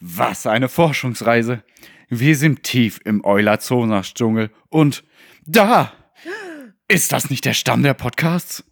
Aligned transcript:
Was 0.00 0.46
eine 0.46 0.70
Forschungsreise. 0.70 1.62
Wir 2.08 2.34
sind 2.34 2.62
tief 2.62 3.00
im 3.04 3.22
Euler-Zonas-Dschungel 3.22 4.50
und 4.70 5.04
da! 5.44 5.92
Ist 6.88 7.12
das 7.12 7.28
nicht 7.28 7.44
der 7.44 7.52
Stamm 7.52 7.82
der 7.82 7.92
Podcasts? 7.92 8.64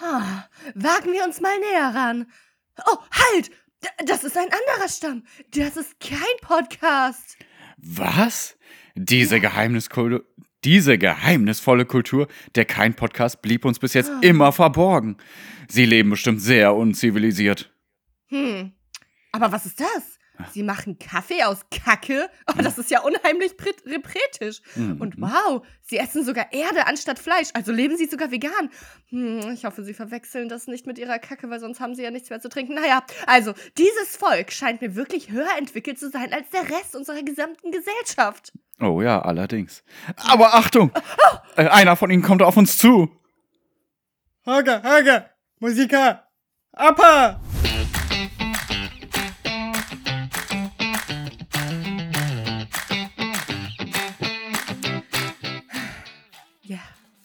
Ah, 0.00 0.48
wagen 0.74 1.12
wir 1.12 1.24
uns 1.24 1.42
mal 1.42 1.58
näher 1.60 1.94
ran. 1.94 2.26
Oh, 2.86 2.96
halt! 3.12 3.50
Das 4.06 4.24
ist 4.24 4.36
ein 4.36 4.44
anderer 4.44 4.88
Stamm. 4.88 5.24
Das 5.50 5.76
ist 5.76 6.00
kein 6.00 6.18
Podcast. 6.40 7.36
Was? 7.76 8.56
Diese 8.94 9.40
Geheimniskultur, 9.40 10.24
diese 10.64 10.96
geheimnisvolle 10.96 11.84
Kultur 11.84 12.28
der 12.54 12.64
kein 12.64 12.94
Podcast 12.94 13.42
blieb 13.42 13.64
uns 13.64 13.78
bis 13.78 13.92
jetzt 13.92 14.10
immer 14.22 14.52
verborgen. 14.52 15.18
Sie 15.68 15.84
leben 15.84 16.10
bestimmt 16.10 16.40
sehr 16.40 16.74
unzivilisiert. 16.74 17.74
Hm. 18.28 18.72
Aber 19.32 19.52
was 19.52 19.66
ist 19.66 19.80
das? 19.80 20.18
Sie 20.52 20.62
machen 20.62 20.98
Kaffee 20.98 21.42
aus 21.44 21.60
Kacke? 21.70 22.28
Oh, 22.48 22.60
das 22.62 22.78
ist 22.78 22.90
ja 22.90 23.00
unheimlich 23.00 23.56
pret- 23.56 23.84
repretisch. 23.86 24.60
Mhm. 24.74 25.00
Und 25.00 25.20
wow, 25.20 25.64
sie 25.82 25.98
essen 25.98 26.24
sogar 26.24 26.52
Erde 26.52 26.86
anstatt 26.86 27.18
Fleisch. 27.18 27.48
Also 27.54 27.72
leben 27.72 27.96
sie 27.96 28.06
sogar 28.06 28.30
vegan. 28.30 28.70
Hm, 29.08 29.50
ich 29.52 29.64
hoffe, 29.64 29.82
sie 29.84 29.94
verwechseln 29.94 30.48
das 30.48 30.66
nicht 30.66 30.86
mit 30.86 30.98
ihrer 30.98 31.18
Kacke, 31.18 31.48
weil 31.50 31.60
sonst 31.60 31.80
haben 31.80 31.94
sie 31.94 32.02
ja 32.02 32.10
nichts 32.10 32.30
mehr 32.30 32.40
zu 32.40 32.48
trinken. 32.48 32.74
Naja, 32.74 33.02
also, 33.26 33.52
dieses 33.78 34.16
Volk 34.16 34.52
scheint 34.52 34.80
mir 34.80 34.94
wirklich 34.94 35.30
höher 35.30 35.56
entwickelt 35.58 35.98
zu 35.98 36.10
sein 36.10 36.32
als 36.32 36.48
der 36.50 36.62
Rest 36.70 36.96
unserer 36.96 37.22
gesamten 37.22 37.70
Gesellschaft. 37.70 38.52
Oh 38.80 39.00
ja, 39.02 39.20
allerdings. 39.22 39.84
Aber 40.16 40.54
Achtung! 40.54 40.90
Äh, 41.56 41.68
einer 41.68 41.96
von 41.96 42.10
ihnen 42.10 42.22
kommt 42.22 42.42
auf 42.42 42.56
uns 42.56 42.78
zu. 42.78 43.10
Hager, 44.46 44.82
Hager, 44.82 45.30
Musiker, 45.60 46.26
Appa! 46.72 47.40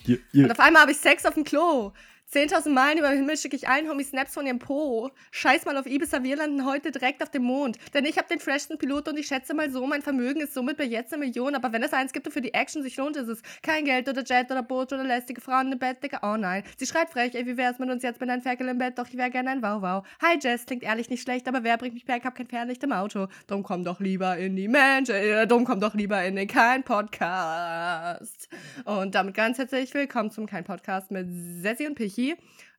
Hier, 0.07 0.19
hier. 0.31 0.45
Und 0.45 0.51
auf 0.51 0.59
einmal 0.61 0.83
habe 0.83 0.91
ich 0.93 0.97
Sex 0.97 1.25
auf 1.25 1.33
dem 1.33 1.43
Klo. 1.43 1.91
10.000 2.37 2.69
Meilen 2.69 2.99
über 2.99 3.09
den 3.09 3.17
Himmel 3.17 3.35
schicke 3.35 3.55
ich 3.55 3.67
allen 3.67 3.89
Homies 3.89 4.09
Snaps 4.09 4.35
von 4.35 4.45
ihrem 4.45 4.59
Po. 4.59 5.09
Scheiß 5.31 5.65
mal 5.65 5.75
auf 5.75 5.87
Ibiza, 5.87 6.21
wir 6.21 6.35
landen 6.35 6.65
heute 6.65 6.91
direkt 6.91 7.23
auf 7.23 7.31
dem 7.31 7.41
Mond. 7.41 7.79
Denn 7.95 8.05
ich 8.05 8.19
habe 8.19 8.27
den 8.27 8.39
freshsten 8.39 8.77
Pilot 8.77 9.07
und 9.07 9.17
ich 9.17 9.25
schätze 9.25 9.55
mal 9.55 9.71
so, 9.71 9.87
mein 9.87 10.03
Vermögen 10.03 10.41
ist 10.41 10.53
somit 10.53 10.77
bei 10.77 10.83
jetzt 10.83 11.11
eine 11.11 11.25
Million. 11.25 11.55
Aber 11.55 11.73
wenn 11.73 11.81
es 11.81 11.93
eins 11.93 12.13
gibt 12.13 12.27
und 12.27 12.33
für 12.33 12.41
die 12.41 12.53
Action 12.53 12.83
sich 12.83 12.95
lohnt, 12.95 13.15
ist 13.15 13.27
es 13.27 13.41
kein 13.63 13.85
Geld 13.85 14.07
oder 14.07 14.23
Jet 14.23 14.51
oder 14.51 14.61
Boot 14.61 14.93
oder 14.93 15.03
lästige 15.03 15.41
Frauen 15.41 15.71
im 15.71 15.79
Bett, 15.79 16.03
Digga. 16.03 16.19
Oh 16.21 16.37
nein. 16.37 16.61
Sie 16.77 16.85
schreit 16.85 17.09
frech, 17.09 17.33
ey, 17.33 17.47
wie 17.47 17.57
wär's 17.57 17.79
mit 17.79 17.89
uns 17.89 18.03
jetzt 18.03 18.21
mit 18.21 18.29
einem 18.29 18.43
Ferkel 18.43 18.67
im 18.67 18.77
Bett? 18.77 18.99
Doch 18.99 19.07
ich 19.07 19.17
wär 19.17 19.31
gerne 19.31 19.49
ein 19.49 19.63
Wow-Wow. 19.63 20.05
Hi 20.21 20.37
Jess, 20.39 20.67
klingt 20.67 20.83
ehrlich 20.83 21.09
nicht 21.09 21.23
schlecht, 21.23 21.47
aber 21.47 21.63
wer 21.63 21.75
bringt 21.77 21.95
mich 21.95 22.05
back? 22.05 22.23
Hab 22.23 22.35
kein 22.35 22.47
Fernlicht 22.47 22.83
im 22.83 22.91
Auto. 22.91 23.29
Drum 23.47 23.63
komm 23.63 23.83
doch 23.83 23.99
lieber 23.99 24.37
in 24.37 24.55
die 24.55 24.67
Menschen, 24.67 25.15
äh, 25.15 25.47
drum 25.47 25.65
komm 25.65 25.79
doch 25.79 25.95
lieber 25.95 26.23
in 26.23 26.35
den 26.35 26.47
Kein 26.47 26.83
Podcast. 26.83 28.47
Und 28.85 29.15
damit 29.15 29.33
ganz 29.33 29.57
herzlich 29.57 29.91
willkommen 29.95 30.29
zum 30.29 30.45
Kein 30.45 30.65
Podcast 30.65 31.09
mit 31.09 31.25
Sessi 31.63 31.87
und 31.87 31.95
Pichi. 31.95 32.26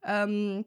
Ähm, 0.05 0.65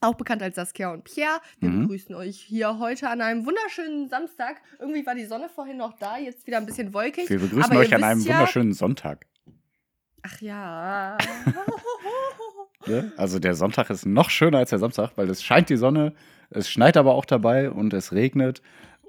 auch 0.00 0.14
bekannt 0.16 0.42
als 0.42 0.56
Saskia 0.56 0.92
und 0.92 1.04
Pierre. 1.04 1.40
Wir 1.60 1.70
Mhm. 1.70 1.82
begrüßen 1.82 2.14
euch 2.14 2.38
hier 2.38 2.78
heute 2.78 3.08
an 3.08 3.20
einem 3.22 3.46
wunderschönen 3.46 4.08
Samstag. 4.08 4.60
Irgendwie 4.78 5.06
war 5.06 5.14
die 5.14 5.24
Sonne 5.24 5.48
vorhin 5.48 5.78
noch 5.78 5.98
da, 5.98 6.18
jetzt 6.18 6.46
wieder 6.46 6.58
ein 6.58 6.66
bisschen 6.66 6.92
wolkig. 6.92 7.30
Wir 7.30 7.38
begrüßen 7.40 7.70
Aber 7.72 7.80
euch 7.80 7.94
an 7.94 8.04
einem 8.04 8.20
ja- 8.20 8.34
wunderschönen 8.34 8.74
Sonntag. 8.74 9.26
Ach 10.22 10.40
ja. 10.40 11.16
Ne? 12.86 13.12
Also 13.16 13.38
der 13.38 13.54
Sonntag 13.54 13.88
ist 13.88 14.04
noch 14.04 14.28
schöner 14.28 14.58
als 14.58 14.68
der 14.70 14.78
Samstag, 14.78 15.12
weil 15.16 15.30
es 15.30 15.42
scheint 15.42 15.70
die 15.70 15.76
Sonne, 15.76 16.12
es 16.50 16.68
schneit 16.68 16.98
aber 16.98 17.14
auch 17.14 17.24
dabei 17.24 17.70
und 17.70 17.94
es 17.94 18.12
regnet 18.12 18.60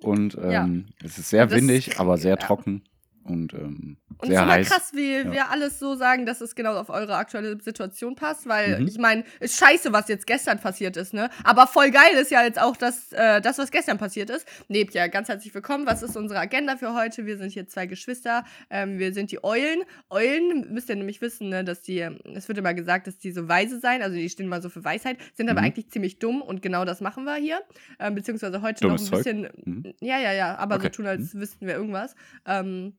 und 0.02 0.38
ähm, 0.42 0.88
es 1.04 1.18
ist 1.18 1.30
sehr 1.30 1.46
das- 1.48 1.58
windig, 1.60 2.00
aber 2.00 2.16
sehr 2.18 2.32
ja. 2.32 2.38
trocken 2.38 2.84
und 3.26 3.54
ähm, 3.54 3.98
Und 4.20 4.24
es 4.24 4.30
ist 4.30 4.36
sehr 4.36 4.44
immer 4.44 4.54
heiß. 4.54 4.70
krass, 4.70 4.92
wie 4.94 5.12
Ja. 5.18 5.32
wir 5.32 5.50
alles 5.50 5.78
so 5.80 5.96
sagen, 5.96 6.26
dass 6.26 6.40
es 6.42 6.56
genau 6.56 6.78
auf 6.78 6.90
eure 6.90 7.16
aktuelle 7.16 7.60
Situation 7.62 8.16
passt, 8.16 8.48
weil 8.48 8.80
Mhm. 8.80 8.88
ich 8.88 8.98
meine, 8.98 9.24
ist 9.40 9.58
scheiße, 9.60 9.92
was 9.92 10.08
jetzt 10.08 10.26
gestern 10.28 10.60
passiert 10.60 10.96
ist, 10.96 11.14
ne? 11.14 11.30
Aber 11.44 11.68
voll 11.68 11.92
geil 11.92 12.14
ist 12.22 12.32
ja 12.32 12.44
jetzt 12.44 12.62
auch 12.62 12.78
das, 12.78 13.12
äh, 13.12 13.42
das 13.42 13.58
was 13.58 13.72
gestern 13.72 13.98
passiert 13.98 14.30
ist. 14.30 14.48
Nebt 14.70 14.94
ja 14.94 15.08
ganz 15.08 15.28
herzlich 15.28 15.54
willkommen. 15.54 15.86
Was 15.86 16.02
ist 16.04 16.16
unsere 16.16 16.40
Agenda 16.40 16.78
für 16.78 16.94
heute? 16.94 17.26
Wir 17.26 17.38
sind 17.38 17.52
hier 17.52 17.68
zwei 17.68 17.88
Geschwister. 17.88 18.46
Ähm, 18.70 19.00
wir 19.00 19.12
sind 19.14 19.32
die 19.32 19.44
Eulen. 19.44 19.82
Eulen 20.10 20.72
müsst 20.74 20.90
ihr 20.90 20.96
nämlich 20.96 21.20
wissen, 21.20 21.50
ne, 21.50 21.64
dass 21.64 21.82
die, 21.82 22.00
es 22.36 22.48
wird 22.48 22.58
immer 22.58 22.74
gesagt, 22.74 23.08
dass 23.08 23.18
die 23.18 23.32
so 23.32 23.50
weise 23.50 23.80
sein, 23.80 24.02
also 24.02 24.16
die 24.16 24.30
stehen 24.30 24.48
mal 24.48 24.62
so 24.62 24.70
für 24.70 24.84
Weisheit, 24.86 25.18
sind 25.34 25.50
aber 25.50 25.60
Mhm. 25.62 25.66
eigentlich 25.68 25.90
ziemlich 25.90 26.20
dumm 26.20 26.42
und 26.42 26.62
genau 26.62 26.86
das 26.86 27.02
machen 27.02 27.24
wir 27.26 27.36
hier. 27.36 27.60
Ähm, 28.00 28.16
beziehungsweise 28.16 28.62
heute 28.62 28.82
Dummes 28.82 29.10
noch 29.12 29.18
ein 29.20 29.24
Zeug? 29.24 29.42
bisschen, 29.42 29.64
Mhm. 29.66 29.94
ja, 30.00 30.20
ja, 30.20 30.32
ja, 30.32 30.56
aber 30.58 30.76
Okay. 30.76 30.84
so 30.86 30.90
tun, 30.90 31.08
als 31.08 31.34
wüssten 31.36 31.66
wir 31.68 31.74
irgendwas. 31.76 32.16
Ähm, 32.46 32.94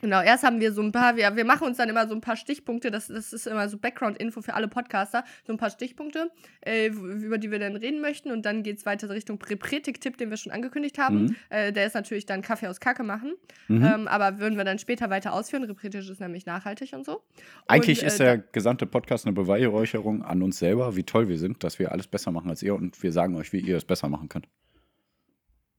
Genau, 0.00 0.22
erst 0.22 0.44
haben 0.44 0.60
wir 0.60 0.72
so 0.72 0.82
ein 0.82 0.92
paar, 0.92 1.16
wir, 1.16 1.34
wir 1.34 1.44
machen 1.44 1.66
uns 1.66 1.76
dann 1.76 1.88
immer 1.88 2.06
so 2.06 2.14
ein 2.14 2.20
paar 2.20 2.36
Stichpunkte, 2.36 2.90
das, 2.90 3.08
das 3.08 3.32
ist 3.32 3.46
immer 3.46 3.68
so 3.68 3.78
Background-Info 3.78 4.42
für 4.42 4.54
alle 4.54 4.68
Podcaster, 4.68 5.24
so 5.46 5.52
ein 5.52 5.56
paar 5.56 5.70
Stichpunkte, 5.70 6.30
äh, 6.60 6.86
über 6.86 7.38
die 7.38 7.50
wir 7.50 7.58
dann 7.58 7.76
reden 7.76 8.00
möchten 8.00 8.30
und 8.30 8.46
dann 8.46 8.62
geht 8.62 8.78
es 8.78 8.86
weiter 8.86 9.08
Richtung 9.10 9.38
Prepretik-Tipp, 9.38 10.16
den 10.16 10.30
wir 10.30 10.36
schon 10.36 10.52
angekündigt 10.52 10.98
haben. 10.98 11.22
Mhm. 11.24 11.36
Äh, 11.50 11.72
der 11.72 11.86
ist 11.86 11.94
natürlich 11.94 12.26
dann 12.26 12.42
Kaffee 12.42 12.68
aus 12.68 12.80
Kacke 12.80 13.02
machen, 13.02 13.34
Mhm. 13.68 13.84
ähm, 13.84 14.08
aber 14.08 14.38
würden 14.38 14.56
wir 14.56 14.64
dann 14.64 14.78
später 14.78 15.10
weiter 15.10 15.32
ausführen. 15.32 15.64
Repretisch 15.64 16.08
ist 16.08 16.20
nämlich 16.20 16.46
nachhaltig 16.46 16.92
und 16.92 17.04
so. 17.04 17.22
Eigentlich 17.66 18.02
und, 18.02 18.06
ist 18.06 18.20
äh, 18.20 18.24
der 18.24 18.38
gesamte 18.38 18.86
Podcast 18.86 19.26
eine 19.26 19.34
Beweihräucherung 19.34 20.22
an 20.22 20.42
uns 20.42 20.58
selber, 20.58 20.96
wie 20.96 21.04
toll 21.04 21.28
wir 21.28 21.38
sind, 21.38 21.64
dass 21.64 21.78
wir 21.78 21.92
alles 21.92 22.06
besser 22.06 22.30
machen 22.30 22.50
als 22.50 22.62
ihr 22.62 22.74
und 22.74 23.02
wir 23.02 23.12
sagen 23.12 23.36
euch, 23.36 23.52
wie 23.52 23.60
ihr 23.60 23.76
es 23.76 23.84
besser 23.84 24.08
machen 24.08 24.28
könnt. 24.28 24.46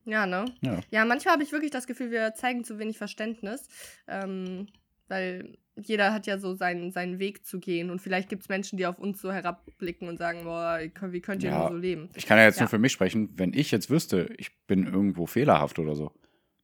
Ja, 0.06 0.26
ne? 0.26 0.46
Ja. 0.62 0.80
Ja, 0.92 1.06
manchmal 1.06 1.34
habe 1.34 1.44
ich 1.44 1.52
wirklich 1.52 1.72
das 1.72 1.88
Gefühl, 1.88 2.12
wir 2.12 2.34
zeigen 2.34 2.64
zu 2.64 2.80
wenig 2.80 2.98
Verständnis. 2.98 3.68
Ähm, 4.08 4.68
weil 5.08 5.58
jeder 5.76 6.14
hat 6.14 6.28
ja 6.28 6.38
so 6.38 6.54
seinen, 6.54 6.92
seinen 6.92 7.20
Weg 7.20 7.46
zu 7.46 7.60
gehen. 7.60 7.90
Und 7.90 8.00
vielleicht 8.00 8.30
gibt 8.30 8.44
es 8.44 8.50
Menschen, 8.50 8.78
die 8.78 8.86
auf 8.86 9.00
uns 9.00 9.22
so 9.22 9.32
herabblicken 9.32 10.08
und 10.08 10.18
sagen, 10.18 10.44
boah, 10.44 10.80
wie 11.12 11.22
könnt 11.22 11.42
ihr 11.44 11.50
Ja. 11.50 11.60
nur 11.60 11.70
so 11.70 11.76
leben? 11.76 12.10
Ich 12.16 12.26
kann 12.26 12.38
ja 12.38 12.44
jetzt 12.46 12.58
Ja. 12.58 12.64
nur 12.64 12.70
für 12.70 12.80
mich 12.80 12.92
sprechen, 12.92 13.30
wenn 13.38 13.54
ich 13.54 13.72
jetzt 13.72 13.90
wüsste, 13.90 14.30
ich 14.38 14.52
bin 14.68 14.86
irgendwo 14.86 15.26
fehlerhaft 15.26 15.80
oder 15.80 15.96
so, 15.96 16.12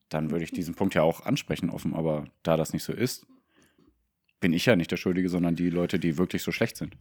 dann 0.09 0.31
würde 0.31 0.43
ich 0.43 0.51
diesen 0.51 0.75
Punkt 0.75 0.93
ja 0.95 1.01
auch 1.01 1.21
ansprechen 1.25 1.69
offen, 1.69 1.93
aber 1.95 2.25
da 2.43 2.55
das 2.57 2.71
nicht 2.73 2.83
so 2.83 2.93
ist, 2.93 3.25
bin 4.39 4.53
ich 4.53 4.65
ja 4.65 4.75
nicht 4.75 4.91
der 4.91 4.97
Schuldige, 4.97 5.29
sondern 5.29 5.55
die 5.55 5.69
Leute, 5.69 5.97
die 5.97 6.17
wirklich 6.17 6.43
so 6.43 6.51
schlecht 6.51 6.77
sind. 6.77 6.95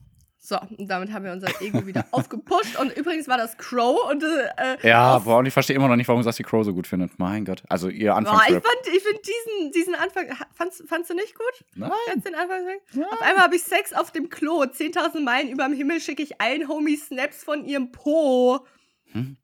So, 0.47 0.61
und 0.61 0.89
damit 0.91 1.11
haben 1.11 1.25
wir 1.25 1.33
unser 1.33 1.49
Ego 1.63 1.87
wieder 1.87 2.05
aufgepusht. 2.11 2.79
Und 2.79 2.95
übrigens 2.99 3.27
war 3.29 3.39
das 3.39 3.57
Crow 3.57 4.11
und 4.11 4.23
äh, 4.23 4.87
Ja, 4.87 5.17
auf- 5.17 5.25
boah, 5.25 5.39
und 5.39 5.47
ich 5.47 5.55
verstehe 5.55 5.75
immer 5.75 5.89
noch 5.89 5.97
nicht, 5.97 6.07
warum 6.07 6.23
Sassy 6.23 6.43
Crow 6.43 6.63
so 6.63 6.75
gut 6.75 6.87
findet. 6.87 7.19
Mein 7.19 7.47
Gott. 7.47 7.63
Also 7.71 7.89
ihr 7.89 8.13
Boah, 8.13 8.43
ich 8.47 8.53
fand, 8.53 8.65
ich 8.95 9.03
finde 9.03 9.21
diesen, 9.23 9.73
diesen 9.73 9.95
Anfang, 9.95 10.27
fandst, 10.53 10.85
fandst 10.87 11.09
du 11.09 11.15
nicht 11.15 11.35
gut? 11.35 11.65
Nein. 11.75 11.91
Jetzt 12.15 12.27
den 12.27 12.35
Anfang 12.35 12.61
Auf 13.11 13.23
einmal 13.23 13.45
habe 13.45 13.57
ich 13.57 13.63
Sex 13.63 13.95
auf 13.95 14.11
dem 14.11 14.29
Klo. 14.29 14.65
10.000 14.65 15.21
Meilen 15.21 15.49
über 15.49 15.65
dem 15.65 15.73
Himmel 15.73 15.99
schicke 15.99 16.23
ich 16.23 16.39
allen 16.43 16.69
Homies 16.69 17.07
Snaps 17.07 17.43
von 17.43 17.65
ihrem 17.65 17.91
Po. 17.91 18.67
Hm? 19.13 19.39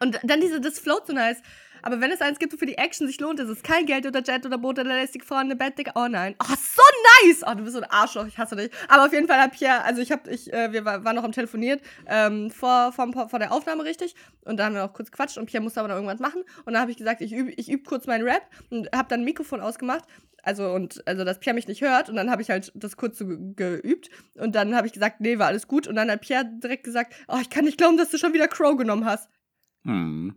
Und 0.00 0.20
dann 0.24 0.40
diese, 0.42 0.60
das 0.60 0.78
float 0.78 1.06
so 1.06 1.14
nice. 1.14 1.40
Aber 1.86 2.00
wenn 2.00 2.10
es 2.10 2.22
eins 2.22 2.38
gibt, 2.38 2.58
für 2.58 2.64
die 2.64 2.78
Action 2.78 3.06
sich 3.06 3.20
lohnt, 3.20 3.38
ist 3.40 3.50
es 3.50 3.62
kein 3.62 3.84
Geld 3.84 4.06
oder 4.06 4.22
Jet 4.22 4.46
oder 4.46 4.56
Boot 4.56 4.78
oder 4.78 4.88
lästige 4.94 5.24
Frauen 5.24 5.50
im 5.50 5.58
Bett, 5.58 5.78
Digga. 5.78 5.92
Oh 5.96 6.08
nein. 6.08 6.34
Oh, 6.42 6.46
so 6.48 6.82
nice. 7.26 7.42
Oh, 7.46 7.54
du 7.54 7.62
bist 7.64 7.74
so 7.76 7.82
ein 7.82 7.90
Arschloch. 7.90 8.26
Ich 8.26 8.38
hasse 8.38 8.56
dich. 8.56 8.70
Aber 8.88 9.04
auf 9.04 9.12
jeden 9.12 9.28
Fall 9.28 9.38
hab 9.38 9.52
ich 9.54 9.60
ja, 9.60 9.82
also 9.82 10.00
ich 10.00 10.10
hab, 10.10 10.26
ich, 10.26 10.50
äh, 10.50 10.72
wir 10.72 10.86
war- 10.86 11.04
waren 11.04 11.14
noch 11.14 11.24
am 11.24 11.32
Telefoniert, 11.32 11.82
ähm, 12.06 12.50
vor, 12.50 12.92
vor, 12.92 13.28
vor 13.28 13.38
der 13.38 13.52
Aufnahme 13.52 13.84
richtig. 13.84 14.14
Und 14.46 14.56
da 14.56 14.64
haben 14.64 14.74
wir 14.74 14.82
noch 14.82 14.94
kurz 14.94 15.12
quatscht 15.12 15.36
und 15.36 15.44
Pierre 15.44 15.62
musste 15.62 15.80
aber 15.80 15.88
noch 15.90 15.96
irgendwas 15.96 16.20
machen. 16.20 16.42
Und 16.64 16.72
dann 16.72 16.80
habe 16.80 16.90
ich 16.90 16.96
gesagt, 16.96 17.20
ich 17.20 17.32
übe 17.34 17.50
ich 17.52 17.70
üb 17.70 17.84
kurz 17.86 18.06
meinen 18.06 18.24
Rap 18.26 18.48
und 18.70 18.88
habe 18.94 19.08
dann 19.10 19.20
ein 19.20 19.24
Mikrofon 19.24 19.60
ausgemacht. 19.60 20.04
Also, 20.42 20.72
und, 20.72 21.06
also, 21.06 21.24
dass 21.24 21.38
Pierre 21.38 21.54
mich 21.54 21.68
nicht 21.68 21.82
hört. 21.82 22.08
Und 22.08 22.16
dann 22.16 22.30
habe 22.30 22.40
ich 22.40 22.48
halt 22.50 22.72
das 22.74 22.96
kurz 22.96 23.18
so 23.18 23.26
ge 23.26 23.36
geübt. 23.54 24.08
Und 24.34 24.54
dann 24.54 24.74
habe 24.74 24.86
ich 24.86 24.94
gesagt, 24.94 25.20
nee, 25.20 25.38
war 25.38 25.48
alles 25.48 25.68
gut. 25.68 25.86
Und 25.86 25.96
dann 25.96 26.10
hat 26.10 26.22
Pierre 26.22 26.44
direkt 26.46 26.84
gesagt, 26.84 27.14
oh, 27.28 27.38
ich 27.42 27.50
kann 27.50 27.64
nicht 27.66 27.76
glauben, 27.78 27.98
dass 27.98 28.08
du 28.10 28.16
schon 28.18 28.32
wieder 28.32 28.48
Crow 28.48 28.74
genommen 28.76 29.04
hast. 29.04 29.28
Hm. 29.84 30.34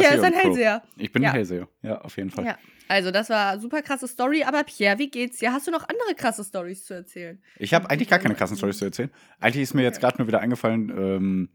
Pierre 0.00 0.14
ist 0.16 0.24
ein. 0.24 0.32
Hellseher. 0.32 0.82
Ich 0.96 1.12
bin 1.12 1.22
Ja. 1.22 1.30
ein 1.30 1.34
Hellseher. 1.36 1.68
Ja, 1.82 2.00
auf 2.00 2.16
jeden 2.16 2.30
Fall. 2.30 2.44
Ja. 2.46 2.58
Also, 2.88 3.10
das 3.10 3.30
war 3.30 3.58
super 3.58 3.80
krasse 3.82 4.06
Story. 4.08 4.42
Aber 4.44 4.64
Pierre, 4.64 4.98
wie 4.98 5.08
geht's 5.10 5.38
dir? 5.38 5.52
Hast 5.52 5.66
du 5.66 5.70
noch 5.70 5.82
andere 5.88 6.14
krasse 6.16 6.44
Stories 6.44 6.84
zu 6.84 6.94
erzählen? 6.94 7.40
Ich 7.58 7.72
habe 7.74 7.88
eigentlich 7.90 8.08
gar 8.08 8.18
keine 8.18 8.34
krassen 8.34 8.56
Storys 8.56 8.78
zu 8.78 8.84
erzählen. 8.84 9.10
Eigentlich 9.40 9.62
ist 9.62 9.74
mir 9.74 9.82
jetzt 9.82 10.00
gerade 10.00 10.18
nur 10.18 10.26
wieder 10.28 10.40
eingefallen, 10.40 10.90
ähm, 10.90 11.48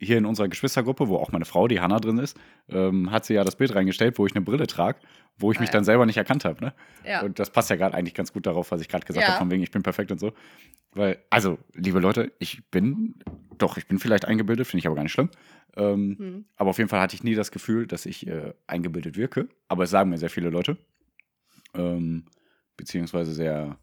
hier 0.00 0.16
in 0.18 0.26
unserer 0.26 0.48
Geschwistergruppe, 0.48 1.08
wo 1.08 1.16
auch 1.16 1.32
meine 1.32 1.44
Frau, 1.44 1.66
die 1.68 1.80
Hanna, 1.80 1.98
drin 2.00 2.18
ist, 2.18 2.38
ähm, 2.68 3.10
hat 3.10 3.24
sie 3.24 3.34
ja 3.34 3.44
das 3.44 3.56
Bild 3.56 3.74
reingestellt, 3.74 4.18
wo 4.18 4.26
ich 4.26 4.34
eine 4.34 4.44
Brille 4.44 4.66
trage, 4.66 4.98
wo 5.38 5.50
ich 5.52 5.58
mich 5.60 5.68
Ah, 5.70 5.72
dann 5.72 5.84
selber 5.84 6.06
nicht 6.06 6.16
erkannt 6.16 6.44
habe. 6.44 6.64
Ne? 6.64 6.74
Ja. 7.04 7.22
Und 7.22 7.38
das 7.38 7.50
passt 7.50 7.70
ja 7.70 7.76
gerade 7.76 7.96
eigentlich 7.96 8.14
ganz 8.14 8.32
gut 8.32 8.46
darauf, 8.46 8.70
was 8.70 8.80
ich 8.80 8.88
gerade 8.88 9.04
gesagt 9.06 9.22
Ja. 9.26 9.28
habe, 9.34 9.38
von 9.38 9.50
wegen, 9.50 9.62
ich 9.62 9.70
bin 9.70 9.82
perfekt 9.82 10.12
und 10.12 10.18
so. 10.20 10.32
Weil, 10.92 11.18
also, 11.30 11.58
liebe 11.74 11.98
Leute, 12.00 12.32
ich 12.38 12.64
bin, 12.70 13.16
doch, 13.58 13.76
ich 13.76 13.86
bin 13.88 13.98
vielleicht 13.98 14.24
eingebildet, 14.24 14.66
finde 14.66 14.80
ich 14.80 14.86
aber 14.86 14.96
gar 14.96 15.02
nicht 15.02 15.12
schlimm. 15.12 15.30
Ähm, 15.76 16.16
Hm. 16.18 16.44
aber 16.56 16.70
auf 16.70 16.78
jeden 16.78 16.88
Fall 16.90 17.00
hatte 17.00 17.14
ich 17.14 17.22
nie 17.24 17.34
das 17.34 17.50
Gefühl, 17.50 17.86
dass 17.86 18.06
ich 18.06 18.26
äh, 18.26 18.52
eingebildet 18.66 19.16
wirke. 19.16 19.48
Aber 19.68 19.84
es 19.84 19.90
sagen 19.90 20.10
mir 20.10 20.18
sehr 20.18 20.30
viele 20.30 20.50
Leute. 20.50 20.76
Ähm, 21.74 22.24
beziehungsweise 22.76 23.32
sehr, 23.32 23.78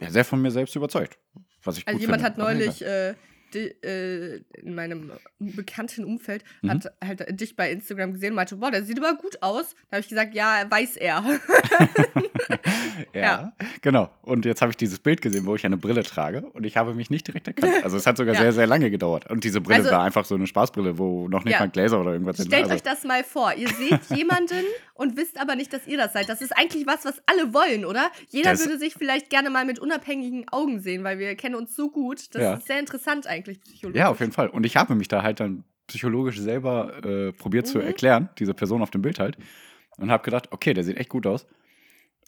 ja, 0.00 0.10
sehr 0.10 0.24
von 0.24 0.40
mir 0.42 0.50
selbst 0.50 0.74
überzeugt. 0.76 1.18
Was 1.62 1.78
ich 1.78 1.86
Also 1.86 2.00
jemand 2.00 2.22
finde. 2.22 2.30
hat 2.30 2.38
neulich 2.38 2.82
äh, 2.84 3.14
äh, 3.58 4.36
in 4.60 4.74
meinem 4.74 5.10
bekannten 5.38 6.04
Umfeld 6.04 6.44
Mhm. 6.62 6.70
hat 6.70 6.92
halt 7.04 7.40
dich 7.40 7.56
bei 7.56 7.70
Instagram 7.70 8.12
gesehen 8.12 8.30
und 8.30 8.36
meinte, 8.36 8.56
boah, 8.56 8.70
der 8.70 8.84
sieht 8.84 8.98
aber 9.02 9.16
gut 9.16 9.42
aus. 9.42 9.74
Da 9.90 9.96
habe 9.96 10.00
ich 10.00 10.08
gesagt, 10.08 10.34
ja, 10.34 10.64
weiß 10.68 10.96
er. 10.96 11.22
ja, 13.12 13.20
Ja. 13.20 13.52
genau. 13.82 14.10
Und 14.22 14.44
jetzt 14.44 14.60
habe 14.62 14.70
ich 14.70 14.76
dieses 14.76 14.98
Bild 14.98 15.20
gesehen, 15.22 15.46
wo 15.46 15.54
ich 15.54 15.64
eine 15.64 15.76
Brille 15.76 16.02
trage 16.02 16.42
und 16.50 16.64
ich 16.64 16.76
habe 16.76 16.94
mich 16.94 17.10
nicht 17.10 17.26
direkt 17.26 17.46
erkannt. 17.48 17.84
Also 17.84 17.96
es 17.96 18.06
hat 18.06 18.16
sogar 18.16 18.34
Ja. 18.34 18.40
sehr, 18.40 18.52
sehr 18.52 18.66
lange 18.66 18.90
gedauert. 18.90 19.30
Und 19.30 19.44
diese 19.44 19.60
Brille 19.60 19.78
Also- 19.80 19.90
war 19.90 20.02
einfach 20.04 20.24
so 20.24 20.34
eine 20.34 20.46
Spaßbrille, 20.46 20.98
wo 20.98 21.28
noch 21.28 21.44
nicht 21.44 21.54
Ja. 21.54 21.60
mal 21.60 21.68
Gläser 21.70 22.00
oder 22.00 22.12
irgendwas 22.12 22.36
sind. 22.38 22.46
Stellt 22.48 22.64
Also, 22.64 22.74
euch 22.76 22.82
das 22.82 23.04
mal 23.04 23.24
vor. 23.24 23.52
Ihr 23.54 23.68
seht 23.68 24.00
jemanden 24.16 24.64
und 24.94 25.16
wisst 25.16 25.40
aber 25.40 25.56
nicht, 25.56 25.72
dass 25.72 25.86
ihr 25.86 25.96
das 25.98 26.12
seid. 26.12 26.28
Das 26.28 26.40
ist 26.40 26.52
eigentlich 26.56 26.86
was, 26.86 27.04
was 27.04 27.22
alle 27.26 27.52
wollen, 27.54 27.84
oder? 27.84 28.10
Jeder 28.28 28.50
Das- 28.52 28.64
würde 28.64 28.78
sich 28.78 28.94
vielleicht 28.94 29.30
gerne 29.30 29.50
mal 29.50 29.64
mit 29.64 29.78
unabhängigen 29.78 30.46
Augen 30.50 30.80
sehen, 30.80 31.04
weil 31.04 31.18
wir 31.18 31.34
kennen 31.36 31.54
uns 31.54 31.74
so 31.76 31.90
gut. 31.90 32.34
Das 32.34 32.58
ist 32.60 32.66
sehr 32.66 32.78
interessant 32.80 33.26
eigentlich 33.26 33.43
psychologisch. 33.44 33.98
ja, 33.98 34.08
auf 34.08 34.20
jeden 34.20 34.32
Fall. 34.32 34.48
Und 34.48 34.64
ich 34.66 34.76
habe 34.76 34.94
mich 34.94 35.08
da 35.08 35.22
halt 35.22 35.40
dann 35.40 35.64
psychologisch 35.86 36.38
selber 36.38 37.04
äh, 37.04 37.32
probiert 37.32 37.66
zu 37.66 37.78
Mhm. 37.78 37.84
erklären, 37.84 38.28
diese 38.38 38.54
Person 38.54 38.82
auf 38.82 38.90
dem 38.90 39.02
Bild 39.02 39.18
halt. 39.18 39.36
Und 39.98 40.10
habe 40.10 40.24
gedacht, 40.24 40.48
okay, 40.50 40.74
der 40.74 40.82
sieht 40.82 40.96
echt 40.96 41.08
gut 41.10 41.26
aus, 41.26 41.46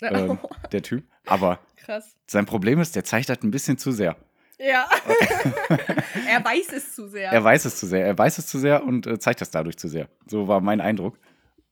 ähm, 0.02 0.38
der 0.72 0.82
Typ. 0.82 1.04
Aber 1.26 1.58
Krass. 1.76 2.14
sein 2.26 2.46
Problem 2.46 2.80
ist, 2.80 2.94
der 2.94 3.02
zeigt 3.04 3.28
halt 3.28 3.42
ein 3.42 3.50
bisschen 3.50 3.76
zu 3.78 3.90
sehr. 3.92 4.16
Ja. 4.58 4.88
er 6.28 6.44
weiß 6.44 6.72
es 6.72 6.94
zu 6.94 7.08
sehr. 7.08 7.30
Er 7.30 7.42
weiß 7.44 7.64
es 7.66 7.76
zu 7.76 7.86
sehr. 7.86 8.06
Er 8.06 8.16
weiß 8.16 8.38
es 8.38 8.46
zu 8.46 8.58
sehr 8.58 8.84
und 8.84 9.06
äh, 9.06 9.18
zeigt 9.18 9.40
das 9.40 9.50
dadurch 9.50 9.76
zu 9.76 9.88
sehr. 9.88 10.08
So 10.26 10.48
war 10.48 10.60
mein 10.60 10.80
Eindruck. 10.80 11.18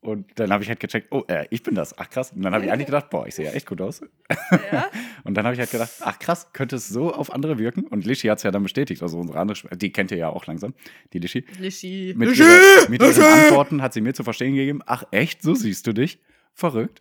Und 0.04 0.26
dann 0.38 0.52
habe 0.52 0.62
ich 0.62 0.68
halt 0.68 0.80
gecheckt, 0.80 1.08
oh, 1.12 1.24
äh, 1.28 1.46
ich 1.48 1.62
bin 1.62 1.74
das. 1.74 1.96
Ach 1.98 2.10
krass. 2.10 2.32
Und 2.32 2.42
dann 2.42 2.52
habe 2.54 2.64
ich 2.66 2.70
eigentlich 2.70 2.84
gedacht, 2.86 3.08
boah, 3.08 3.26
ich 3.26 3.34
sehe 3.34 3.46
ja 3.46 3.52
echt 3.52 3.66
gut 3.66 3.80
aus. 3.80 4.02
ja. 4.70 4.90
Und 5.24 5.34
dann 5.34 5.44
habe 5.46 5.54
ich 5.54 5.58
halt 5.60 5.70
gedacht, 5.70 5.90
ach 6.00 6.18
krass, 6.18 6.52
könnte 6.52 6.76
es 6.76 6.88
so 6.88 7.12
auf 7.14 7.32
andere 7.32 7.58
wirken? 7.58 7.84
Und 7.86 8.04
Lishi 8.04 8.28
hat 8.28 8.36
es 8.36 8.44
ja 8.44 8.50
dann 8.50 8.62
bestätigt, 8.62 9.02
also 9.02 9.18
unsere 9.18 9.38
andere, 9.38 9.56
Schw- 9.56 9.74
die 9.74 9.90
kennt 9.92 10.10
ihr 10.10 10.18
ja 10.18 10.28
auch 10.28 10.44
langsam, 10.46 10.74
die 11.14 11.18
Lishi. 11.20 11.46
Lischi. 11.58 12.12
Mit, 12.16 12.28
Lishi! 12.28 12.42
ihrer, 12.42 12.90
mit 12.90 13.00
ihren 13.00 13.10
Lishi! 13.14 13.22
Antworten 13.22 13.80
hat 13.80 13.94
sie 13.94 14.02
mir 14.02 14.12
zu 14.12 14.24
verstehen 14.24 14.54
gegeben, 14.54 14.80
ach 14.84 15.04
echt, 15.10 15.40
so 15.42 15.54
siehst 15.54 15.86
du 15.86 15.94
dich? 15.94 16.20
Verrückt. 16.52 17.00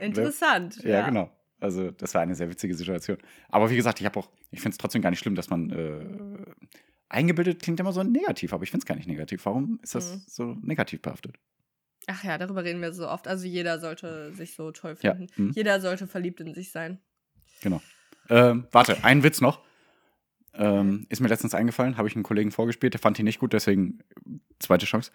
Interessant. 0.00 0.82
Ja, 0.82 1.04
genau. 1.06 1.30
Also 1.60 1.90
das 1.90 2.14
war 2.14 2.22
eine 2.22 2.34
sehr 2.34 2.48
witzige 2.48 2.74
Situation. 2.74 3.18
Aber 3.50 3.68
wie 3.70 3.76
gesagt, 3.76 4.00
ich 4.00 4.06
habe 4.06 4.18
auch, 4.18 4.30
ich 4.50 4.60
finde 4.62 4.72
es 4.72 4.78
trotzdem 4.78 5.02
gar 5.02 5.10
nicht 5.10 5.18
schlimm, 5.18 5.34
dass 5.34 5.50
man 5.50 5.68
äh, 5.70 6.42
eingebildet 7.08 7.60
klingt 7.62 7.80
immer 7.80 7.92
so 7.92 8.02
negativ, 8.02 8.52
aber 8.52 8.62
ich 8.62 8.70
finde 8.70 8.82
es 8.84 8.86
gar 8.86 8.94
nicht 8.94 9.08
negativ. 9.08 9.44
Warum 9.44 9.78
ist 9.82 9.94
das 9.94 10.14
Mhm. 10.14 10.22
so 10.26 10.44
negativ 10.62 11.02
behaftet? 11.02 11.36
Ach 12.06 12.24
ja, 12.24 12.38
darüber 12.38 12.64
reden 12.64 12.80
wir 12.80 12.92
so 12.92 13.08
oft. 13.08 13.28
Also 13.28 13.46
jeder 13.46 13.78
sollte 13.78 14.32
sich 14.32 14.54
so 14.54 14.72
toll 14.72 14.96
Ja, 15.02 15.14
finden. 15.14 15.32
mhm. 15.36 15.50
Jeder 15.52 15.80
sollte 15.80 16.06
verliebt 16.06 16.40
in 16.40 16.54
sich 16.54 16.72
sein. 16.72 16.98
Genau. 17.62 17.80
Ähm, 18.28 18.66
warte, 18.72 19.04
ein 19.04 19.22
Witz 19.22 19.40
noch. 19.40 19.60
Ähm, 20.54 21.06
ist 21.08 21.20
mir 21.20 21.28
letztens 21.28 21.54
eingefallen, 21.54 21.96
habe 21.96 22.08
ich 22.08 22.14
einem 22.14 22.24
Kollegen 22.24 22.50
vorgespielt, 22.50 22.94
der 22.94 23.00
fand 23.00 23.18
ihn 23.18 23.24
nicht 23.24 23.38
gut, 23.38 23.52
deswegen 23.52 24.00
äh, 24.26 24.38
zweite 24.58 24.84
Chance. 24.86 25.12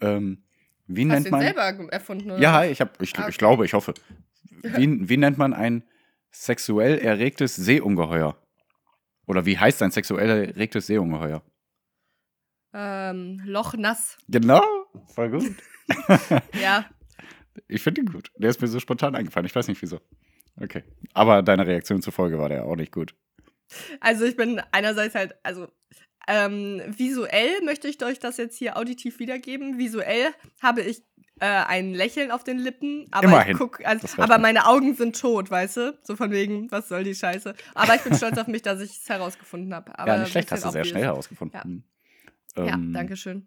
Ähm, 0.00 0.44
wie 0.86 1.02
Hast 1.02 1.08
nennt 1.08 1.24
du 1.26 1.28
ihn 1.30 1.32
man. 1.32 1.40
selber 1.42 1.92
erfunden? 1.92 2.30
Oder? 2.30 2.40
Ja, 2.40 2.64
ich, 2.64 2.80
hab, 2.80 3.00
ich, 3.02 3.10
Ah, 3.16 3.22
ich 3.22 3.26
okay. 3.34 3.38
glaube, 3.38 3.64
ich 3.64 3.72
hoffe. 3.74 3.94
Wie, 4.62 4.98
wie 5.08 5.16
nennt 5.16 5.38
man 5.38 5.52
ein 5.54 5.82
sexuell 6.30 6.98
erregtes 6.98 7.56
Seeungeheuer? 7.56 8.36
Oder 9.26 9.44
wie 9.44 9.58
heißt 9.58 9.82
ein 9.82 9.90
sexuell 9.90 10.28
erregtes 10.50 10.86
Seeungeheuer? 10.86 11.42
Ähm, 12.72 13.40
Loch 13.44 13.74
nass. 13.74 14.18
Genau, 14.28 14.62
voll 15.14 15.30
gut. 15.30 15.54
Ja. 16.60 16.86
Ich 17.68 17.82
finde 17.82 18.02
ihn 18.02 18.12
gut. 18.12 18.30
Der 18.36 18.50
ist 18.50 18.60
mir 18.60 18.68
so 18.68 18.80
spontan 18.80 19.14
eingefallen. 19.14 19.46
Ich 19.46 19.54
weiß 19.54 19.68
nicht 19.68 19.80
wieso. 19.80 20.00
Okay. 20.60 20.84
Aber 21.14 21.42
deine 21.42 21.66
Reaktion 21.66 22.02
zur 22.02 22.12
Folge 22.12 22.38
war 22.38 22.48
der 22.48 22.64
auch 22.64 22.76
nicht 22.76 22.92
gut. 22.92 23.14
Also 24.00 24.24
ich 24.24 24.36
bin 24.36 24.60
einerseits 24.72 25.14
halt, 25.14 25.34
also 25.42 25.68
ähm, 26.28 26.82
visuell 26.86 27.62
möchte 27.64 27.88
ich 27.88 28.02
euch 28.04 28.18
das 28.18 28.36
jetzt 28.36 28.58
hier 28.58 28.76
auditiv 28.76 29.18
wiedergeben. 29.18 29.78
Visuell 29.78 30.28
habe 30.62 30.82
ich 30.82 31.02
äh, 31.40 31.46
ein 31.46 31.94
Lächeln 31.94 32.30
auf 32.30 32.44
den 32.44 32.58
Lippen, 32.58 33.06
aber 33.10 33.28
Immerhin. 33.28 33.52
ich 33.52 33.58
guck, 33.58 33.84
also, 33.84 34.22
aber 34.22 34.38
meine 34.38 34.66
Augen 34.66 34.94
sind 34.94 35.20
tot, 35.20 35.50
weißt 35.50 35.76
du? 35.76 35.98
So 36.02 36.16
von 36.16 36.30
wegen, 36.30 36.70
was 36.70 36.88
soll 36.88 37.04
die 37.04 37.14
Scheiße? 37.14 37.54
Aber 37.74 37.94
ich 37.94 38.02
bin 38.02 38.14
stolz 38.16 38.38
auf 38.38 38.46
mich, 38.46 38.62
dass 38.62 38.80
ich 38.80 38.90
es 38.90 39.08
herausgefunden 39.08 39.74
habe. 39.74 39.92
ja, 39.98 40.18
nicht 40.18 40.30
schlecht, 40.30 40.50
hast 40.50 40.64
du 40.64 40.70
sehr 40.70 40.84
schnell 40.84 41.04
herausgefunden. 41.04 41.56
Ja. 41.58 41.64
Hm. 41.64 41.84
Ja, 42.56 42.74
Ähm, 42.74 42.92
danke 42.92 43.16
schön. 43.16 43.46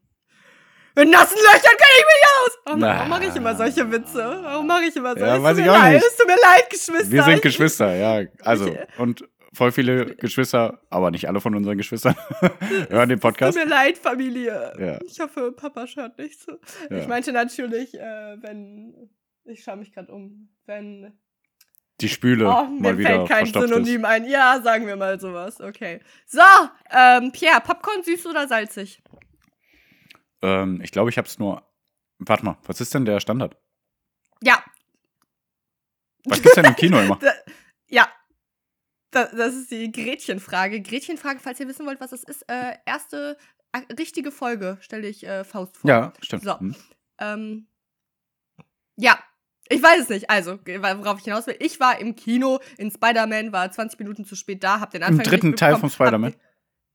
Mit 0.99 1.09
nassen 1.09 1.37
Löchern 1.37 1.77
kenne 1.77 1.97
ich 1.97 2.05
mich 2.05 2.23
aus! 2.37 2.57
Warum, 2.65 2.81
warum 2.81 3.09
mache 3.09 3.25
ich 3.25 3.35
immer 3.35 3.55
solche 3.55 3.91
Witze? 3.91 4.39
Warum 4.43 4.67
mache 4.67 4.83
ich 4.85 4.95
immer 4.95 5.13
so? 5.17 5.25
Ja, 5.25 5.37
Es 5.37 5.43
weiß 5.43 5.57
ich 5.57 5.69
auch 5.69 5.73
leid, 5.73 5.93
nicht. 5.95 6.05
Es 6.05 6.17
tut 6.17 6.27
mir 6.27 6.35
leid, 6.35 6.69
Geschwister. 6.69 7.11
Wir 7.11 7.23
sind 7.23 7.41
Geschwister, 7.41 7.95
ja. 7.95 8.27
Also, 8.43 8.75
und 8.97 9.27
voll 9.53 9.71
viele 9.71 10.15
Geschwister, 10.15 10.81
aber 10.89 11.11
nicht 11.11 11.27
alle 11.27 11.41
von 11.41 11.55
unseren 11.55 11.77
Geschwistern 11.77 12.15
hören 12.89 13.09
den 13.09 13.19
Podcast. 13.19 13.57
Tut 13.57 13.65
mir 13.65 13.69
leid, 13.69 13.97
Familie. 13.97 14.73
Ja. 14.79 14.99
Ich 15.05 15.19
hoffe, 15.19 15.51
Papa 15.51 15.87
schaut 15.87 16.17
nicht 16.17 16.39
zu. 16.41 16.59
Ja. 16.89 16.97
Ich 16.97 17.07
meinte 17.07 17.31
natürlich, 17.31 17.95
äh, 17.99 18.37
wenn. 18.41 19.09
Ich 19.45 19.63
schaue 19.63 19.77
mich 19.77 19.91
gerade 19.93 20.11
um. 20.11 20.49
Wenn. 20.65 21.17
Die 22.01 22.07
Spüle 22.07 22.47
Oh, 22.47 22.63
mir 22.65 22.81
mal 22.81 22.97
wieder 22.97 23.09
fällt 23.09 23.27
kein 23.27 23.37
verstopft 23.47 23.65
ist. 23.65 23.71
Synonym 23.73 24.05
ein. 24.05 24.25
Ja, 24.29 24.61
sagen 24.63 24.87
wir 24.87 24.95
mal 24.95 25.19
sowas. 25.19 25.59
Okay. 25.59 25.99
So, 26.27 26.39
ähm, 26.91 27.31
Pierre, 27.33 27.59
Popcorn 27.61 28.03
süß 28.03 28.27
oder 28.27 28.47
salzig? 28.47 29.01
Ähm, 30.41 30.81
ich 30.81 30.91
glaube, 30.91 31.09
ich 31.09 31.17
habe 31.17 31.27
es 31.27 31.39
nur. 31.39 31.63
Warte 32.19 32.43
mal, 32.45 32.57
was 32.63 32.81
ist 32.81 32.93
denn 32.93 33.05
der 33.05 33.19
Standard? 33.19 33.57
Ja. 34.41 34.63
Was 36.25 36.41
gibt's 36.41 36.55
denn 36.55 36.65
im 36.65 36.75
Kino 36.75 36.99
immer? 37.01 37.17
Da, 37.17 37.31
ja. 37.87 38.07
Da, 39.11 39.25
das 39.25 39.55
ist 39.55 39.71
die 39.71 39.91
Gretchenfrage. 39.91 40.81
Gretchenfrage, 40.81 41.39
falls 41.39 41.59
ihr 41.59 41.67
wissen 41.67 41.85
wollt, 41.85 41.99
was 41.99 42.11
das 42.11 42.23
ist. 42.23 42.43
Äh, 42.49 42.75
erste 42.85 43.37
richtige 43.97 44.31
Folge, 44.31 44.77
stelle 44.81 45.07
ich 45.07 45.25
äh, 45.25 45.43
Faust 45.43 45.77
vor. 45.77 45.89
Ja, 45.89 46.13
stimmt. 46.21 46.43
So. 46.43 46.59
Hm. 46.59 46.75
Ähm, 47.19 47.67
ja, 48.95 49.19
ich 49.69 49.81
weiß 49.81 50.01
es 50.01 50.09
nicht. 50.09 50.29
Also, 50.29 50.59
worauf 50.65 51.19
ich 51.19 51.25
hinaus 51.25 51.47
will. 51.47 51.55
Ich 51.59 51.79
war 51.79 51.99
im 51.99 52.15
Kino 52.15 52.59
in 52.77 52.91
Spider-Man, 52.91 53.51
war 53.51 53.71
20 53.71 53.99
Minuten 53.99 54.25
zu 54.25 54.35
spät 54.35 54.63
da, 54.63 54.79
hab 54.79 54.91
den 54.91 55.03
Anfang 55.03 55.23
Im 55.25 55.29
dritten 55.29 55.55
Teil 55.55 55.77
von 55.77 55.89
Spider-Man. 55.89 56.35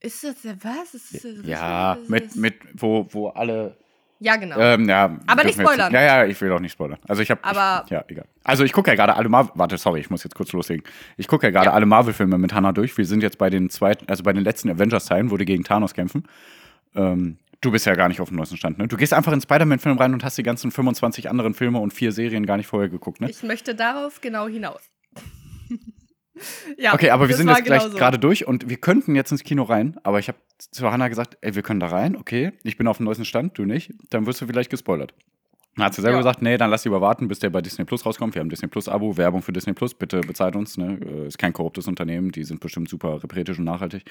Ist 0.04 0.22
das 0.22 0.42
der 0.42 0.56
was? 0.62 0.94
Ist 0.94 1.14
das 1.24 1.46
Ja, 1.46 1.96
was- 2.00 2.08
mit, 2.08 2.36
mit, 2.36 2.54
wo, 2.74 3.06
wo 3.10 3.28
alle. 3.28 3.76
Ja, 4.20 4.36
genau. 4.36 4.56
Ähm, 4.58 4.88
ja, 4.88 5.04
Aber 5.26 5.44
nicht 5.44 5.58
wir 5.58 5.64
jetzt- 5.64 5.72
spoilern. 5.72 5.92
Ja, 5.92 6.00
ja, 6.02 6.24
ich 6.26 6.40
will 6.40 6.50
auch 6.52 6.60
nicht 6.60 6.72
spoilern. 6.72 6.98
Also 7.08 7.20
ich 7.22 7.30
habe. 7.30 7.42
Aber- 7.44 7.82
Ich, 7.84 7.90
ja, 7.90 8.04
egal. 8.08 8.26
Also 8.44 8.64
ich 8.64 8.72
gucke 8.72 8.90
ja 8.90 8.94
gerade 8.94 9.16
alle 9.16 9.28
Marvel. 9.28 9.52
Warte, 9.54 9.76
sorry, 9.76 10.00
ich 10.00 10.10
muss 10.10 10.22
jetzt 10.22 10.34
kurz 10.34 10.52
loslegen. 10.52 10.84
Ich 11.16 11.26
gucke 11.26 11.46
ja 11.46 11.50
gerade 11.50 11.66
Ja. 11.66 11.72
alle 11.72 11.86
Marvel-Filme 11.86 12.38
mit 12.38 12.52
Hannah 12.54 12.72
durch. 12.72 12.96
Wir 12.96 13.06
sind 13.06 13.22
jetzt 13.22 13.38
bei 13.38 13.50
den 13.50 13.70
zweiten, 13.70 14.08
also 14.08 14.22
bei 14.22 14.32
den 14.32 14.44
letzten 14.44 14.70
Avengers-Teilen, 14.70 15.30
wo 15.30 15.36
die 15.36 15.44
gegen 15.44 15.64
Thanos 15.64 15.94
kämpfen. 15.94 16.24
Ähm, 16.94 17.38
du 17.60 17.70
bist 17.72 17.86
ja 17.86 17.94
gar 17.94 18.08
nicht 18.08 18.20
auf 18.20 18.28
dem 18.28 18.36
neuesten 18.36 18.56
Stand, 18.56 18.78
ne? 18.78 18.86
Du 18.88 18.96
gehst 18.96 19.12
einfach 19.12 19.32
in 19.32 19.40
Spider-Man-Film 19.40 19.98
rein 19.98 20.12
und 20.14 20.22
hast 20.24 20.38
die 20.38 20.42
ganzen 20.42 20.70
25 20.70 21.28
anderen 21.28 21.54
Filme 21.54 21.80
und 21.80 21.92
vier 21.92 22.12
Serien 22.12 22.46
gar 22.46 22.56
nicht 22.56 22.66
vorher 22.66 22.88
geguckt, 22.88 23.20
ne? 23.20 23.28
ich 23.30 23.42
möchte 23.42 23.74
darauf 23.74 24.20
genau 24.20 24.46
hinaus. 24.48 24.80
ja, 26.78 26.94
Okay, 26.94 27.10
aber 27.10 27.28
wir 27.28 27.36
sind 27.36 27.48
jetzt 27.48 27.64
gleich 27.64 27.90
gerade 27.94 28.18
durch 28.18 28.46
und 28.46 28.68
wir 28.68 28.76
könnten 28.76 29.14
jetzt 29.14 29.30
ins 29.32 29.44
Kino 29.44 29.62
rein, 29.62 29.96
aber 30.02 30.18
ich 30.18 30.28
habe 30.28 30.38
zu 30.58 30.90
Hannah 30.90 31.08
gesagt, 31.08 31.36
ey, 31.40 31.54
wir 31.54 31.62
können 31.62 31.80
da 31.80 31.86
rein, 31.88 32.16
okay, 32.16 32.52
ich 32.62 32.76
bin 32.76 32.86
auf 32.88 32.98
dem 32.98 33.04
neuesten 33.06 33.24
Stand, 33.24 33.58
du 33.58 33.64
nicht, 33.64 33.92
dann 34.10 34.26
wirst 34.26 34.40
du 34.40 34.46
vielleicht 34.46 34.70
gespoilert. 34.70 35.14
Dann 35.76 35.86
hat 35.86 35.94
sie 35.94 36.02
selber 36.02 36.18
Ja. 36.18 36.20
gesagt, 36.20 36.40
nee, 36.40 36.56
dann 36.56 36.70
lass 36.70 36.84
lieber 36.84 37.00
warten, 37.00 37.26
bis 37.26 37.40
der 37.40 37.50
bei 37.50 37.60
Disney 37.60 37.84
Plus 37.84 38.06
rauskommt. 38.06 38.36
Wir 38.36 38.40
haben 38.40 38.48
Disney 38.48 38.68
Plus 38.68 38.88
Abo, 38.88 39.16
Werbung 39.16 39.42
für 39.42 39.52
Disney 39.52 39.72
Plus, 39.72 39.92
bitte 39.92 40.20
bezahlt 40.20 40.54
uns. 40.54 40.76
Ne? 40.78 41.00
Äh, 41.04 41.26
Ist 41.26 41.36
kein 41.36 41.52
korruptes 41.52 41.88
Unternehmen, 41.88 42.30
die 42.30 42.44
sind 42.44 42.60
bestimmt 42.60 42.88
super 42.88 43.20
repretisch 43.24 43.58
und 43.58 43.64
nachhaltig. 43.64 44.04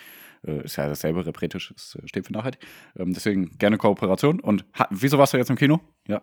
Äh, 0.46 0.66
Ist 0.66 0.76
ja 0.76 0.90
dasselbe, 0.90 1.26
repretisch, 1.26 1.72
es 1.74 1.96
äh, 1.96 2.06
steht 2.06 2.28
für 2.28 2.34
nachhaltig. 2.34 2.60
Ähm, 3.00 3.14
Deswegen 3.14 3.58
gerne 3.60 3.78
Kooperation. 3.78 4.42
Und 4.42 4.66
wieso 4.90 5.18
warst 5.18 5.32
du 5.34 5.38
jetzt 5.38 5.50
im 5.52 5.56
Kino? 5.56 5.80
Ja. 6.06 6.22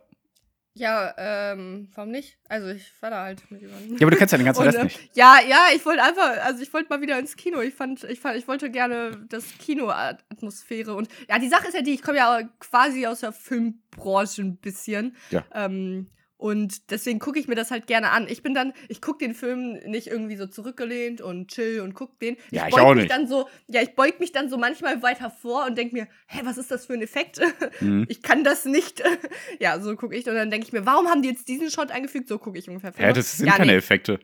Ja, 0.80 1.12
ähm, 1.18 1.88
warum 1.94 2.10
nicht? 2.10 2.38
Also, 2.48 2.68
ich 2.68 2.90
war 3.02 3.10
da 3.10 3.24
halt 3.24 3.42
mit 3.50 3.60
jemandem. 3.60 3.98
Ja, 3.98 4.00
aber 4.00 4.12
du 4.12 4.16
kennst 4.16 4.32
ja 4.32 4.38
den 4.38 4.46
ganzen 4.46 4.62
Und, 4.62 4.68
Rest 4.68 4.78
äh, 4.78 4.84
nicht. 4.84 5.14
Ja, 5.14 5.36
ja, 5.46 5.66
ich 5.74 5.84
wollte 5.84 6.02
einfach, 6.02 6.42
also 6.42 6.62
ich 6.62 6.72
wollte 6.72 6.88
mal 6.88 7.02
wieder 7.02 7.18
ins 7.18 7.36
Kino. 7.36 7.60
Ich 7.60 7.74
fand, 7.74 8.02
ich 8.04 8.18
fand, 8.18 8.38
ich 8.38 8.48
wollte 8.48 8.70
gerne 8.70 9.26
das 9.28 9.44
Kinoatmosphäre 9.58 10.94
und 10.94 11.08
ja, 11.28 11.38
die 11.38 11.50
Sache 11.50 11.68
ist 11.68 11.74
ja 11.74 11.82
die, 11.82 11.92
ich 11.92 12.02
komme 12.02 12.16
ja 12.16 12.40
quasi 12.60 13.06
aus 13.06 13.20
der 13.20 13.32
Filmbranche 13.32 14.40
ein 14.40 14.56
bisschen. 14.56 15.16
Ja. 15.28 15.44
Ähm, 15.52 16.06
und 16.40 16.90
deswegen 16.90 17.18
gucke 17.18 17.38
ich 17.38 17.48
mir 17.48 17.54
das 17.54 17.70
halt 17.70 17.86
gerne 17.86 18.10
an. 18.10 18.26
Ich 18.26 18.42
bin 18.42 18.54
dann, 18.54 18.72
ich 18.88 19.02
gucke 19.02 19.18
den 19.18 19.34
Film 19.34 19.74
nicht 19.84 20.06
irgendwie 20.06 20.36
so 20.36 20.46
zurückgelehnt 20.46 21.20
und 21.20 21.48
chill 21.48 21.80
und 21.80 21.92
guck 21.92 22.18
den. 22.18 22.38
Ja, 22.50 22.66
ich 22.66 22.74
beug 22.74 22.80
auch 22.82 22.94
mich 22.94 23.04
nicht. 23.04 23.12
Dann 23.12 23.26
so, 23.28 23.46
ja, 23.68 23.82
ich 23.82 23.94
beug 23.94 24.18
mich 24.20 24.32
dann 24.32 24.48
so 24.48 24.56
manchmal 24.56 25.02
weiter 25.02 25.30
vor 25.30 25.66
und 25.66 25.76
denke 25.76 25.94
mir, 25.94 26.08
hä, 26.26 26.40
was 26.44 26.56
ist 26.56 26.70
das 26.70 26.86
für 26.86 26.94
ein 26.94 27.02
Effekt? 27.02 27.40
Mhm. 27.80 28.06
Ich 28.08 28.22
kann 28.22 28.42
das 28.42 28.64
nicht. 28.64 29.02
ja, 29.60 29.78
so 29.80 29.94
gucke 29.96 30.16
ich 30.16 30.26
und 30.28 30.34
dann 30.34 30.50
denke 30.50 30.66
ich 30.66 30.72
mir, 30.72 30.84
warum 30.86 31.08
haben 31.08 31.22
die 31.22 31.28
jetzt 31.28 31.48
diesen 31.48 31.70
Shot 31.70 31.90
eingefügt? 31.90 32.28
So 32.28 32.38
gucke 32.38 32.58
ich 32.58 32.68
ungefähr. 32.68 32.92
Ja, 32.98 33.12
das 33.12 33.38
sind 33.38 33.46
Ja, 33.46 33.52
keine 33.54 33.72
nee. 33.72 33.78
Effekte. 33.78 34.18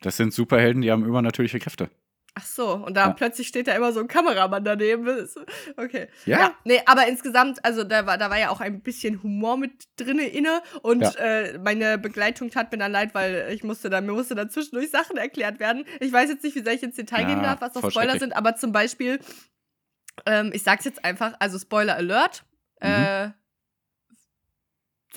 Das 0.00 0.16
sind 0.16 0.32
Superhelden, 0.32 0.82
die 0.82 0.90
haben 0.90 1.04
übernatürliche 1.04 1.58
Kräfte. 1.58 1.90
Ach 2.40 2.46
so, 2.46 2.72
und 2.74 2.94
da 2.94 3.06
Ja. 3.08 3.12
plötzlich 3.14 3.48
steht 3.48 3.66
da 3.66 3.72
immer 3.72 3.92
so 3.92 3.98
ein 3.98 4.06
Kameramann 4.06 4.62
daneben. 4.62 5.28
Okay. 5.76 6.06
Ja. 6.24 6.54
Nee, 6.62 6.80
aber 6.86 7.08
insgesamt, 7.08 7.64
also 7.64 7.82
da 7.82 8.06
war, 8.06 8.16
da 8.16 8.30
war 8.30 8.38
ja 8.38 8.50
auch 8.50 8.60
ein 8.60 8.80
bisschen 8.80 9.22
Humor 9.24 9.56
mit 9.56 9.72
drinne 9.96 10.28
inne 10.28 10.62
und 10.82 11.02
Ja. 11.02 11.10
äh, 11.18 11.58
meine 11.58 11.98
Begleitung 11.98 12.50
tat 12.50 12.70
mir 12.70 12.78
dann 12.78 12.92
leid, 12.92 13.12
weil 13.14 13.48
ich 13.52 13.64
musste 13.64 13.90
dann, 13.90 14.06
mir 14.06 14.12
musste 14.12 14.36
dann 14.36 14.50
zwischendurch 14.50 14.90
Sachen 14.90 15.16
erklärt 15.16 15.58
werden. 15.58 15.84
Ich 15.98 16.12
weiß 16.12 16.28
jetzt 16.30 16.44
nicht, 16.44 16.54
wie 16.54 16.62
sehr 16.62 16.74
ich 16.74 16.82
ins 16.84 16.94
Detail 16.96 17.22
Ja, 17.22 17.26
gehen 17.28 17.42
darf, 17.42 17.60
was 17.60 17.74
noch 17.74 17.90
Spoiler 17.90 18.18
sind, 18.18 18.36
aber 18.36 18.54
zum 18.54 18.70
Beispiel 18.72 19.18
Ähm, 20.26 20.50
ich 20.52 20.62
sag's 20.62 20.84
jetzt 20.84 21.04
einfach, 21.04 21.34
also 21.38 21.58
Spoiler 21.58 21.96
Alert. 21.96 22.44
Mhm. 22.82 22.88
Äh, 22.88 23.30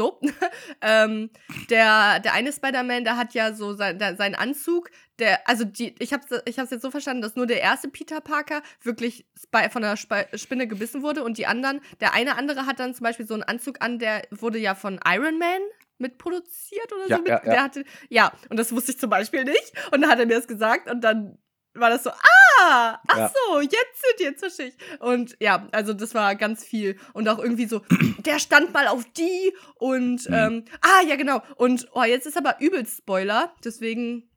so. 0.01 0.20
ähm, 0.81 1.29
der, 1.70 2.20
der 2.20 2.34
eine 2.34 2.51
Spider-Man, 2.51 3.03
der 3.03 3.17
hat 3.17 3.34
ja 3.34 3.53
so 3.53 3.74
sein, 3.74 4.00
der, 4.00 4.15
seinen 4.15 4.36
Anzug. 4.36 4.89
Der, 5.20 5.48
also 5.48 5.63
die, 5.63 5.96
ich 6.00 6.13
hab's, 6.13 6.27
ich 6.46 6.58
hab's 6.58 6.72
jetzt 6.72 6.81
so 6.81 6.89
verstanden, 6.89 7.22
dass 7.22 7.36
nur 7.36 7.46
der 7.46 7.62
erste 7.62 7.89
Peter 7.89 8.22
Parker 8.22 8.63
wirklich 8.81 9.25
von 9.72 9.81
der 9.81 9.98
Spi 9.98 10.24
Spinne 10.36 10.67
gebissen 10.67 11.03
wurde 11.03 11.24
und 11.24 11.38
die 11.38 11.46
anderen, 11.46 11.81
der 12.00 12.13
eine 12.13 12.38
andere 12.38 12.65
hat 12.65 12.79
dann 12.79 12.96
zum 12.96 13.03
Beispiel 13.03 13.27
so 13.27 13.36
einen 13.36 13.43
Anzug 13.43 13.77
an, 13.81 14.00
der 14.00 14.24
wurde 14.31 14.58
ja 14.58 14.74
von 14.74 15.00
Iron 15.05 15.38
Man 15.38 15.62
mitproduziert 16.00 16.91
oder 16.91 17.08
Ja, 17.08 17.17
so. 17.17 17.22
Mit, 17.22 17.29
ja, 17.29 17.41
ja. 17.43 17.51
Der 17.51 17.63
hatte, 17.63 17.86
ja, 18.10 18.31
und 18.50 18.58
das 18.58 18.74
wusste 18.74 18.93
ich 18.93 19.00
zum 19.00 19.12
Beispiel 19.12 19.43
nicht. 19.43 19.74
Und 19.91 20.01
dann 20.01 20.10
hat 20.10 20.20
er 20.20 20.25
mir 20.25 20.36
das 20.36 20.48
gesagt 20.48 20.89
und 20.89 21.01
dann 21.01 21.38
war 21.73 21.89
das 21.89 22.03
so, 22.03 22.09
ah, 22.11 22.99
ach 23.07 23.17
Ja. 23.17 23.31
so, 23.47 23.61
jetzt 23.61 23.73
sind 23.73 24.19
jetzt 24.19 24.39
verstehe 24.39 24.67
ich. 24.67 24.99
Und 25.01 25.35
ja, 25.39 25.67
also 25.71 25.93
das 25.93 26.13
war 26.13 26.35
ganz 26.35 26.63
viel. 26.65 26.97
Und 27.13 27.27
auch 27.29 27.39
irgendwie 27.39 27.65
so, 27.65 27.81
der 28.25 28.39
stand 28.39 28.73
mal 28.73 28.87
auf 28.87 29.05
die 29.13 29.53
und, 29.75 30.27
Mhm. 30.29 30.33
ähm, 30.35 30.65
ah, 30.81 31.01
ja, 31.07 31.15
genau. 31.15 31.41
Und, 31.55 31.87
oh, 31.93 32.03
jetzt 32.03 32.27
ist 32.27 32.37
aber 32.37 32.59
übelst 32.59 32.97
Spoiler, 32.97 33.53
deswegen 33.63 34.27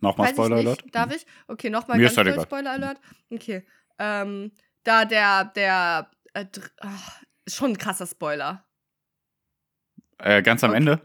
Nochmal 0.00 0.30
Spoiler. 0.30 0.56
Alert. 0.56 0.84
Darf 0.92 1.14
ich? 1.14 1.24
Okay, 1.46 1.70
nochmal 1.70 2.00
ganz 2.00 2.16
halt 2.16 2.26
egal. 2.28 2.42
Spoiler 2.44 2.70
Alert. 2.72 3.00
Okay. 3.30 3.64
Ähm, 4.00 4.50
da 4.82 5.04
der, 5.04 5.44
der, 5.44 6.10
äh, 6.34 6.44
ist 7.44 7.56
schon 7.56 7.70
ein 7.70 7.78
krasser 7.78 8.06
Spoiler. 8.08 8.64
Äh, 10.18 10.42
ganz 10.42 10.62
am 10.64 10.70
Okay. 10.70 10.78
Ende. 10.78 11.00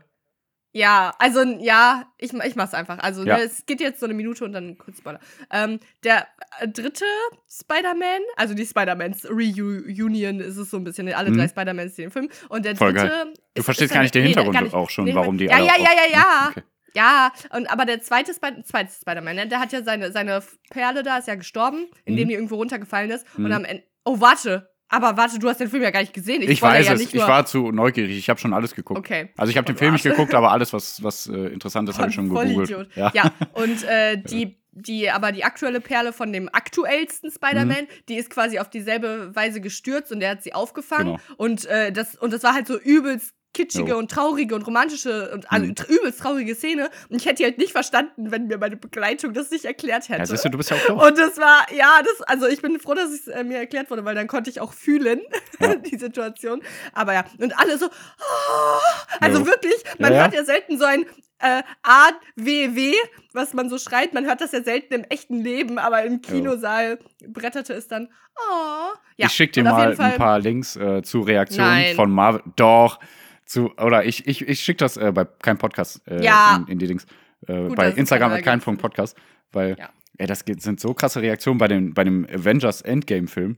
Ja, 0.73 1.15
also 1.17 1.41
ja, 1.59 2.11
ich, 2.17 2.33
ich 2.33 2.55
mach's 2.55 2.73
einfach. 2.73 2.99
Also 2.99 3.23
Ja. 3.23 3.37
ne, 3.37 3.43
es 3.43 3.65
geht 3.65 3.79
jetzt 3.81 3.99
so 3.99 4.05
eine 4.05 4.13
Minute 4.13 4.43
und 4.45 4.51
dann 4.53 4.77
kurz 4.77 4.97
Spoiler. 4.99 5.19
Ähm, 5.51 5.79
der 6.03 6.27
äh, 6.59 6.67
dritte 6.67 7.05
Spider-Man, 7.49 8.21
also 8.35 8.53
die 8.53 8.65
Spider-Mans 8.65 9.27
Reunion 9.29 10.39
ist 10.39 10.57
es 10.57 10.69
so 10.69 10.77
ein 10.77 10.83
bisschen, 10.83 11.11
alle 11.13 11.31
Mhm. 11.31 11.37
drei 11.37 11.47
Spider-Mans, 11.47 11.95
die 11.95 12.01
den 12.03 12.11
Film. 12.11 12.29
Und 12.49 12.65
der 12.65 12.75
Voll 12.75 12.93
dritte. 12.93 13.07
geil. 13.07 13.33
Du 13.55 13.59
ist- 13.59 13.65
verstehst 13.65 13.91
ist 13.91 13.93
gar 13.95 14.01
nicht 14.01 14.13
den 14.13 14.21
nee, 14.23 14.27
Hintergrund 14.29 14.53
gar 14.55 14.63
nicht. 14.63 14.73
auch 14.75 14.89
schon, 14.89 15.05
Nee, 15.05 15.15
warum 15.15 15.37
die 15.37 15.45
ja, 15.45 15.55
alle 15.55 15.65
ja, 15.65 15.73
ja, 15.77 15.89
ja, 15.93 16.11
ja. 16.11 16.47
Okay. 16.51 16.63
Ja, 16.93 17.31
und 17.51 17.69
aber 17.71 17.85
der 17.85 18.01
zweite, 18.01 18.33
Spi 18.33 18.63
zweite 18.63 18.91
Spider-Man, 18.91 19.35
ne, 19.35 19.47
der 19.47 19.59
hat 19.59 19.71
ja 19.71 19.83
seine, 19.83 20.11
seine 20.11 20.41
Perle 20.71 21.03
da, 21.03 21.17
ist 21.17 21.27
ja 21.27 21.35
gestorben, 21.35 21.85
indem 22.05 22.25
Mhm. 22.25 22.29
die 22.29 22.33
irgendwo 22.35 22.55
runtergefallen 22.55 23.11
ist. 23.11 23.25
Und 23.37 23.45
Mhm. 23.45 23.51
am 23.51 23.65
Ende. 23.65 23.83
Oh, 24.03 24.19
warte. 24.19 24.69
Aber 24.89 25.17
warte, 25.17 25.37
du 25.39 25.49
hast 25.49 25.59
den 25.59 25.69
Film 25.69 25.83
ja 25.83 25.91
gar 25.91 25.99
nicht 26.01 26.13
gesehen. 26.13 26.41
Ich, 26.41 26.57
spoilere 26.59 26.79
weiß 26.79 26.87
ja 26.87 26.93
es. 26.93 26.99
nicht 27.01 27.13
Ich 27.13 27.21
war 27.21 27.45
zu 27.45 27.71
neugierig. 27.71 28.17
Ich 28.17 28.29
habe 28.29 28.39
schon 28.39 28.53
alles 28.53 28.73
geguckt. 28.73 28.99
Okay. 28.99 29.29
Also 29.37 29.51
ich 29.51 29.57
habe 29.57 29.65
den 29.65 29.75
Oh, 29.75 29.79
Film 29.79 29.93
nicht 29.93 30.03
geguckt, 30.03 30.33
aber 30.33 30.51
alles, 30.51 30.71
was, 30.73 31.03
was 31.03 31.27
äh, 31.27 31.47
interessant 31.47 31.89
ist, 31.89 31.97
habe 31.99 32.09
ich 32.09 32.15
schon 32.15 32.29
gegoogelt. 32.29 32.53
Vollidiot. 32.69 32.87
Ja. 32.95 33.11
Ja, 33.13 33.31
und 33.53 33.83
äh, 33.83 34.17
die, 34.29 34.57
die, 34.71 35.09
aber 35.09 35.31
die 35.31 35.43
aktuelle 35.43 35.81
Perle 35.81 36.13
von 36.13 36.31
dem 36.31 36.49
aktuellsten 36.51 37.31
Spider-Man, 37.31 37.83
Mhm. 37.83 37.87
die 38.07 38.15
ist 38.15 38.29
quasi 38.29 38.59
auf 38.59 38.69
dieselbe 38.69 39.35
Weise 39.35 39.59
gestürzt 39.59 40.11
und 40.11 40.19
der 40.21 40.29
hat 40.31 40.43
sie 40.43 40.53
aufgefangen. 40.53 41.13
Genau. 41.17 41.19
Und, 41.37 41.65
äh, 41.65 41.91
das, 41.91 42.15
und 42.15 42.31
das 42.31 42.43
war 42.43 42.53
halt 42.53 42.67
so 42.67 42.77
übelst 42.79 43.33
kitschige 43.57 43.91
Jo. 43.91 43.97
und 43.97 44.11
traurige 44.11 44.53
und 44.55 44.61
romantische 44.67 45.31
und 45.33 45.51
Mhm. 45.51 45.73
übelst 45.89 46.19
traurige 46.21 46.53
Szene. 46.55 46.89
Und 47.09 47.17
ich 47.17 47.25
hätte 47.25 47.35
die 47.37 47.43
halt 47.45 47.57
nicht 47.57 47.71
verstanden, 47.71 48.31
wenn 48.31 48.47
mir 48.47 48.57
meine 48.57 48.77
Begleitung 48.77 49.33
das 49.33 49.49
nicht 49.51 49.65
erklärt 49.65 50.07
hätte. 50.09 50.19
Ja, 50.19 50.25
siehst 50.27 50.45
du, 50.45 50.49
du 50.49 50.57
bist 50.57 50.69
ja 50.69 50.77
auch 50.77 50.85
doof. 50.87 51.03
Und 51.07 51.17
das 51.17 51.37
war, 51.37 51.65
ja, 51.75 51.99
das, 52.03 52.21
also 52.27 52.47
ich 52.47 52.61
bin 52.61 52.79
froh, 52.79 52.93
dass 52.93 53.09
es 53.09 53.27
äh, 53.27 53.43
mir 53.43 53.57
erklärt 53.57 53.89
wurde, 53.89 54.05
weil 54.05 54.15
dann 54.15 54.27
konnte 54.27 54.49
ich 54.49 54.61
auch 54.61 54.73
fühlen, 54.73 55.21
Ja. 55.59 55.75
die 55.75 55.97
Situation. 55.97 56.61
Aber 56.93 57.13
ja, 57.13 57.25
und 57.39 57.57
alle 57.59 57.77
so, 57.77 57.87
oh, 57.87 58.79
also 59.19 59.39
Jo. 59.39 59.45
wirklich, 59.47 59.75
man 59.99 60.11
Ja, 60.11 60.17
ja. 60.17 60.23
hört 60.25 60.33
ja 60.35 60.43
selten 60.45 60.77
so 60.77 60.85
ein 60.85 61.05
äh, 61.39 61.61
AWW, 61.83 62.93
was 63.33 63.53
man 63.53 63.69
so 63.69 63.77
schreit. 63.77 64.13
Man 64.13 64.25
hört 64.25 64.41
das 64.41 64.51
ja 64.53 64.63
selten 64.63 64.93
im 64.93 65.03
echten 65.05 65.43
Leben, 65.43 65.77
aber 65.79 66.03
im 66.03 66.21
Kinosaal 66.21 66.99
bretterte 67.27 67.73
es 67.73 67.87
dann, 67.87 68.09
oh. 68.37 68.95
Ja, 69.17 69.27
ich 69.27 69.33
schicke 69.33 69.53
dir 69.53 69.63
mal 69.63 69.95
ein 69.99 70.15
paar 70.17 70.39
Links 70.39 70.75
äh, 70.75 71.01
zu 71.03 71.21
Reaktionen 71.21 71.69
Nein. 71.69 71.95
von 71.95 72.11
Marvel. 72.11 72.41
Doch. 72.55 72.99
Zu, 73.47 73.73
oder 73.77 74.05
ich, 74.05 74.27
ich, 74.27 74.47
ich 74.47 74.59
schicke 74.59 74.77
das 74.79 74.97
äh, 74.97 75.11
bei 75.11 75.25
keinem 75.25 75.57
Podcast 75.57 76.01
äh, 76.07 76.23
Ja. 76.23 76.57
in, 76.57 76.73
in 76.73 76.79
die 76.79 76.85
Links. 76.85 77.05
Äh, 77.47 77.67
Gut, 77.67 77.75
bei 77.75 77.89
Instagram 77.91 78.29
keiner 78.29 78.39
at 78.39 78.43
kein 78.45 78.59
gibt. 78.59 78.65
Punkt 78.65 78.81
Podcast. 78.81 79.17
Weil, 79.51 79.77
Ja. 79.79 79.89
ey, 80.17 80.27
das 80.27 80.43
geht, 80.45 80.61
sind 80.61 80.79
so 80.79 80.93
krasse 80.93 81.21
Reaktionen 81.21 81.57
bei, 81.57 81.67
den, 81.69 81.93
bei 81.93 82.03
dem 82.03 82.25
Avengers 82.25 82.81
Endgame-Film, 82.81 83.57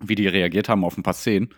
wie 0.00 0.16
die 0.16 0.26
reagiert 0.26 0.68
haben 0.68 0.84
auf 0.84 0.98
ein 0.98 1.02
paar 1.04 1.14
Szenen. 1.14 1.54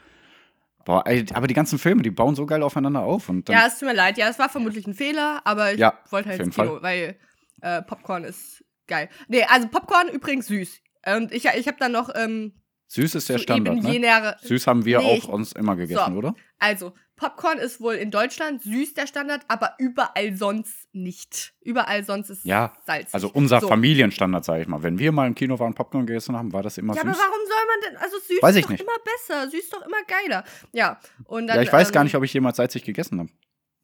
Boah, 0.85 1.03
ey, 1.07 1.25
aber 1.33 1.47
die 1.47 1.55
ganzen 1.55 1.79
Filme, 1.79 2.03
die 2.03 2.11
bauen 2.11 2.35
so 2.35 2.45
geil 2.45 2.63
aufeinander 2.63 3.01
auf. 3.01 3.31
Und 3.31 3.49
Ja, 3.49 3.67
es 3.67 3.79
tut 3.79 3.89
mir 3.89 3.95
leid. 3.95 4.19
Ja, 4.19 4.29
es 4.29 4.39
war 4.39 4.51
vermutlich 4.51 4.87
ein 4.87 4.93
Fehler, 4.93 5.41
aber 5.45 5.73
ich 5.73 5.79
Ja, 5.79 5.99
wollte 6.11 6.29
halt 6.29 6.41
ins 6.41 6.55
Kino, 6.55 6.83
weil 6.83 7.17
äh, 7.63 7.81
Popcorn 7.81 8.25
ist 8.25 8.63
geil. 8.87 9.09
Nee, 9.29 9.45
also 9.45 9.69
Popcorn 9.69 10.09
übrigens 10.09 10.49
süß. 10.49 10.81
Und 11.17 11.33
ich, 11.33 11.47
ich 11.47 11.67
habe 11.67 11.79
dann 11.79 11.93
noch 11.93 12.11
ähm, 12.15 12.53
süß 12.89 13.15
ist 13.17 13.29
der 13.29 13.39
Standard, 13.39 13.83
ne? 13.83 14.37
Süß 14.43 14.67
haben 14.67 14.85
wir 14.85 14.99
Nee, 14.99 15.05
auch 15.05 15.17
ich- 15.19 15.29
uns 15.29 15.53
immer 15.53 15.77
gegessen, 15.77 16.13
So. 16.13 16.19
oder? 16.19 16.35
Also, 16.59 16.95
Popcorn 17.17 17.59
ist 17.59 17.81
wohl 17.81 17.95
in 17.95 18.11
Deutschland 18.11 18.63
süß 18.63 18.95
der 18.95 19.07
Standard, 19.07 19.43
aber 19.47 19.75
überall 19.79 20.35
sonst 20.37 20.89
nicht. 20.93 21.55
Überall 21.61 22.03
sonst 22.05 22.29
ist 22.31 22.45
Ja, 22.45 22.73
salzig. 22.87 23.15
Also 23.15 23.31
unser 23.33 23.61
So. 23.61 23.69
Familienstandard, 23.69 24.45
sage 24.45 24.63
ich 24.63 24.69
mal. 24.69 24.83
Wenn 24.83 24.99
wir 24.99 25.13
mal 25.13 25.27
im 25.29 25.35
Kino 25.37 25.57
waren, 25.61 25.75
Popcorn 25.75 26.07
gegessen 26.07 26.37
haben, 26.37 26.53
war 26.53 26.63
das 26.65 26.77
immer 26.77 26.95
Ja, 26.95 27.03
aber 27.03 27.13
süß. 27.15 27.21
warum 27.23 27.41
soll 27.47 27.67
man 27.69 27.81
denn? 27.93 27.97
Also 28.03 28.17
süß 28.19 28.43
Weiß 28.43 28.51
ist 28.51 28.57
ich 28.59 28.63
doch 28.65 28.71
nicht. 28.71 28.81
immer 28.81 28.93
besser. 29.05 29.49
Süß 29.49 29.61
ist 29.63 29.73
doch 29.73 29.83
immer 29.87 30.03
geiler. 30.09 30.45
Ja. 30.73 30.99
Und 31.25 31.47
dann, 31.47 31.57
ja, 31.57 31.63
ich 31.63 31.73
weiß 31.73 31.93
gar 31.93 32.01
ähm, 32.01 32.07
nicht, 32.07 32.17
ob 32.17 32.25
ich 32.25 32.33
jemals 32.35 32.57
salzig 32.57 32.83
gegessen 32.83 33.21
habe. 33.21 33.31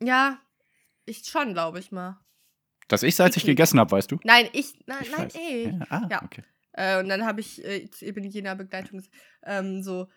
Ja, 0.02 0.40
ich 1.04 1.24
schon, 1.24 1.52
glaube 1.52 1.78
ich 1.78 1.92
mal. 1.92 2.18
Dass 2.88 3.04
ich 3.04 3.14
salzig 3.14 3.42
Picky. 3.44 3.52
gegessen 3.52 3.78
habe, 3.78 3.92
weißt 3.92 4.10
du? 4.10 4.18
Nein, 4.24 4.48
ich. 4.52 4.74
Nein, 4.86 4.98
Ich 5.02 5.10
nein, 5.12 5.24
weiß. 5.26 5.34
ey. 5.36 5.66
Ja, 5.78 5.86
ah, 5.90 6.08
Ja. 6.10 6.22
okay. 6.24 6.42
Äh, 6.72 6.98
und 7.00 7.08
dann 7.08 7.24
habe 7.24 7.40
ich 7.40 7.64
äh, 7.64 7.88
eben 8.00 8.24
jener 8.24 8.54
Begleitung 8.54 9.02
ähm, 9.44 9.82
so, 9.82 10.08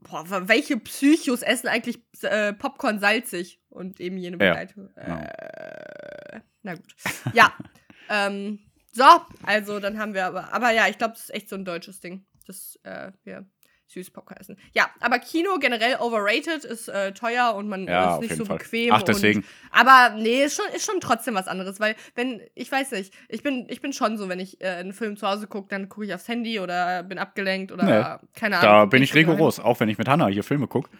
boah, 0.00 0.24
welche 0.48 0.76
Psychos 0.78 1.42
essen 1.42 1.68
eigentlich 1.68 1.98
äh, 2.22 2.52
Popcorn 2.52 3.00
salzig? 3.00 3.60
Und 3.68 4.00
eben 4.00 4.16
jene 4.16 4.36
Ja, 4.42 4.50
Begleitung. 4.50 4.90
genau. 4.94 5.20
Äh, 5.20 6.40
na 6.62 6.74
gut. 6.74 6.94
Ja. 7.32 7.52
ähm, 8.10 8.60
so, 8.92 9.04
also 9.42 9.78
dann 9.80 9.98
haben 9.98 10.14
wir 10.14 10.26
aber, 10.26 10.52
aber 10.52 10.70
ja, 10.70 10.88
ich 10.88 10.98
glaube, 10.98 11.14
das 11.14 11.24
ist 11.24 11.34
echt 11.34 11.48
so 11.48 11.56
ein 11.56 11.64
deutsches 11.64 12.00
Ding, 12.00 12.26
dass 12.46 12.78
äh, 12.82 13.12
wir 13.24 13.46
süß 13.88 14.10
Popcorn 14.10 14.38
essen. 14.38 14.56
Ja, 14.74 14.90
aber 15.00 15.18
Kino 15.18 15.58
generell 15.58 15.96
overrated, 15.98 16.64
ist 16.64 16.88
äh, 16.88 17.12
teuer 17.12 17.54
und 17.54 17.68
man 17.68 17.86
Ja, 17.86 18.14
ist 18.14 18.20
nicht 18.20 18.36
so 18.36 18.44
Fall. 18.44 18.58
bequem. 18.58 18.92
Ach, 18.92 19.02
deswegen. 19.02 19.40
Und, 19.40 19.46
aber 19.72 20.14
nee, 20.16 20.44
ist 20.44 20.56
schon, 20.56 20.66
ist 20.74 20.84
schon 20.84 21.00
trotzdem 21.00 21.34
was 21.34 21.48
anderes, 21.48 21.80
weil 21.80 21.96
wenn, 22.14 22.40
ich 22.54 22.70
weiß 22.70 22.92
nicht, 22.92 23.14
ich 23.28 23.42
bin, 23.42 23.66
ich 23.68 23.80
bin 23.80 23.92
schon 23.92 24.18
so, 24.18 24.28
wenn 24.28 24.40
ich 24.40 24.60
äh, 24.60 24.68
einen 24.68 24.92
Film 24.92 25.16
zu 25.16 25.26
Hause 25.26 25.46
gucke, 25.46 25.68
dann 25.70 25.88
gucke 25.88 26.06
ich 26.06 26.14
aufs 26.14 26.28
Handy 26.28 26.60
oder 26.60 27.02
bin 27.02 27.18
abgelenkt 27.18 27.72
oder 27.72 27.84
Nee, 27.84 28.28
keine 28.38 28.58
Ahnung. 28.58 28.70
Da 28.70 28.84
bin 28.84 29.02
ich 29.02 29.14
rigoros. 29.14 29.58
Auch 29.58 29.80
wenn 29.80 29.88
ich 29.88 29.96
mit 29.98 30.08
Hannah 30.08 30.28
hier 30.28 30.44
Filme 30.44 30.66
gucke. 30.66 30.90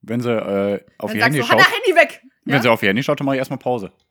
Wenn 0.00 0.20
sie 0.20 0.32
äh, 0.32 0.80
auf 0.98 1.10
Dann 1.10 1.18
ihr 1.18 1.24
Handy 1.24 1.38
du, 1.38 1.44
schaut, 1.44 1.52
Hannah, 1.52 1.70
Handy 1.70 1.94
weg! 2.00 2.22
wenn 2.44 2.60
sie 2.60 2.68
auf 2.68 2.82
ihr 2.82 2.88
Handy 2.88 3.04
schaut, 3.04 3.20
dann 3.20 3.24
mache 3.24 3.36
ich 3.36 3.38
erstmal 3.38 3.58
Pause. 3.58 3.92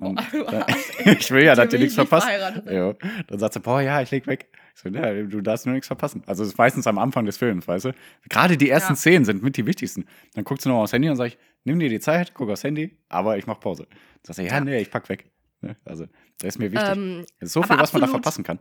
Äh, 0.00 0.14
Arsch, 0.36 0.76
ich 1.04 1.30
will 1.32 1.42
ja, 1.44 1.56
dass 1.56 1.68
dem 1.70 1.80
nichts 1.80 1.96
verpasst. 1.96 2.28
Ja. 2.70 2.92
Dann 3.26 3.38
sagt 3.40 3.54
sie, 3.54 3.60
boah, 3.60 3.80
ja, 3.80 4.00
ich 4.00 4.12
leg 4.12 4.28
weg. 4.28 4.48
So, 4.80 4.88
ja, 4.90 5.12
du 5.24 5.40
darfst 5.40 5.66
nur 5.66 5.72
nichts 5.72 5.88
verpassen. 5.88 6.22
Also 6.26 6.44
das 6.44 6.52
ist 6.52 6.58
meistens 6.58 6.86
am 6.86 6.98
Anfang 6.98 7.24
des 7.26 7.36
Films, 7.36 7.66
weißt 7.66 7.86
du? 7.86 7.92
Gerade 8.28 8.56
die 8.56 8.70
ersten 8.70 8.92
Ja. 8.92 8.96
Szenen 8.96 9.24
sind 9.24 9.42
mit 9.42 9.56
die 9.56 9.66
wichtigsten. 9.66 10.04
Dann 10.34 10.44
guckst 10.44 10.64
du 10.64 10.68
noch 10.68 10.76
aufs 10.82 10.92
Handy 10.92 11.08
und 11.10 11.16
sag 11.16 11.26
ich, 11.26 11.38
nimm 11.64 11.80
dir 11.80 11.88
die 11.88 11.98
Zeit, 11.98 12.32
guck 12.32 12.48
aufs 12.48 12.62
Handy, 12.62 12.96
aber 13.08 13.36
ich 13.38 13.46
mach 13.48 13.58
Pause. 13.58 13.88
Dann 13.90 13.98
sagst 14.22 14.38
du, 14.38 14.42
ja, 14.44 14.52
Ja. 14.54 14.60
nee, 14.60 14.78
ich 14.78 14.90
pack 14.90 15.08
weg. 15.08 15.24
Ne? 15.62 15.76
Also, 15.84 16.06
das 16.38 16.50
ist 16.54 16.58
mir 16.58 16.70
wichtig. 16.70 16.88
Ähm, 16.90 17.24
Es 17.40 17.48
ist 17.48 17.52
so 17.54 17.62
viel, 17.64 17.70
was 17.76 17.92
man 17.92 18.02
da 18.02 18.06
absolut- 18.06 18.10
verpassen 18.10 18.44
kann. 18.44 18.60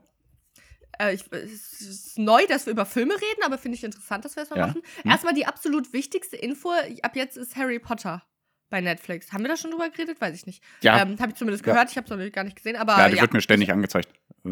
äh, 1.00 1.14
ich, 1.14 1.24
es 1.32 1.82
ist 1.82 2.18
neu, 2.18 2.42
dass 2.48 2.66
wir 2.66 2.74
über 2.74 2.88
Filme 2.88 3.14
reden, 3.14 3.44
aber 3.46 3.60
finde 3.60 3.76
ich 3.78 3.84
interessant, 3.84 4.26
dass 4.26 4.36
wir 4.36 4.42
es 4.42 4.50
mal 4.50 4.58
Ja. 4.58 4.68
machen. 4.68 4.82
Hm. 5.04 5.12
Erstmal 5.12 5.36
die 5.36 5.46
absolut 5.46 5.94
wichtigste 5.94 6.36
Info, 6.36 6.72
ab 7.04 7.16
jetzt 7.16 7.38
ist 7.38 7.56
Harry 7.56 7.78
Potter 7.78 8.24
bei 8.72 8.82
Netflix. 8.82 9.32
Haben 9.32 9.44
wir 9.44 9.50
da 9.50 9.58
schon 9.58 9.70
drüber 9.70 9.92
geredet? 9.92 10.20
Weiß 10.20 10.34
ich 10.36 10.48
nicht. 10.48 10.64
Ja, 10.82 11.00
Ähm, 11.04 11.20
habe 11.20 11.30
ich 11.34 11.36
zumindest 11.38 11.64
Ja. 11.68 11.74
gehört, 11.74 11.92
ich 11.92 11.98
habe 11.98 12.06
es 12.06 12.10
noch 12.26 12.32
gar 12.32 12.44
nicht 12.44 12.56
gesehen, 12.56 12.76
aber 12.76 12.94
ja, 12.94 13.02
ja. 13.08 13.10
die 13.14 13.22
wird 13.22 13.34
mir 13.34 13.42
ständig 13.42 13.72
angezeigt. 13.72 14.10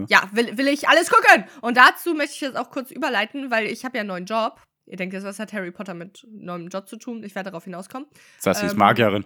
Ja, 0.10 0.30
will, 0.34 0.58
will 0.58 0.68
ich 0.68 0.88
alles 0.90 1.10
gucken. 1.10 1.46
Und 1.62 1.78
dazu 1.78 2.14
möchte 2.14 2.36
ich 2.36 2.42
jetzt 2.42 2.58
auch 2.58 2.70
kurz 2.70 2.92
überleiten, 2.92 3.52
weil 3.52 3.66
ich 3.68 3.86
habe 3.86 3.98
ja 3.98 4.02
einen 4.02 4.10
neuen 4.10 4.26
Job. 4.26 4.62
Ihr 4.88 4.98
denkt 4.98 5.14
jetzt, 5.14 5.24
was 5.24 5.40
hat 5.40 5.52
Harry 5.54 5.72
Potter 5.72 5.94
mit 5.94 6.26
neuem 6.30 6.68
Job 6.68 6.88
zu 6.88 6.98
tun? 6.98 7.24
Ich 7.24 7.34
werde 7.36 7.50
darauf 7.50 7.64
hinauskommen. 7.64 8.08
Heißt, 8.46 8.60
sie 8.60 8.66
ist 8.68 8.74
Ähm, 8.74 8.78
Magierin. 8.80 9.26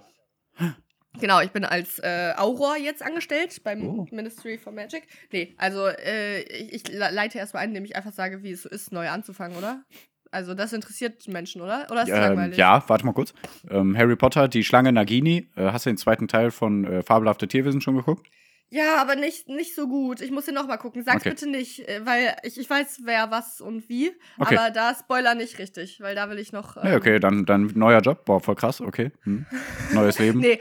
Genau, 1.20 1.42
ich 1.42 1.50
bin 1.52 1.66
als 1.66 2.00
äh, 2.00 2.34
Auror 2.38 2.78
jetzt 2.78 3.02
angestellt 3.04 3.62
beim 3.64 3.84
Oh. 3.84 4.08
Ministry 4.12 4.58
for 4.60 4.72
Magic. 4.72 5.08
Nee, 5.32 5.56
also 5.58 5.88
äh, 5.88 6.42
ich, 6.44 6.74
ich 6.74 6.88
le- 6.88 7.10
leite 7.12 7.40
erstmal 7.40 7.64
ein, 7.64 7.70
indem 7.70 7.84
ich 7.84 7.96
einfach 7.96 8.14
sage, 8.14 8.44
wie 8.44 8.52
es 8.52 8.62
so 8.62 8.70
ist, 8.70 8.92
neu 8.92 9.10
anzufangen, 9.10 9.58
oder? 9.58 9.84
Also 10.32 10.54
das 10.54 10.72
interessiert 10.72 11.28
Menschen, 11.28 11.62
oder? 11.62 11.88
Oder 11.90 12.04
ist 12.04 12.10
Ähm, 12.10 12.16
langweilig? 12.16 12.58
ja, 12.58 12.84
warte 12.88 13.06
mal 13.06 13.14
kurz. 13.14 13.34
Ähm, 13.72 13.98
Harry 13.98 14.16
Potter, 14.16 14.48
die 14.48 14.64
Schlange 14.64 14.92
Nagini. 14.92 15.50
Äh, 15.56 15.72
hast 15.72 15.88
du 15.88 15.90
den 15.90 15.98
zweiten 15.98 16.28
Teil 16.28 16.52
von 16.52 16.86
äh, 16.86 17.02
Fabelhafte 17.02 17.48
Tierwesen 17.48 17.82
schon 17.82 17.96
geguckt? 17.96 18.28
Ja, 18.72 18.98
aber 19.02 19.16
nicht, 19.16 19.50
nicht 19.50 19.74
so 19.74 19.88
gut. 19.88 20.22
Ich 20.22 20.30
muss 20.32 20.46
den 20.46 20.54
nochmal 20.54 20.78
gucken. 20.78 21.04
Sag's 21.04 21.22
Okay. 21.22 21.30
bitte 21.32 21.50
nicht, 21.50 21.88
äh, 21.88 22.06
weil 22.06 22.36
ich, 22.44 22.60
ich 22.60 22.70
weiß, 22.70 23.00
wer 23.04 23.32
was 23.32 23.62
und 23.62 23.90
wie. 23.90 24.12
Okay. 24.38 24.58
Aber 24.58 24.70
da 24.70 24.94
Spoiler 24.94 25.34
nicht 25.36 25.58
richtig, 25.58 26.00
weil 26.02 26.14
da 26.16 26.30
will 26.30 26.38
ich 26.38 26.52
noch. 26.52 26.76
Nee, 26.84 26.92
ähm, 26.92 26.98
okay, 26.98 27.20
dann, 27.20 27.46
dann 27.46 27.72
neuer 27.76 28.02
Job. 28.02 28.26
Boah, 28.26 28.40
voll 28.40 28.56
krass, 28.56 28.80
okay. 28.80 29.12
Hm. 29.24 29.46
Neues 29.94 30.20
Leben. 30.20 30.40
Nee. 30.40 30.60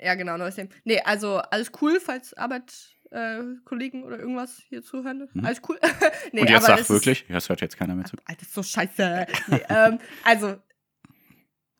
Ja, 0.00 0.14
genau, 0.14 0.36
neues 0.38 0.56
Leben. 0.56 0.70
Nee, 0.84 1.00
also 1.04 1.36
alles 1.38 1.70
cool, 1.80 2.00
falls 2.00 2.34
Arbeit 2.34 2.72
äh, 3.10 3.38
Kollegen 3.64 4.02
oder 4.02 4.18
irgendwas 4.18 4.62
hier 4.68 4.82
zuhören. 4.82 5.28
Mhm. 5.32 5.44
Alles 5.44 5.60
cool. 5.68 5.78
nee, 6.32 6.40
Und 6.40 6.48
jetzt 6.50 6.56
aber 6.58 6.66
sag 6.66 6.74
es 6.76 6.80
ist- 6.82 6.90
wirklich, 6.90 7.24
ja, 7.28 7.34
das 7.34 7.48
hört 7.48 7.60
jetzt 7.60 7.76
keiner 7.76 7.94
mehr 7.94 8.06
zu. 8.06 8.16
Alter, 8.24 8.42
ist 8.42 8.54
so 8.54 8.62
scheiße. 8.62 9.26
Nee, 9.48 9.60
ähm, 9.68 9.98
also, 10.24 10.56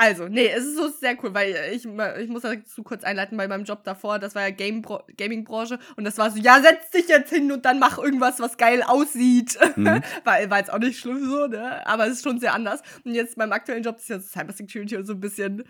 also, 0.01 0.29
nee, 0.29 0.47
es 0.47 0.65
ist 0.65 0.77
so 0.79 0.89
sehr 0.89 1.15
cool, 1.23 1.35
weil 1.35 1.55
ich, 1.75 1.85
ich 1.85 2.29
muss 2.29 2.41
dazu 2.41 2.83
kurz 2.83 3.05
einleiten 3.05 3.37
bei 3.37 3.47
meinem 3.47 3.65
Job 3.65 3.85
davor, 3.85 4.19
das 4.19 4.35
war 4.35 4.41
ja 4.41 4.49
Game 4.49 4.81
Gaming-Branche 5.19 5.79
und 5.97 6.05
das 6.05 6.17
war 6.17 6.31
so, 6.31 6.39
ja, 6.39 6.59
setz 6.63 6.89
dich 6.89 7.07
jetzt 7.07 7.29
hin 7.29 7.53
und 7.53 7.67
dann 7.67 7.79
mach 7.79 7.99
irgendwas, 7.99 8.41
was 8.41 8.57
geil 8.57 8.83
aussieht. 8.83 9.59
Mhm. 9.77 10.01
war, 10.25 10.49
war 10.49 10.57
jetzt 10.57 10.73
auch 10.73 10.79
nicht 10.79 10.99
schlimm 10.99 11.29
so, 11.29 11.49
ne? 11.49 11.87
Aber 11.87 12.07
es 12.07 12.15
ist 12.15 12.25
schon 12.25 12.41
sehr 12.41 12.55
anders. 12.55 12.81
Und 13.05 13.13
jetzt 13.13 13.37
beim 13.37 13.53
aktuellen 13.53 13.83
Job 13.83 13.99
ist 13.99 14.09
ja 14.09 14.19
Cybersecurity 14.19 14.97
und 14.97 15.05
so 15.05 15.13
ein 15.13 15.21
bisschen 15.21 15.65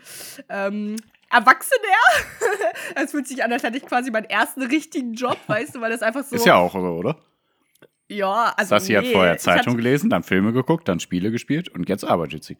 ähm, 0.47 0.95
erwachsener. 1.29 1.81
es 2.95 3.11
fühlt 3.11 3.27
sich 3.27 3.43
an, 3.43 3.51
als 3.51 3.63
hätte 3.63 3.75
ich 3.75 3.85
quasi 3.85 4.11
meinen 4.11 4.29
ersten 4.29 4.61
richtigen 4.61 5.11
Job, 5.11 5.39
weißt 5.47 5.75
du, 5.75 5.81
weil 5.81 5.91
das 5.91 6.03
einfach 6.03 6.23
so. 6.23 6.37
Ist 6.37 6.45
ja 6.45 6.55
auch 6.55 6.71
so, 6.71 6.79
oder? 6.79 7.17
Ja, 8.07 8.53
also. 8.55 8.69
Sassi 8.69 8.93
hat 8.93 9.03
nee, 9.03 9.11
vorher 9.11 9.35
ich 9.35 9.41
Zeitung 9.41 9.75
gelesen, 9.75 10.09
dann 10.09 10.23
Filme 10.23 10.53
geguckt, 10.53 10.87
dann 10.87 11.01
Spiele 11.01 11.31
gespielt 11.31 11.67
und 11.67 11.89
jetzt 11.89 12.05
arbeitet 12.05 12.45
sie. 12.45 12.55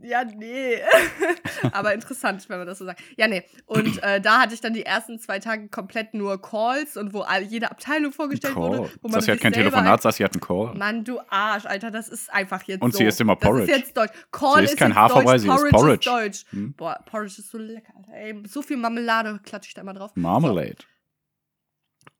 Ja, 0.00 0.24
nee. 0.24 0.78
Aber 1.72 1.94
interessant, 1.94 2.46
wenn 2.48 2.58
man 2.58 2.66
das 2.66 2.78
so 2.78 2.84
sagt. 2.84 3.00
Ja, 3.16 3.28
nee. 3.28 3.44
Und 3.64 4.02
äh, 4.02 4.20
da 4.20 4.40
hatte 4.40 4.54
ich 4.54 4.60
dann 4.60 4.74
die 4.74 4.84
ersten 4.84 5.18
zwei 5.18 5.38
Tage 5.38 5.68
komplett 5.68 6.12
nur 6.12 6.40
Calls 6.40 6.96
und 6.96 7.14
wo 7.14 7.22
all, 7.22 7.42
jede 7.42 7.70
Abteilung 7.70 8.12
vorgestellt 8.12 8.54
wurde. 8.56 8.78
Call. 8.78 8.90
Wo 9.00 9.08
man 9.08 9.20
Sassi 9.20 9.32
hat 9.32 9.40
kein 9.40 9.52
Telefonat, 9.52 10.02
Sassi 10.02 10.22
hat 10.22 10.34
einen 10.34 10.40
Call. 10.40 10.74
Mann, 10.74 11.04
du 11.04 11.18
Arsch, 11.28 11.64
Alter, 11.64 11.90
das 11.90 12.08
ist 12.08 12.32
einfach 12.32 12.62
jetzt 12.64 12.82
Und 12.82 12.92
so. 12.92 12.98
sie 12.98 13.04
isst 13.04 13.20
immer 13.20 13.36
Porridge. 13.36 13.66
Das 13.68 13.76
ist 13.78 13.86
jetzt 13.86 13.96
Deutsch. 13.96 14.12
Call 14.30 14.58
Sie 14.58 14.64
isst 14.64 14.72
ist 14.74 14.78
kein 14.78 14.94
Haferbrei, 14.94 15.38
sie 15.38 15.48
isst 15.48 15.56
Porridge, 15.56 15.76
Porridge. 15.76 15.94
ist 15.94 16.06
Deutsch. 16.06 16.44
Hm. 16.50 16.74
Boah, 16.74 17.00
Porridge 17.06 17.34
ist 17.38 17.50
so 17.50 17.58
lecker, 17.58 17.92
Alter. 17.96 18.12
Ey, 18.12 18.42
so 18.46 18.62
viel 18.62 18.76
Marmelade 18.76 19.40
klatsche 19.44 19.68
ich 19.68 19.74
da 19.74 19.80
immer 19.80 19.94
drauf. 19.94 20.12
Marmalade. 20.14 20.76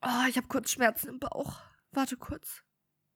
Oh, 0.02 0.28
ich 0.28 0.36
habe 0.36 0.46
kurz 0.46 0.70
Schmerzen 0.70 1.08
im 1.08 1.18
Bauch. 1.18 1.60
Warte 1.92 2.16
kurz. 2.16 2.62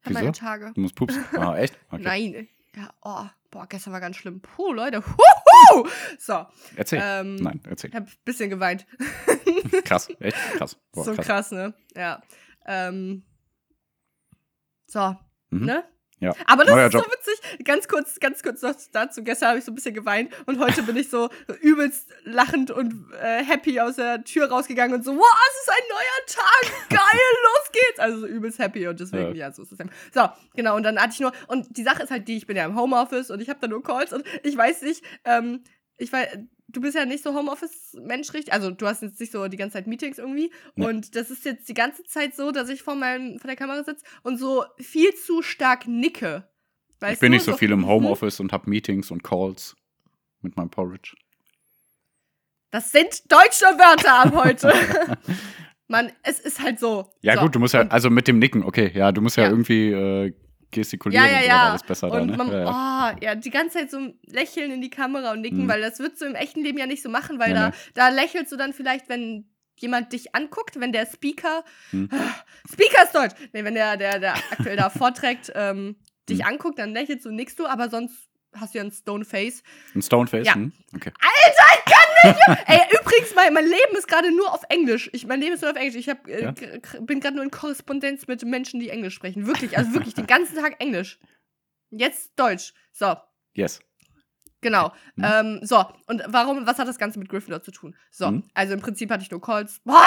Wieso? 0.02 0.14
meine 0.18 0.32
Tage. 0.32 0.72
Du 0.74 0.80
musst 0.80 0.94
pupsen. 0.94 1.24
Ah, 1.36 1.56
echt? 1.56 1.78
Okay. 1.90 2.02
Nein. 2.02 2.48
Ja, 2.74 2.90
oh, 3.02 3.26
boah, 3.50 3.66
gestern 3.66 3.92
war 3.92 4.00
ganz 4.00 4.16
schlimm. 4.16 4.40
Puh, 4.40 4.72
Leute. 4.72 5.02
Huhu! 5.06 5.88
So, 6.18 6.46
Erzähl. 6.76 7.00
ähm, 7.02 7.36
Nein, 7.36 7.60
erzähl. 7.68 7.90
ich 7.90 7.96
hab 7.96 8.04
ein 8.06 8.12
bisschen 8.24 8.50
geweint. 8.50 8.86
Krass, 9.84 10.08
echt 10.20 10.36
krass. 10.56 10.76
Boah, 10.92 11.04
so 11.04 11.14
krass. 11.14 11.26
krass. 11.26 11.50
ne? 11.52 11.74
Ja. 11.94 12.22
Ähm, 12.66 13.24
so, 14.86 15.16
Mhm. 15.50 15.64
ne? 15.66 15.84
Ja. 16.20 16.34
Aber 16.46 16.64
das 16.64 16.74
Neuer 16.74 16.86
ist 16.86 16.92
so 16.92 16.98
Job. 16.98 17.10
witzig. 17.12 17.64
Ganz 17.64 17.88
kurz, 17.88 18.20
ganz 18.20 18.42
kurz 18.42 18.62
noch 18.62 18.74
dazu. 18.92 19.24
Gestern 19.24 19.48
habe 19.50 19.58
ich 19.58 19.64
so 19.64 19.72
ein 19.72 19.74
bisschen 19.74 19.94
geweint 19.94 20.32
und 20.46 20.58
heute 20.58 20.82
bin 20.82 20.96
ich 20.96 21.08
so 21.08 21.30
übelst 21.60 22.08
lachend 22.24 22.70
und 22.70 23.06
äh, 23.20 23.42
happy 23.42 23.80
aus 23.80 23.96
der 23.96 24.22
Tür 24.24 24.50
rausgegangen 24.50 24.94
und 24.94 25.04
so, 25.04 25.16
wow, 25.16 25.38
es 25.48 25.62
ist 25.62 25.70
ein 25.70 25.88
neuer 25.88 26.26
Tag, 26.26 26.88
geil, 26.90 27.20
los 27.42 27.72
geht's. 27.72 27.98
Also 27.98 28.20
so 28.20 28.26
übelst 28.26 28.58
happy 28.58 28.86
und 28.86 29.00
deswegen, 29.00 29.34
ja, 29.34 29.50
so 29.50 29.62
ist 29.62 29.72
es. 29.72 29.80
eben. 29.80 29.90
So, 30.12 30.28
genau, 30.54 30.76
und 30.76 30.82
dann 30.82 30.98
hatte 31.00 31.14
ich 31.14 31.20
nur, 31.20 31.32
und 31.48 31.76
die 31.76 31.82
Sache 31.82 32.02
ist 32.02 32.10
halt 32.10 32.28
die, 32.28 32.36
ich 32.36 32.46
bin 32.46 32.56
ja 32.56 32.64
im 32.66 32.78
Homeoffice 32.78 33.30
und 33.30 33.40
ich 33.40 33.48
habe 33.48 33.58
da 33.60 33.66
nur 33.66 33.82
Calls 33.82 34.12
und 34.12 34.24
ich 34.42 34.56
weiß 34.56 34.82
nicht, 34.82 35.02
ähm, 35.24 35.62
ich 36.00 36.12
weiß, 36.12 36.38
du 36.68 36.80
bist 36.80 36.94
ja 36.96 37.04
nicht 37.04 37.22
so 37.22 37.34
Homeoffice-Mensch 37.34 38.32
richtig, 38.32 38.52
also 38.52 38.70
du 38.70 38.86
hast 38.86 39.02
jetzt 39.02 39.20
nicht 39.20 39.32
so 39.32 39.46
die 39.48 39.56
ganze 39.56 39.74
Zeit 39.74 39.86
Meetings 39.86 40.18
irgendwie 40.18 40.52
Nee. 40.76 40.86
und 40.86 41.14
das 41.16 41.30
ist 41.30 41.44
jetzt 41.44 41.68
die 41.68 41.74
ganze 41.74 42.04
Zeit 42.04 42.34
so, 42.34 42.50
dass 42.52 42.68
ich 42.68 42.82
vor, 42.82 42.94
meinem, 42.94 43.38
vor 43.38 43.48
der 43.48 43.56
Kamera 43.56 43.82
sitze 43.84 44.04
und 44.22 44.38
so 44.38 44.64
viel 44.78 45.14
zu 45.14 45.42
stark 45.42 45.86
nicke. 45.86 46.48
Weißt 47.00 47.14
Ich 47.14 47.20
bin 47.20 47.32
du? 47.32 47.36
nicht 47.36 47.44
so 47.44 47.56
viel 47.56 47.70
im. 47.70 47.86
Homeoffice 47.88 48.40
und 48.40 48.52
habe 48.52 48.68
Meetings 48.70 49.10
und 49.10 49.22
Calls 49.22 49.74
mit 50.42 50.56
meinem 50.56 50.70
Porridge. 50.70 51.14
Das 52.70 52.92
sind 52.92 53.30
deutsche 53.30 53.64
Wörter 53.64 54.14
ab 54.14 54.32
heute. 54.44 54.72
Mann, 55.88 56.12
es 56.22 56.38
ist 56.38 56.60
halt 56.60 56.78
so. 56.78 57.10
Ja, 57.20 57.34
so. 57.34 57.40
gut, 57.42 57.54
du 57.56 57.58
musst 57.58 57.74
ja, 57.74 57.80
also 57.88 58.10
mit 58.10 58.28
dem 58.28 58.38
Nicken, 58.38 58.62
okay, 58.62 58.92
ja, 58.94 59.10
du 59.10 59.20
musst 59.20 59.36
ja, 59.36 59.44
Ja. 59.44 59.50
irgendwie 59.50 59.90
äh, 59.90 60.32
gestikulieren 60.70 61.24
Ja, 61.26 61.30
ja, 61.32 61.38
und 61.40 61.46
ja. 61.46 61.74
ist 61.74 61.86
besser 61.86 62.08
da, 62.10 62.18
Und 62.20 62.30
ne? 62.30 62.36
man, 62.36 62.50
ja, 62.50 62.58
ja. 62.64 63.12
oh, 63.14 63.18
ja, 63.24 63.34
die 63.34 63.50
ganze 63.50 63.78
Zeit 63.78 63.90
so 63.90 63.98
lächeln 64.26 64.70
in 64.70 64.80
die 64.80 64.90
Kamera 64.90 65.32
und 65.32 65.40
nicken, 65.40 65.64
Mhm. 65.64 65.68
weil 65.68 65.80
das 65.80 65.98
würdest 65.98 66.20
du 66.22 66.26
im 66.26 66.34
echten 66.34 66.62
Leben 66.62 66.78
ja 66.78 66.86
nicht 66.86 67.02
so 67.02 67.08
machen, 67.08 67.38
weil 67.38 67.48
Nee, 67.50 67.54
da, 67.54 67.68
nee. 67.68 67.74
da 67.94 68.08
lächelst 68.08 68.52
du 68.52 68.56
dann 68.56 68.72
vielleicht, 68.72 69.08
wenn 69.08 69.48
jemand 69.76 70.12
dich 70.12 70.34
anguckt, 70.34 70.78
wenn 70.78 70.92
der 70.92 71.06
Speaker, 71.06 71.64
Hm. 71.90 72.08
Speaker 72.72 73.04
ist 73.04 73.14
Deutsch, 73.14 73.34
nee, 73.52 73.64
wenn 73.64 73.74
der, 73.74 73.96
der, 73.96 74.18
der 74.20 74.34
aktuell 74.36 74.76
da 74.76 74.90
vorträgt, 74.90 75.50
ähm, 75.54 75.96
dich 76.28 76.40
Hm. 76.44 76.46
anguckt, 76.54 76.78
dann 76.78 76.92
lächelst 76.92 77.24
du, 77.24 77.30
nickst 77.32 77.58
du, 77.58 77.66
aber 77.66 77.88
sonst 77.90 78.28
hast 78.54 78.74
du 78.74 78.78
ja 78.78 78.84
ein 78.84 78.90
Stoneface. 78.92 79.62
Ein 79.94 80.02
Stoneface? 80.02 80.46
Ja. 80.46 80.54
Hm? 80.54 80.72
Okay. 80.94 81.12
Ey, 82.66 82.80
übrigens, 83.00 83.34
mein, 83.34 83.54
mein 83.54 83.64
Leben 83.64 83.96
ist 83.96 84.06
gerade 84.08 84.30
nur 84.34 84.52
auf 84.52 84.62
Englisch. 84.68 85.08
Ich, 85.12 85.26
mein 85.26 85.40
Leben 85.40 85.54
ist 85.54 85.62
nur 85.62 85.70
auf 85.70 85.76
Englisch. 85.76 85.96
Ich 85.96 86.08
hab, 86.08 86.26
äh, 86.28 86.42
Ja? 86.42 86.54
bin 87.00 87.20
gerade 87.20 87.34
nur 87.36 87.44
in 87.44 87.50
Korrespondenz 87.50 88.26
mit 88.26 88.44
Menschen, 88.44 88.78
die 88.80 88.90
Englisch 88.90 89.14
sprechen. 89.14 89.46
Wirklich, 89.46 89.78
also 89.78 89.94
wirklich 89.94 90.14
den 90.14 90.26
ganzen 90.26 90.56
Tag 90.56 90.76
Englisch. 90.80 91.18
Jetzt 91.90 92.32
Deutsch. 92.36 92.72
So, 92.92 93.14
Yes. 93.54 93.80
Genau. 94.60 94.92
Mhm. 95.16 95.24
Ähm, 95.24 95.60
so, 95.62 95.84
und 96.06 96.22
warum, 96.26 96.66
was 96.66 96.78
hat 96.78 96.88
das 96.88 96.98
Ganze 96.98 97.18
mit 97.18 97.28
Gryffindor 97.28 97.62
zu 97.62 97.70
tun? 97.70 97.94
So, 98.10 98.30
Mhm. 98.30 98.44
also 98.54 98.74
im 98.74 98.80
Prinzip 98.80 99.10
hatte 99.10 99.22
ich 99.22 99.30
nur 99.30 99.40
Calls, 99.40 99.80
boah, 99.84 100.04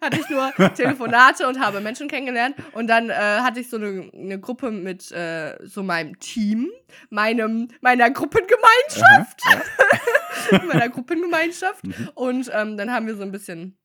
hatte 0.00 0.18
ich 0.20 0.28
nur 0.28 0.52
Telefonate 0.74 1.46
und 1.48 1.60
habe 1.60 1.80
Menschen 1.80 2.08
kennengelernt. 2.08 2.56
Und 2.72 2.86
dann 2.88 3.10
äh, 3.10 3.14
hatte 3.14 3.60
ich 3.60 3.68
so 3.70 3.76
eine, 3.76 4.10
eine 4.12 4.40
Gruppe 4.40 4.70
mit 4.70 5.10
äh, 5.12 5.58
so 5.66 5.82
meinem 5.82 6.18
Team, 6.18 6.70
meinem, 7.10 7.68
meiner 7.80 8.10
Gruppengemeinschaft 8.10 9.40
Aha, 9.46 10.64
meiner 10.66 10.88
Gruppengemeinschaft. 10.88 11.84
Mhm. 11.86 12.10
Und 12.14 12.50
ähm, 12.52 12.76
dann 12.76 12.92
haben 12.92 13.06
wir 13.06 13.16
so 13.16 13.22
ein 13.22 13.32
bisschen, 13.32 13.78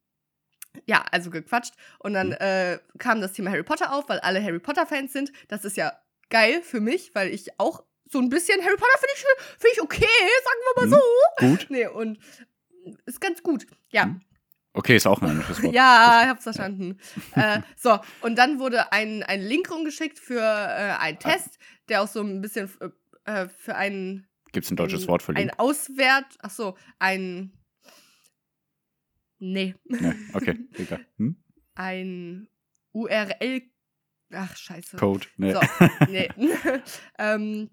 ja, 0.86 1.03
also 1.12 1.30
gequatscht. 1.30 1.73
Und 1.99 2.13
dann 2.13 2.30
Mhm. 2.30 2.34
äh, 2.39 2.80
kam 2.97 3.21
das 3.21 3.34
Thema 3.34 3.51
Harry 3.51 3.63
Potter 3.63 3.93
auf, 3.93 4.10
weil 4.10 4.19
alle 4.19 4.43
Harry 4.43 4.60
Potter-Fans 4.60 5.13
sind. 5.13 5.32
Das 5.47 5.65
ist 5.65 5.77
ja 5.77 5.93
geil 6.30 6.62
für 6.62 6.82
mich, 6.82 7.15
weil 7.15 7.30
ich 7.30 7.60
auch 7.60 7.84
so 8.09 8.19
ein 8.19 8.29
bisschen 8.29 8.61
Harry 8.63 8.75
Potter 8.77 8.97
finde 8.99 9.13
ich, 9.15 9.25
find 9.59 9.73
ich 9.73 9.81
okay, 9.81 10.05
sagen 10.43 10.59
wir 10.63 10.81
mal 10.81 10.87
Mhm. 10.87 10.91
so. 10.91 11.47
Gut. 11.47 11.67
Nee, 11.69 11.87
und 11.87 12.19
ist 13.05 13.19
ganz 13.21 13.43
gut. 13.43 13.65
Ja. 13.89 14.05
Mhm. 14.07 14.21
Okay, 14.73 14.95
ist 14.95 15.07
auch 15.07 15.21
ein 15.21 15.29
englisches 15.31 15.61
Wort. 15.63 15.73
Ja, 15.75 16.21
ich 16.23 16.29
hab's 16.29 16.43
verstanden. 16.43 16.99
äh, 17.35 17.61
so, 17.75 17.99
und 18.21 18.35
dann 18.37 18.59
wurde 18.59 18.91
ein, 18.91 19.23
ein 19.23 19.41
Link 19.41 19.71
rumgeschickt 19.71 20.19
für 20.19 20.39
äh, 20.39 20.95
einen 20.99 21.17
Test, 21.19 21.57
der 21.89 22.03
auch 22.03 22.07
so 22.07 22.21
ein 22.21 22.41
bisschen 22.41 22.69
äh, 23.25 23.31
äh, 23.43 23.49
für 23.49 23.75
einen 23.75 24.27
Gibt 24.51 24.65
es 24.65 24.71
ein 24.71 24.77
deutsches 24.77 25.03
ein, 25.03 25.07
Wort 25.07 25.23
für 25.23 25.31
Ein 25.33 25.47
Link? 25.47 25.53
Auswert, 25.59 26.25
ach 26.41 26.51
so, 26.51 26.77
ein 26.99 27.51
Nee, 29.39 29.75
Nee, 29.85 30.13
okay, 30.33 30.57
egal. 30.77 31.05
Hm? 31.17 31.35
ein 31.75 32.47
URL 32.93 33.61
Ach 34.33 34.55
scheiße. 34.57 34.97
Code? 34.97 35.25
Nee. 35.37 35.53
So, 35.53 35.61
nee. 36.09 36.29
ähm, 37.17 37.69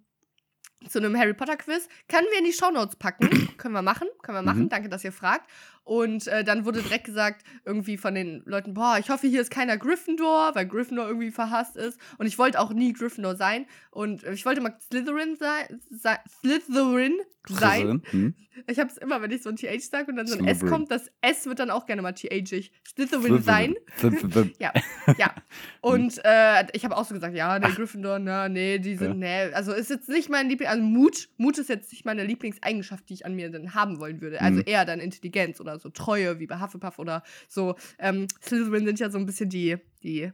zu 0.88 0.98
einem 0.98 1.16
Harry 1.18 1.34
Potter 1.34 1.56
Quiz. 1.56 1.88
Können 2.08 2.26
wir 2.30 2.38
in 2.38 2.44
die 2.44 2.52
Shownotes 2.52 2.96
packen? 2.96 3.56
können 3.56 3.74
wir 3.74 3.82
machen, 3.82 4.08
können 4.22 4.38
wir 4.38 4.42
machen. 4.42 4.64
Mhm. 4.64 4.68
Danke, 4.68 4.88
dass 4.88 5.04
ihr 5.04 5.12
fragt. 5.12 5.50
Und 5.84 6.26
äh, 6.28 6.44
dann 6.44 6.64
wurde 6.64 6.82
direkt 6.82 7.04
gesagt, 7.04 7.44
irgendwie 7.64 7.96
von 7.98 8.14
den 8.14 8.42
Leuten, 8.46 8.72
boah, 8.74 8.96
ich 8.98 9.10
hoffe, 9.10 9.26
hier 9.26 9.42
ist 9.42 9.50
keiner 9.50 9.76
Gryffindor, 9.76 10.54
weil 10.54 10.66
Gryffindor 10.66 11.06
irgendwie 11.06 11.30
verhasst 11.30 11.76
ist. 11.76 11.98
Und 12.18 12.26
ich 12.26 12.38
wollte 12.38 12.58
auch 12.58 12.72
nie 12.72 12.92
Gryffindor 12.94 13.36
sein. 13.36 13.66
Und 13.90 14.24
ich 14.24 14.46
wollte 14.46 14.60
mal 14.62 14.74
Slytherin 14.80 15.36
sein. 15.36 15.80
sei- 15.90 16.18
Slytherin 16.40 17.18
sein. 17.48 18.02
Hm? 18.10 18.34
Ich 18.68 18.78
habe 18.78 18.88
es 18.88 18.96
immer, 18.96 19.20
wenn 19.20 19.30
ich 19.30 19.42
so 19.42 19.50
ein 19.50 19.56
TH 19.56 19.80
sage 19.90 20.10
und 20.10 20.16
dann 20.16 20.26
so 20.26 20.38
ein 20.38 20.46
S 20.46 20.58
Slytherin. 20.60 20.72
kommt, 20.86 20.90
das 20.90 21.10
S 21.20 21.44
wird 21.46 21.58
dann 21.58 21.70
auch 21.70 21.84
gerne 21.86 22.00
mal 22.02 22.12
THig. 22.12 22.72
Slytherin 22.88 23.42
sein. 23.42 23.74
Ja, 24.58 24.72
ja. 25.18 25.34
Und 25.80 26.20
äh, 26.24 26.64
ich 26.72 26.84
habe 26.84 26.96
auch 26.96 27.04
so 27.04 27.14
gesagt, 27.14 27.36
ja, 27.36 27.58
der 27.58 27.70
Gryffindor, 27.72 28.18
na, 28.18 28.48
nee, 28.48 28.78
die 28.78 28.96
sind, 28.96 29.18
nee. 29.18 29.52
Also 29.52 29.72
ist 29.72 29.90
jetzt 29.90 30.08
nicht 30.08 30.30
mein 30.30 30.48
Liebling, 30.48 30.68
also 30.68 30.82
Mut, 30.82 31.28
Mut 31.36 31.58
ist 31.58 31.68
jetzt 31.68 31.92
nicht 31.92 32.04
meine 32.04 32.24
Lieblingseigenschaft, 32.24 33.08
die 33.08 33.14
ich 33.14 33.26
an 33.26 33.34
mir 33.34 33.50
dann 33.50 33.74
haben 33.74 33.98
wollen 34.00 34.20
würde. 34.20 34.40
Also 34.40 34.58
Mhm. 34.60 34.64
eher 34.66 34.84
dann 34.84 35.00
Intelligenz 35.00 35.60
oder 35.60 35.73
so 35.78 35.88
Treue, 35.90 36.38
wie 36.40 36.46
bei 36.46 36.60
Hufflepuff 36.60 36.98
oder 36.98 37.22
so. 37.48 37.76
Ähm, 37.98 38.26
Slytherin 38.42 38.86
sind 38.86 39.00
ja 39.00 39.10
so 39.10 39.18
ein 39.18 39.26
bisschen 39.26 39.48
die, 39.50 39.76
die 40.02 40.32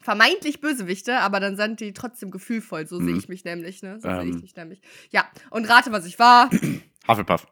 vermeintlich 0.00 0.60
Bösewichte, 0.60 1.18
aber 1.20 1.38
dann 1.40 1.56
sind 1.56 1.80
die 1.80 1.92
trotzdem 1.92 2.30
gefühlvoll. 2.30 2.86
So 2.86 2.98
sehe 2.98 3.12
Mhm. 3.12 3.18
ich 3.18 3.28
mich 3.28 3.44
nämlich, 3.44 3.82
ne? 3.82 4.00
So 4.00 4.08
sehe 4.08 4.24
ich 4.24 4.34
Ähm. 4.36 4.40
mich 4.40 4.56
nämlich. 4.56 4.80
Ja, 5.10 5.28
und 5.50 5.68
rate, 5.68 5.92
was 5.92 6.06
ich 6.06 6.18
war. 6.18 6.50
Hufflepuff. 7.08 7.46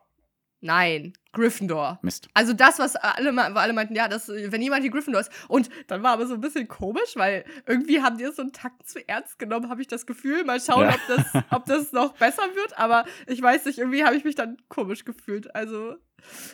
Nein, 0.63 1.15
Gryffindor. 1.33 1.99
Mist. 2.03 2.29
Also 2.35 2.53
das, 2.53 2.79
was 2.79 2.97
alle, 2.97 3.33
alle 3.57 3.73
meinten, 3.73 3.95
ja, 3.95 4.09
das, 4.09 4.29
wenn 4.29 4.61
jemand 4.61 4.83
hier 4.83 4.91
Gryffindor 4.91 5.21
ist. 5.23 5.31
Und 5.49 5.71
dann 5.87 6.03
war 6.03 6.13
aber 6.13 6.27
so 6.27 6.35
ein 6.35 6.41
bisschen 6.41 6.69
komisch, 6.69 7.15
weil 7.17 7.45
irgendwie 7.67 8.03
haben 8.03 8.19
die 8.19 8.25
es 8.25 8.37
so 8.37 8.43
einen 8.43 8.53
Takt 8.53 8.87
zu 8.89 9.07
ernst 9.09 9.39
genommen, 9.39 9.71
habe 9.71 9.81
ich 9.81 9.89
das 9.89 10.07
Gefühl. 10.07 10.45
Mal 10.45 10.61
schauen, 10.61 10.83
Ja. 10.89 10.95
ob, 10.95 11.01
das, 11.09 11.45
ob 11.51 11.65
das 11.67 11.93
noch 11.93 12.13
besser 12.15 12.43
wird. 12.55 12.79
Aber 12.79 13.05
ich 13.27 13.41
weiß 13.41 13.65
nicht, 13.67 13.79
irgendwie 13.79 14.05
habe 14.05 14.17
ich 14.17 14.25
mich 14.25 14.35
dann 14.35 14.57
komisch 14.69 15.05
gefühlt. 15.05 15.55
Also 15.55 15.97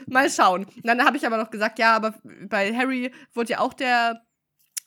mal 0.06 0.30
schauen. 0.30 0.64
Und 0.66 0.86
dann 0.86 1.04
habe 1.04 1.16
ich 1.16 1.26
aber 1.26 1.38
noch 1.38 1.50
gesagt, 1.50 1.78
ja, 1.78 1.96
aber 1.96 2.14
bei 2.48 2.72
Harry 2.76 3.12
wurde 3.32 3.52
ja 3.52 3.58
auch 3.60 3.74
der 3.74 4.22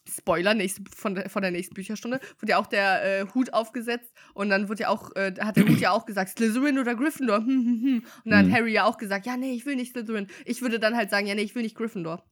Spoiler 0.10 0.54
nächste, 0.54 0.82
von, 0.96 1.16
der, 1.16 1.30
von 1.30 1.42
der 1.42 1.52
nächsten 1.52 1.74
Bücherstunde, 1.76 2.20
wurde 2.40 2.50
ja 2.52 2.58
auch 2.58 2.68
der 2.68 3.22
äh, 3.22 3.26
Hut 3.34 3.54
aufgesetzt 3.54 4.12
und 4.34 4.50
dann 4.50 4.68
wurde 4.70 4.82
ja 4.84 4.90
auch, 4.90 5.16
äh, 5.16 5.34
hat 5.40 5.56
der 5.58 5.68
Hut 5.68 5.80
ja 5.80 5.92
auch 5.92 6.06
gesagt, 6.06 6.30
Slytherin 6.32 6.80
oder 6.80 6.96
Gryffindor. 6.96 7.38
Hm, 7.38 7.46
hm, 7.48 7.82
hm. 7.84 8.06
Und 8.26 8.32
dann 8.32 8.48
Mhm. 8.48 8.52
hat 8.52 8.60
Harry 8.60 8.74
ja 8.74 8.86
auch 8.86 8.98
gesagt, 8.98 9.26
ja, 9.26 9.38
nee, 9.38 9.54
ich 9.54 9.66
will 9.66 9.76
nicht 9.76 9.92
Slytherin. 9.92 10.28
Ich 10.46 10.62
würde 10.62 10.80
dann 10.80 10.96
halt 10.96 11.10
sagen, 11.10 11.28
ja, 11.28 11.36
nee, 11.36 11.42
ich 11.44 11.54
will 11.56 11.64
nicht 11.64 11.76
Gryffindor. 11.76 12.24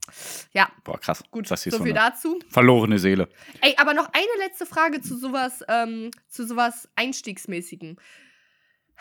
Ja, 0.54 0.70
Boah, 0.84 1.00
krass. 1.00 1.24
gut, 1.32 1.50
Das 1.52 1.64
so 1.64 1.70
so 1.70 1.84
viel 1.84 1.94
dazu. 1.94 2.40
verlorene 2.50 2.98
Seele. 3.00 3.30
Ey, 3.62 3.76
aber 3.78 3.94
noch 3.94 4.08
eine 4.14 4.46
letzte 4.46 4.66
Frage 4.66 5.02
zu 5.02 5.18
sowas, 5.18 5.64
ähm, 5.68 6.12
zu 6.28 6.46
sowas 6.48 6.90
Einstiegsmäßigem. 6.96 7.98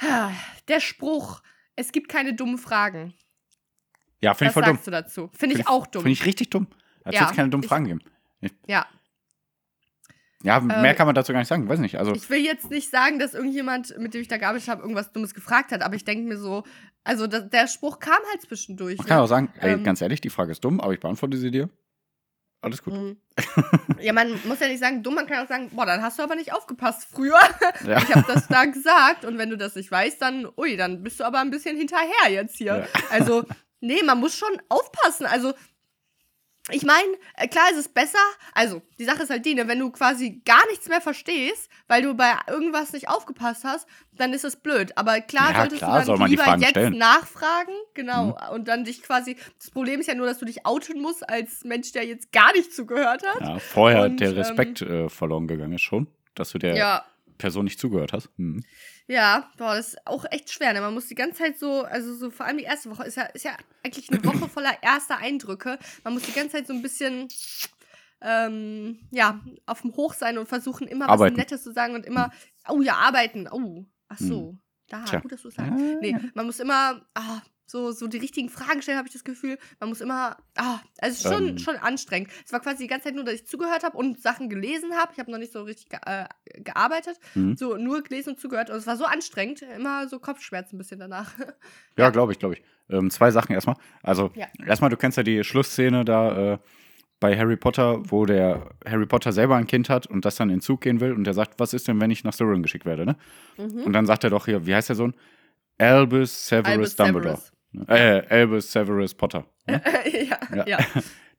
Ha, 0.00 0.32
Der 0.68 0.80
Spruch, 0.80 1.42
es 1.74 1.92
gibt 1.92 2.08
keine 2.08 2.34
dummen 2.34 2.58
Fragen. 2.58 3.14
Ja, 4.20 4.34
finde 4.34 4.48
Was 4.48 4.50
ich 4.50 4.54
voll 4.54 4.62
dumm. 4.64 4.74
sagst 4.76 4.86
du 4.86 4.90
dazu? 4.90 5.30
Finde 5.36 5.56
ich 5.56 5.68
auch 5.68 5.86
dumm. 5.86 6.02
Finde 6.02 6.12
ich 6.12 6.24
richtig 6.26 6.50
dumm. 6.50 6.66
Als 7.04 7.14
Ja, 7.14 7.20
würde 7.22 7.30
es 7.32 7.36
keine 7.36 7.48
dummen 7.50 7.62
ich- 7.64 7.68
Fragen 7.68 7.84
geben. 7.84 8.00
ja. 8.66 8.86
Ja, 10.42 10.60
mehr 10.60 10.84
Ähm, 10.84 10.96
kann 10.96 11.06
man 11.06 11.14
dazu 11.14 11.32
gar 11.32 11.40
nicht 11.40 11.48
sagen. 11.48 11.68
Weiß 11.68 11.80
nicht. 11.80 11.98
Also, 11.98 12.12
Ich 12.12 12.28
will 12.30 12.44
jetzt 12.44 12.70
nicht 12.70 12.90
sagen, 12.90 13.18
dass 13.18 13.34
irgendjemand, 13.34 13.98
mit 13.98 14.14
dem 14.14 14.20
ich 14.20 14.28
da 14.28 14.36
gearbeitet 14.36 14.68
habe, 14.68 14.82
irgendwas 14.82 15.12
Dummes 15.12 15.34
gefragt 15.34 15.72
hat, 15.72 15.82
aber 15.82 15.96
ich 15.96 16.04
denke 16.04 16.28
mir 16.28 16.36
so, 16.38 16.62
also 17.04 17.26
da, 17.26 17.40
der 17.40 17.66
Spruch 17.66 17.98
kam 17.98 18.18
halt 18.30 18.42
zwischendurch. 18.42 18.98
man 18.98 19.06
kann 19.06 19.20
auch 19.20 19.26
sagen, 19.26 19.52
ey, 19.60 19.72
ähm, 19.72 19.82
ganz 19.84 20.00
ehrlich, 20.00 20.20
die 20.20 20.30
Frage 20.30 20.52
ist 20.52 20.64
dumm, 20.64 20.80
aber 20.80 20.92
ich 20.92 21.00
beantworte 21.00 21.36
sie 21.36 21.50
dir. 21.50 21.68
Alles 22.60 22.82
gut. 22.82 22.94
Mhm. 22.94 23.16
ja, 24.00 24.12
man 24.12 24.40
muss 24.44 24.60
ja 24.60 24.68
nicht 24.68 24.80
sagen, 24.80 25.02
dumm, 25.02 25.14
man 25.14 25.26
kann 25.26 25.44
auch 25.44 25.48
sagen, 25.48 25.70
boah, 25.72 25.86
dann 25.86 26.02
hast 26.02 26.18
du 26.18 26.22
aber 26.22 26.34
nicht 26.36 26.52
aufgepasst 26.52 27.06
früher. 27.10 27.38
Ja. 27.86 27.98
Ich 27.98 28.14
habe 28.14 28.24
das 28.32 28.48
da 28.48 28.64
gesagt 28.64 29.24
und 29.24 29.38
wenn 29.38 29.50
du 29.50 29.56
das 29.56 29.74
nicht 29.76 29.90
weißt, 29.90 30.20
dann, 30.20 30.48
ui, 30.56 30.76
dann 30.76 31.02
bist 31.02 31.20
du 31.20 31.24
aber 31.24 31.40
ein 31.40 31.50
bisschen 31.50 31.76
hinterher 31.76 32.30
jetzt 32.30 32.56
hier. 32.56 32.78
Ja. 32.78 32.86
Also, 33.10 33.44
nee, 33.80 34.02
man 34.04 34.18
muss 34.18 34.36
schon 34.36 34.60
aufpassen. 34.68 35.26
Also, 35.26 35.54
ich 36.70 36.82
meine, 36.82 37.06
äh, 37.36 37.46
klar 37.46 37.70
ist 37.70 37.78
es 37.78 37.88
besser. 37.88 38.18
Also, 38.52 38.82
die 38.98 39.04
Sache 39.04 39.22
ist 39.22 39.30
halt 39.30 39.46
die, 39.46 39.54
ne, 39.54 39.68
wenn 39.68 39.78
du 39.78 39.90
quasi 39.90 40.42
gar 40.44 40.66
nichts 40.68 40.88
mehr 40.88 41.00
verstehst, 41.00 41.70
weil 41.86 42.02
du 42.02 42.14
bei 42.14 42.32
irgendwas 42.48 42.92
nicht 42.92 43.08
aufgepasst 43.08 43.64
hast, 43.64 43.86
dann 44.12 44.32
ist 44.32 44.44
es 44.44 44.56
blöd. 44.56 44.96
Aber 44.96 45.20
klar 45.20 45.52
Ja, 45.52 45.60
solltest 45.60 45.78
klar, 45.78 45.90
du 45.92 45.96
dann 45.98 46.06
soll 46.06 46.18
man 46.18 46.26
die 46.28 46.32
lieber 46.32 46.44
Fragen 46.44 46.62
jetzt 46.62 46.70
stellen. 46.70 46.92
Mhm. 46.94 46.98
nachfragen. 46.98 47.72
Genau. 47.94 48.36
Und 48.52 48.66
dann 48.68 48.84
dich 48.84 49.02
quasi. 49.02 49.36
Das 49.58 49.70
Problem 49.70 50.00
ist 50.00 50.06
ja 50.06 50.14
nur, 50.14 50.26
dass 50.26 50.38
du 50.38 50.44
dich 50.44 50.66
outen 50.66 51.00
musst 51.00 51.28
als 51.28 51.62
Mensch, 51.64 51.92
der 51.92 52.04
jetzt 52.04 52.32
gar 52.32 52.52
nicht 52.52 52.74
zugehört 52.74 53.22
hat. 53.26 53.40
Ja, 53.40 53.58
vorher 53.58 54.04
Und, 54.04 54.18
der 54.20 54.30
ähm, 54.30 54.38
Respekt 54.38 54.82
äh, 54.82 55.08
verloren 55.08 55.46
gegangen 55.46 55.74
ist 55.74 55.82
schon, 55.82 56.08
dass 56.34 56.50
du 56.50 56.58
der 56.58 56.76
ja. 56.76 57.04
Person 57.38 57.64
nicht 57.64 57.78
zugehört 57.78 58.12
hast. 58.12 58.30
Mhm. 58.38 58.64
Ja, 59.08 59.50
boah, 59.56 59.76
das 59.76 59.88
ist 59.88 60.06
auch 60.06 60.24
echt 60.30 60.50
schwer. 60.50 60.72
Ne? 60.72 60.80
Man 60.80 60.94
muss 60.94 61.06
die 61.06 61.14
ganze 61.14 61.38
Zeit 61.38 61.58
so, 61.58 61.84
also 61.84 62.14
so 62.14 62.30
vor 62.30 62.46
allem 62.46 62.58
die 62.58 62.64
erste 62.64 62.90
Woche 62.90 63.04
ist 63.04 63.16
ja, 63.16 63.24
ist 63.24 63.44
ja 63.44 63.56
eigentlich 63.84 64.10
eine 64.10 64.24
Woche 64.24 64.48
voller 64.48 64.76
erster 64.82 65.18
Eindrücke. 65.18 65.78
Man 66.02 66.14
muss 66.14 66.24
die 66.24 66.32
ganze 66.32 66.56
Zeit 66.56 66.66
so 66.66 66.72
ein 66.72 66.82
bisschen, 66.82 67.28
ähm, 68.20 68.98
ja, 69.12 69.40
auf 69.64 69.82
dem 69.82 69.94
Hoch 69.94 70.14
sein 70.14 70.38
und 70.38 70.48
versuchen 70.48 70.88
immer 70.88 71.08
Arbeiten. 71.08 71.36
was 71.36 71.38
Nettes 71.38 71.62
zu 71.62 71.72
sagen 71.72 71.94
und 71.94 72.04
immer, 72.04 72.32
oh 72.68 72.80
ja, 72.80 72.94
arbeiten. 72.94 73.48
Oh, 73.50 73.84
ach 74.08 74.18
so. 74.18 74.58
Da, 74.88 75.04
Tja. 75.04 75.20
gut, 75.20 75.32
dass 75.32 75.42
du 75.42 75.48
es 75.48 75.54
sagst. 75.54 75.72
Nee, 76.00 76.16
man 76.34 76.46
muss 76.46 76.60
immer, 76.60 77.04
ah, 77.14 77.42
so, 77.66 77.90
so 77.92 78.06
die 78.06 78.18
richtigen 78.18 78.48
Fragen 78.48 78.80
stellen, 78.80 78.96
habe 78.98 79.08
ich 79.08 79.12
das 79.12 79.24
Gefühl. 79.24 79.58
Man 79.80 79.88
muss 79.88 80.00
immer, 80.00 80.36
ah, 80.56 80.78
also 80.98 81.14
es 81.14 81.24
ist 81.24 81.32
schon, 81.32 81.48
Ähm. 81.48 81.58
schon 81.58 81.76
anstrengend. 81.76 82.30
Es 82.44 82.52
war 82.52 82.60
quasi 82.60 82.84
die 82.84 82.86
ganze 82.88 83.04
Zeit 83.08 83.14
nur, 83.14 83.24
dass 83.24 83.34
ich 83.34 83.46
zugehört 83.46 83.82
habe 83.84 83.96
und 83.96 84.20
Sachen 84.20 84.48
gelesen 84.48 84.94
habe. 84.94 85.12
Ich 85.12 85.18
habe 85.18 85.30
noch 85.30 85.38
nicht 85.38 85.52
so 85.52 85.62
richtig 85.62 85.88
ge 85.88 85.98
äh, 86.06 86.26
gearbeitet. 86.62 87.18
Mhm. 87.34 87.56
So 87.56 87.76
nur 87.76 88.02
gelesen 88.02 88.30
und 88.30 88.40
zugehört. 88.40 88.70
Und 88.70 88.76
es 88.76 88.86
war 88.86 88.96
so 88.96 89.04
anstrengend. 89.04 89.62
Immer 89.62 90.08
so 90.08 90.18
Kopfschmerzen 90.18 90.76
ein 90.76 90.78
bisschen 90.78 91.00
danach. 91.00 91.32
Ja, 91.98 92.10
glaube 92.10 92.32
ich, 92.32 92.38
glaube 92.38 92.54
ich. 92.54 92.62
Ähm, 92.88 93.10
zwei 93.10 93.30
Sachen 93.30 93.52
erstmal. 93.52 93.76
Also, 94.02 94.30
Ja. 94.34 94.46
erstmal, 94.64 94.90
du 94.90 94.96
kennst 94.96 95.16
ja 95.16 95.22
die 95.22 95.42
Schlussszene 95.42 96.04
da 96.04 96.54
äh, 96.54 96.58
bei 97.18 97.36
Harry 97.36 97.56
Potter, 97.56 98.02
wo 98.10 98.26
der 98.26 98.68
Harry 98.86 99.06
Potter 99.06 99.32
selber 99.32 99.56
ein 99.56 99.66
Kind 99.66 99.88
hat 99.88 100.06
und 100.06 100.24
das 100.24 100.36
dann 100.36 100.50
in 100.50 100.60
Zug 100.60 100.82
gehen 100.82 101.00
will 101.00 101.12
und 101.12 101.24
der 101.24 101.32
sagt, 101.34 101.58
was 101.58 101.72
ist 101.72 101.88
denn, 101.88 101.98
wenn 102.00 102.10
ich 102.10 102.22
nach 102.24 102.34
Slytherin 102.34 102.62
geschickt 102.62 102.84
werde, 102.84 103.06
ne? 103.06 103.16
Mhm. 103.56 103.84
Und 103.84 103.92
dann 103.94 104.04
sagt 104.06 104.22
er 104.24 104.30
doch 104.30 104.44
hier, 104.44 104.66
wie 104.66 104.74
heißt 104.74 104.90
der 104.90 104.96
Sohn? 104.96 105.14
Albus 105.78 106.46
Severus 106.48 106.72
Albus 106.72 106.96
Dumbledore. 106.96 107.38
Äh, 107.88 108.22
Albus 108.28 108.72
Severus 108.72 109.14
Potter. 109.14 109.44
Ne? 109.66 109.82
ja, 110.28 110.38
Ja. 110.56 110.66
ja. 110.66 110.78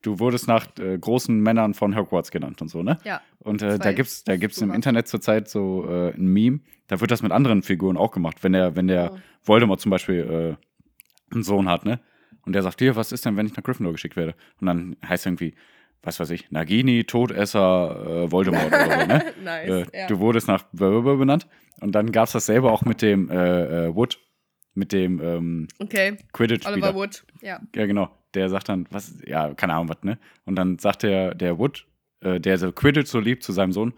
Du 0.04 0.20
wurdest 0.20 0.48
nach 0.48 0.68
äh, 0.80 0.96
großen 0.98 1.38
Männern 1.42 1.74
von 1.74 1.96
Hogwarts 1.98 2.30
genannt 2.30 2.62
und 2.62 2.68
so, 2.70 2.84
ne? 2.84 3.00
ja. 3.04 3.20
Und 3.40 3.64
äh, 3.64 3.80
da 3.80 3.92
gibt's, 3.94 4.24
da 4.24 4.38
gibt's 4.38 4.60
im. 4.62 4.72
Internet 4.72 5.08
zurzeit 5.08 5.50
so 5.50 5.86
äh, 5.90 6.14
ein 6.14 6.28
Meme, 6.28 6.60
da 6.86 7.02
wird 7.02 7.10
das 7.10 7.24
mit 7.24 7.32
anderen 7.32 7.64
Figuren 7.64 7.98
auch 7.98 8.12
gemacht. 8.12 8.44
Wenn 8.44 8.54
der, 8.54 8.76
wenn 8.76 8.88
der 8.88 9.12
Oh. 9.14 9.18
Voldemort 9.44 9.82
zum 9.82 9.90
Beispiel 9.90 10.58
äh, 11.32 11.34
einen 11.34 11.44
Sohn 11.44 11.68
hat, 11.68 11.84
ne? 11.84 12.00
Und 12.46 12.54
der 12.54 12.62
sagt, 12.62 12.80
hier, 12.80 12.96
was 12.96 13.12
ist 13.12 13.26
denn, 13.26 13.36
wenn 13.38 13.48
ich 13.48 13.56
nach 13.58 13.64
Gryffindor 13.64 13.92
geschickt 13.92 14.16
werde? 14.16 14.36
Und 14.62 14.68
dann 14.68 14.96
heißt 15.06 15.26
irgendwie, 15.26 15.56
was 16.04 16.20
weiß 16.20 16.30
ich, 16.30 16.52
Nagini, 16.52 17.04
Todesser, 17.04 18.24
äh, 18.26 18.32
Voldemort 18.32 18.68
oder 18.68 19.00
so, 19.02 19.08
ne? 19.08 19.26
nice. 19.44 19.70
äh, 19.70 20.00
ja. 20.02 20.08
Du 20.08 20.20
wurdest 20.20 20.48
nach 20.48 20.64
Blablabla 20.74 21.16
benannt. 21.16 21.48
Und 21.82 21.94
dann 21.94 22.12
gab's 22.12 22.34
das 22.34 22.46
selber 22.46 22.72
auch 22.72 22.84
mit 22.84 23.02
dem 23.02 23.30
äh, 23.32 23.88
äh, 23.88 23.96
Wood, 23.96 24.20
mit 24.78 24.94
dem 24.94 25.20
ähm, 25.22 25.68
okay. 25.80 26.18
Quidditch-Spieler. 26.32 26.88
Oliver 26.88 26.96
Wood. 26.96 27.24
Ja. 27.42 27.60
Ja, 27.76 27.86
genau. 27.86 28.10
Der 28.34 28.50
sagt 28.50 28.70
dann, 28.70 28.88
was, 28.92 29.16
ja, 29.26 29.54
keine 29.54 29.74
Ahnung, 29.74 29.90
was, 29.90 30.04
ne? 30.04 30.18
Und 30.46 30.56
dann 30.56 30.78
sagt 30.80 31.04
der, 31.04 31.34
der 31.34 31.58
Wood, 31.58 31.86
äh, 32.22 32.40
der 32.40 32.58
so 32.58 32.72
Quidditch 32.72 33.10
so 33.10 33.20
liebt, 33.20 33.44
zu 33.44 33.52
seinem 33.52 33.72
Sohn, 33.72 33.94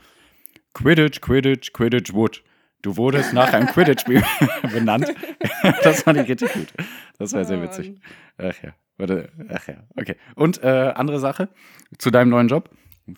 Quidditch, 0.74 1.22
Quidditch, 1.22 1.74
Quidditch 1.74 2.14
Wood. 2.14 2.44
Du 2.82 2.96
wurdest 2.96 3.34
nach 3.34 3.52
einem 3.52 3.68
Quidditch-Spiel 3.68 4.24
benannt. 4.74 5.14
das 5.84 6.04
fand 6.04 6.20
ich 6.20 6.30
richtig 6.30 6.54
gut. 6.54 6.74
Das 7.18 7.34
war 7.34 7.44
sehr 7.44 7.60
Oh, 7.60 7.64
witzig. 7.64 8.00
Ach 8.38 8.56
ja. 8.64 8.74
Warte, 8.98 9.30
ach 9.50 9.68
ja, 9.68 9.76
okay. 9.96 10.16
Und 10.36 10.62
äh, 10.64 10.94
andere 10.96 11.20
Sache 11.20 11.50
zu 11.98 12.12
deinem 12.12 12.30
neuen 12.30 12.48
Job. 12.50 12.70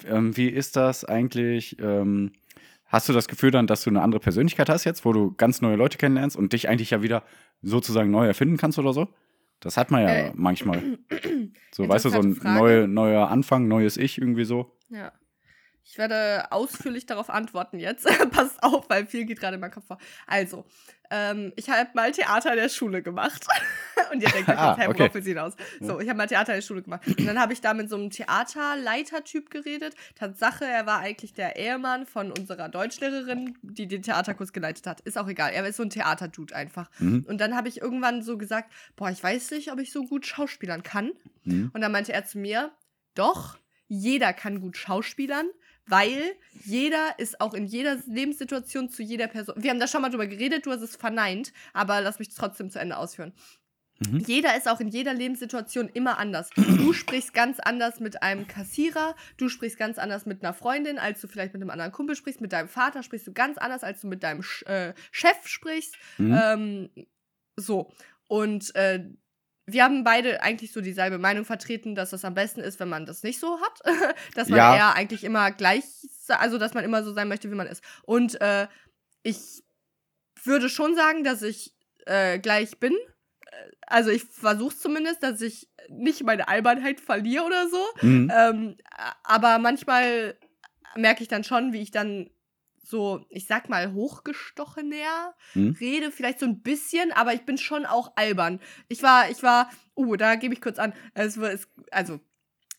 Ähm, 0.08 0.36
wie 0.38 0.47
ist 0.47 0.76
das 0.76 1.06
eigentlich? 1.06 1.78
Ähm, 1.80 2.34
hast 2.91 3.10
du 3.10 3.13
das 3.13 3.27
Gefühl 3.27 3.51
dann, 3.51 3.67
dass 3.67 3.84
du 3.84 3.89
eine 3.89 4.01
andere 4.01 4.19
Persönlichkeit 4.19 4.69
hast 4.69 4.84
jetzt, 4.84 5.06
wo 5.06 5.13
du 5.13 5.34
ganz 5.36 5.62
neue 5.62 5.75
Leute 5.75 5.97
kennenlernst 5.97 6.36
und 6.38 6.54
dich 6.54 6.69
eigentlich 6.69 6.91
ja 6.91 7.01
wieder 7.01 7.23
sozusagen 7.62 8.12
neu 8.12 8.27
erfinden 8.27 8.58
kannst 8.58 8.77
oder 8.77 8.93
so? 8.93 9.08
Das 9.62 9.77
hat 9.77 9.91
man 9.91 10.01
ja 10.01 10.10
Äh, 10.10 10.32
manchmal. 10.36 10.82
So, 11.73 11.88
weißt 11.88 12.04
du, 12.04 12.10
so 12.10 12.19
ein 12.19 12.38
neue, 12.43 12.86
neuer 12.86 13.30
Anfang, 13.30 13.69
neues 13.69 13.95
Ich 13.95 14.17
irgendwie 14.17 14.43
so. 14.43 14.75
Ja. 14.89 15.13
Ich 15.86 15.97
werde 15.97 16.51
ausführlich 16.51 17.06
darauf 17.06 17.30
antworten 17.30 17.80
jetzt. 17.80 18.06
Passt 18.32 18.62
auf, 18.62 18.89
weil 18.89 19.06
viel 19.06 19.25
geht 19.25 19.39
gerade 19.39 19.56
in 19.56 19.62
meinem 19.62 19.71
Kopf 19.71 19.88
vor. 19.88 19.97
Also, 20.27 20.65
ähm, 21.10 21.54
ich 21.56 21.69
habe 21.69 21.89
mal 21.93 22.12
Theater 22.12 22.51
in 22.51 22.58
der 22.58 22.69
Schule 22.69 23.01
gemacht. 23.01 23.47
Und 24.11 24.21
ihr 24.21 24.29
denkt 24.29 24.49
Ah, 24.49 24.69
jetzt, 24.69 24.79
hä, 24.79 24.87
okay. 24.87 24.99
worauf 24.99 25.13
will 25.13 25.23
sie 25.23 25.31
hinaus? 25.31 25.53
So, 25.79 25.99
ich 25.99 26.07
habe 26.07 26.17
mal 26.17 26.27
Theater 26.27 26.53
in 26.53 26.57
der 26.57 26.61
Schule 26.61 26.81
gemacht. 26.81 27.07
Und 27.07 27.25
dann 27.25 27.39
habe 27.39 27.53
ich 27.53 27.61
da 27.61 27.73
mit 27.73 27.89
so 27.89 27.95
einem 27.95 28.09
Theaterleiter-Typ 28.09 29.49
geredet. 29.49 29.95
Tatsache, 30.15 30.65
er 30.65 30.85
war 30.85 30.99
eigentlich 30.99 31.33
der 31.33 31.55
Ehemann 31.55 32.05
von 32.05 32.31
unserer 32.31 32.69
Deutschlehrerin, 32.69 33.57
die 33.61 33.87
den 33.87 34.01
Theaterkurs 34.01 34.53
geleitet 34.53 34.87
hat. 34.87 35.01
Ist 35.01 35.17
auch 35.17 35.27
egal. 35.27 35.51
Er 35.51 35.65
ist 35.65 35.77
so 35.77 35.83
ein 35.83 35.89
Theaterdude 35.89 36.55
einfach. 36.55 36.89
Mhm. 36.99 37.25
Und 37.27 37.39
dann 37.39 37.55
habe 37.55 37.67
ich 37.67 37.81
irgendwann 37.81 38.21
so 38.21 38.37
gesagt, 38.37 38.71
boah, 38.95 39.09
ich 39.09 39.21
weiß 39.23 39.51
nicht, 39.51 39.71
ob 39.71 39.79
ich 39.79 39.91
so 39.91 40.03
gut 40.03 40.25
schauspielern 40.25 40.83
kann. 40.83 41.11
Mhm. 41.43 41.71
Und 41.73 41.81
dann 41.81 41.91
meinte 41.91 42.13
er 42.13 42.25
zu 42.25 42.37
mir, 42.37 42.71
doch, 43.15 43.57
jeder 43.87 44.33
kann 44.33 44.61
gut 44.61 44.77
schauspielern, 44.77 45.49
weil 45.85 46.21
jeder 46.63 47.19
ist 47.19 47.41
auch 47.41 47.53
in 47.53 47.65
jeder 47.65 47.97
Lebenssituation 48.07 48.89
zu 48.89 49.03
jeder 49.03 49.27
Person. 49.27 49.55
Wir 49.57 49.71
haben 49.71 49.79
da 49.79 49.87
schon 49.87 50.01
mal 50.01 50.09
drüber 50.09 50.27
geredet, 50.27 50.65
du 50.65 50.71
hast 50.71 50.81
es 50.81 50.95
verneint, 50.95 51.51
aber 51.73 51.99
lass 51.99 52.19
mich 52.19 52.33
trotzdem 52.33 52.69
zu 52.69 52.79
Ende 52.79 52.95
ausführen. 52.95 53.33
Mhm. 54.09 54.19
Jeder 54.19 54.57
ist 54.57 54.67
auch 54.67 54.79
in 54.79 54.87
jeder 54.87 55.13
Lebenssituation 55.13 55.89
immer 55.89 56.17
anders. 56.17 56.49
Du 56.55 56.93
sprichst 56.93 57.33
ganz 57.33 57.59
anders 57.59 57.99
mit 57.99 58.23
einem 58.23 58.47
Kassierer, 58.47 59.15
du 59.37 59.49
sprichst 59.49 59.77
ganz 59.77 59.97
anders 59.97 60.25
mit 60.25 60.43
einer 60.43 60.53
Freundin, 60.53 60.97
als 60.97 61.21
du 61.21 61.27
vielleicht 61.27 61.53
mit 61.53 61.61
einem 61.61 61.69
anderen 61.69 61.91
Kumpel 61.91 62.15
sprichst, 62.15 62.41
mit 62.41 62.51
deinem 62.53 62.67
Vater 62.67 63.03
sprichst 63.03 63.27
du 63.27 63.33
ganz 63.33 63.57
anders, 63.57 63.83
als 63.83 64.01
du 64.01 64.07
mit 64.07 64.23
deinem 64.23 64.41
Sch 64.41 64.63
äh, 64.63 64.93
Chef 65.11 65.45
sprichst. 65.47 65.95
Mhm. 66.17 66.39
Ähm, 66.43 66.89
so. 67.55 67.91
Und 68.27 68.73
äh, 68.75 69.03
wir 69.67 69.83
haben 69.83 70.03
beide 70.03 70.41
eigentlich 70.41 70.71
so 70.71 70.81
dieselbe 70.81 71.17
Meinung 71.17 71.45
vertreten, 71.45 71.95
dass 71.95 72.09
das 72.09 72.25
am 72.25 72.33
besten 72.33 72.61
ist, 72.61 72.79
wenn 72.79 72.89
man 72.89 73.05
das 73.05 73.23
nicht 73.23 73.39
so 73.39 73.59
hat. 73.61 73.79
dass 74.35 74.49
man 74.49 74.57
Ja. 74.57 74.75
eher 74.75 74.95
eigentlich 74.95 75.23
immer 75.23 75.51
gleich, 75.51 75.83
also 76.27 76.57
dass 76.57 76.73
man 76.73 76.83
immer 76.83 77.03
so 77.03 77.13
sein 77.13 77.27
möchte, 77.27 77.51
wie 77.51 77.55
man 77.55 77.67
ist. 77.67 77.83
Und 78.03 78.39
äh, 78.41 78.67
ich 79.23 79.63
würde 80.43 80.69
schon 80.69 80.95
sagen, 80.95 81.23
dass 81.23 81.41
ich 81.43 81.75
äh, 82.05 82.39
gleich 82.39 82.79
bin. 82.79 82.95
Also 83.87 84.09
ich 84.09 84.23
versuche 84.23 84.75
zumindest, 84.75 85.23
dass 85.23 85.41
ich 85.41 85.69
nicht 85.89 86.23
meine 86.23 86.47
Albernheit 86.47 87.01
verliere 87.01 87.43
oder 87.43 87.67
so. 87.69 87.85
Mhm. 88.01 88.31
Ähm, 88.33 88.77
aber 89.23 89.59
manchmal 89.59 90.37
merke 90.95 91.21
ich 91.21 91.27
dann 91.27 91.43
schon, 91.43 91.73
wie 91.73 91.81
ich 91.81 91.91
dann 91.91 92.29
so, 92.83 93.25
ich 93.29 93.47
sag 93.47 93.69
mal, 93.69 93.93
hochgestochener 93.93 95.35
Mhm. 95.53 95.77
rede, 95.79 96.11
vielleicht 96.11 96.39
so 96.39 96.45
ein 96.45 96.61
bisschen, 96.61 97.11
aber 97.11 97.33
ich 97.33 97.43
bin 97.43 97.57
schon 97.57 97.85
auch 97.85 98.13
albern. 98.15 98.59
Ich 98.89 99.01
war, 99.03 99.29
ich 99.29 99.41
war, 99.43 99.69
uh, 99.95 100.15
da 100.15 100.35
gebe 100.35 100.53
ich 100.53 100.61
kurz 100.61 100.77
an. 100.79 100.93
Es 101.13 101.39
war, 101.39 101.51
es, 101.51 101.67
also, 101.91 102.19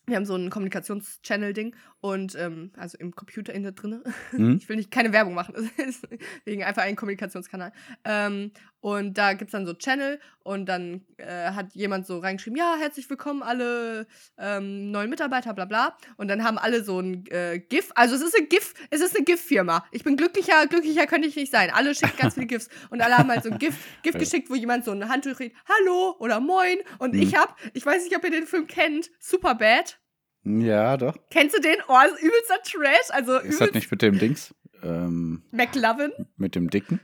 wir 0.05 0.17
haben 0.17 0.25
so 0.25 0.35
ein 0.35 0.49
Kommunikations-Channel-Ding 0.49 1.75
und, 2.01 2.35
ähm, 2.35 2.71
also 2.77 2.97
im 2.97 3.15
Computer 3.15 3.53
in 3.53 3.63
da 3.63 3.71
drinne. 3.71 4.03
Mhm. 4.33 4.57
Ich 4.57 4.67
will 4.69 4.75
nicht 4.75 4.91
keine 4.91 5.13
Werbung 5.13 5.33
machen, 5.33 5.69
deswegen 5.77 6.63
einfach 6.63 6.83
ein 6.83 6.95
Kommunikationskanal. 6.95 7.71
Ähm, 8.03 8.51
Und 8.83 9.17
da 9.17 9.31
gibt 9.31 9.47
es 9.47 9.51
dann 9.53 9.65
so 9.65 9.73
Channel 9.75 10.19
und 10.43 10.65
dann 10.65 11.05
äh, 11.15 11.51
hat 11.51 11.73
jemand 11.73 12.05
so 12.05 12.19
reingeschrieben, 12.19 12.57
ja, 12.59 12.75
herzlich 12.77 13.09
willkommen 13.09 13.41
alle 13.41 14.05
ähm, 14.37 14.91
neuen 14.91 15.09
Mitarbeiter, 15.09 15.53
bla 15.53 15.63
bla. 15.63 15.97
Und 16.17 16.27
dann 16.27 16.43
haben 16.43 16.57
alle 16.57 16.83
so 16.83 16.99
ein 16.99 17.25
äh, 17.27 17.59
GIF. 17.59 17.91
Also 17.95 18.15
es 18.15 18.21
ist 18.21 18.35
eine 18.37 18.47
GIF, 18.47 18.73
es 18.89 18.99
ist 18.99 19.15
eine 19.15 19.23
GIF-Firma. 19.23 19.85
Ich 19.91 20.03
bin 20.03 20.17
glücklicher, 20.17 20.67
glücklicher 20.67 21.07
könnte 21.07 21.29
ich 21.29 21.37
nicht 21.37 21.49
sein. 21.49 21.69
Alle 21.73 21.95
schicken 21.95 22.17
ganz 22.19 22.33
viele 22.33 22.47
GIFs. 22.47 22.67
Und 22.89 22.99
alle 22.99 23.17
haben 23.17 23.29
halt 23.29 23.43
so 23.43 23.51
ein 23.51 23.57
GIF, 23.57 23.73
GIF 24.03 24.17
geschickt, 24.17 24.49
wo 24.49 24.55
jemand 24.55 24.83
so 24.83 24.91
ein 24.91 25.07
Handtuch 25.07 25.39
redet, 25.39 25.55
hallo 25.65 26.17
oder 26.19 26.41
moin. 26.41 26.79
Und 26.99 27.13
Mhm. 27.13 27.21
ich 27.21 27.37
hab, 27.37 27.55
ich 27.73 27.85
weiß 27.85 28.03
nicht, 28.03 28.17
ob 28.17 28.25
ihr 28.25 28.31
den 28.31 28.45
Film 28.47 28.67
kennt, 28.67 29.11
Superbad. 29.17 29.97
Ja, 30.43 30.97
doch. 30.97 31.15
Kennst 31.29 31.55
du 31.55 31.61
den? 31.61 31.77
Oh, 31.87 31.97
ist 32.05 32.21
übelster 32.21 32.61
Trash. 32.65 33.11
Also 33.11 33.37
Ist 33.37 33.61
das 33.61 33.69
übelst 33.69 33.75
nicht 33.75 33.91
mit 33.91 34.01
dem 34.01 34.19
Dings? 34.19 34.53
Ähm, 34.83 35.41
McLovin. 35.51 36.11
mit 36.35 36.55
dem 36.55 36.69
Dicken? 36.69 36.99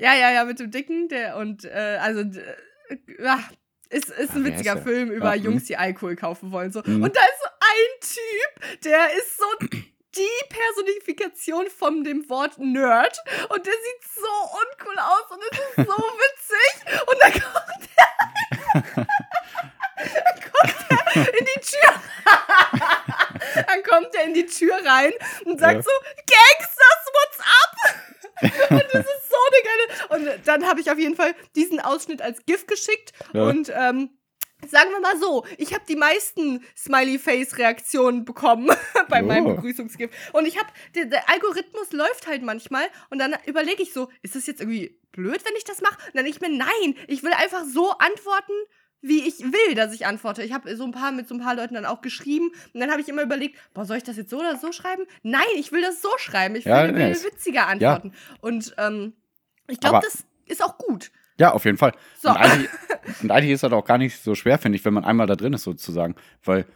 Ja, 0.00 0.14
ja, 0.14 0.30
ja, 0.32 0.44
mit 0.44 0.58
dem 0.58 0.70
Dicken, 0.70 1.08
der 1.08 1.36
und 1.36 1.64
äh, 1.64 1.98
also 2.00 2.20
äh, 2.20 2.96
ja, 3.22 3.38
ist, 3.90 4.08
ist 4.08 4.30
Ah, 4.30 4.34
ein 4.36 4.44
wie 4.44 4.50
witziger 4.52 4.74
der? 4.76 4.82
Film 4.82 5.10
über 5.10 5.34
Ja, 5.34 5.34
hm. 5.34 5.44
Jungs, 5.44 5.64
die 5.64 5.76
Alkohol 5.76 6.16
kaufen 6.16 6.52
wollen. 6.52 6.72
So. 6.72 6.80
Mhm. 6.84 7.02
Und 7.02 7.14
da 7.16 7.20
ist 7.20 7.40
so 7.42 7.48
ein 7.60 8.00
Typ, 8.00 8.80
der 8.84 9.12
ist 9.14 9.36
so 9.36 9.44
die 10.16 10.44
Personifikation 10.48 11.66
von 11.68 12.02
dem 12.04 12.28
Wort 12.30 12.58
Nerd. 12.58 13.18
Und 13.48 13.66
der 13.66 13.72
sieht 13.72 14.10
so 14.14 14.28
uncool 14.58 14.98
aus 14.98 15.30
und 15.30 15.42
es 15.50 15.58
ist 15.58 15.76
so 15.88 15.96
witzig. 16.24 16.72
Und 17.06 17.20
dann 17.20 17.32
kommt 17.32 17.88
er, 17.96 19.06
dann 20.24 20.40
kommt 20.52 20.90
er 21.16 21.38
in 21.38 21.44
die 21.44 21.60
Tür. 21.60 22.02
dann 23.66 23.82
kommt 23.82 24.14
er 24.14 24.24
in 24.24 24.34
die 24.34 24.46
Tür 24.46 24.74
rein 24.84 25.12
und 25.44 25.60
sagt 25.60 25.74
Ja. 25.76 25.82
so, 25.82 25.90
Gangsters, 26.16 27.04
what's 27.12 27.38
up? 27.40 27.76
Und 28.70 28.84
das 28.92 29.06
ist 29.06 29.30
so 29.30 29.36
eine 29.46 30.18
geile. 30.18 30.34
Und 30.36 30.46
dann 30.46 30.66
habe 30.66 30.80
ich 30.80 30.90
auf 30.90 30.98
jeden 30.98 31.16
Fall 31.16 31.34
diesen 31.56 31.80
Ausschnitt 31.80 32.22
als 32.22 32.44
GIF 32.46 32.66
geschickt. 32.66 33.12
Ja. 33.32 33.42
Und 33.44 33.68
ähm, 33.74 34.10
sagen 34.68 34.90
wir 34.90 35.00
mal 35.00 35.16
so, 35.18 35.44
ich 35.58 35.72
habe 35.74 35.84
die 35.88 35.96
meisten 35.96 36.64
Smiley-Face-Reaktionen 36.76 38.24
bekommen 38.24 38.70
bei 39.08 39.22
Oh. 39.22 39.26
meinem 39.26 39.56
Begrüßungsgift. 39.56 40.12
Und 40.32 40.46
ich 40.46 40.58
habe, 40.58 40.68
der, 40.94 41.06
der 41.06 41.28
Algorithmus 41.28 41.92
läuft 41.92 42.26
halt 42.26 42.42
manchmal. 42.42 42.84
Und 43.10 43.18
dann 43.18 43.34
überlege 43.46 43.82
ich 43.82 43.92
so, 43.92 44.08
ist 44.22 44.34
das 44.36 44.46
jetzt 44.46 44.60
irgendwie 44.60 44.98
blöd, 45.12 45.44
wenn 45.44 45.56
ich 45.56 45.64
das 45.64 45.80
mache? 45.80 45.98
Und 46.06 46.14
dann 46.16 46.24
denke 46.24 46.38
ich 46.38 46.40
mir, 46.40 46.56
nein, 46.56 46.96
ich 47.08 47.22
will 47.22 47.32
einfach 47.32 47.64
so 47.64 47.90
antworten, 47.92 48.52
wie 49.02 49.26
ich 49.26 49.40
will, 49.40 49.74
dass 49.74 49.94
ich 49.94 50.06
antworte. 50.06 50.42
Ich 50.42 50.52
habe 50.52 50.74
so 50.76 50.84
ein 50.84 50.92
paar 50.92 51.12
mit 51.12 51.26
so 51.28 51.34
ein 51.34 51.40
paar 51.40 51.54
Leuten 51.54 51.74
dann 51.74 51.86
auch 51.86 52.00
geschrieben 52.02 52.50
und 52.74 52.80
dann 52.80 52.90
habe 52.90 53.00
ich 53.00 53.08
immer 53.08 53.22
überlegt, 53.22 53.56
boah, 53.74 53.84
soll 53.84 53.96
ich 53.96 54.02
das 54.02 54.16
jetzt 54.16 54.30
so 54.30 54.38
oder 54.38 54.56
so 54.56 54.72
schreiben? 54.72 55.04
Nein, 55.22 55.42
ich 55.56 55.72
will 55.72 55.80
das 55.82 56.02
so 56.02 56.08
schreiben. 56.18 56.54
Ich 56.56 56.66
will, 56.66 56.72
Ja, 56.72 56.88
will 56.94 57.14
witziger 57.24 57.66
antworten. 57.66 58.12
Und 58.40 58.74
ähm, 58.78 59.14
ich 59.68 59.80
glaube, 59.80 60.00
das 60.02 60.24
ist 60.46 60.62
auch 60.62 60.76
gut. 60.78 61.10
Ja, 61.38 61.52
auf 61.52 61.64
jeden 61.64 61.78
Fall. 61.78 61.92
So. 62.20 62.28
Und, 62.28 62.36
eigentlich, 62.36 62.68
und 63.22 63.30
eigentlich 63.30 63.52
ist 63.52 63.62
das 63.62 63.72
auch 63.72 63.84
gar 63.86 63.96
nicht 63.96 64.22
so 64.22 64.34
schwer, 64.34 64.58
finde 64.58 64.76
ich, 64.76 64.84
wenn 64.84 64.92
man 64.92 65.04
einmal 65.04 65.26
da 65.26 65.36
drin 65.36 65.54
ist, 65.54 65.62
sozusagen. 65.62 66.14
Weil, 66.44 66.66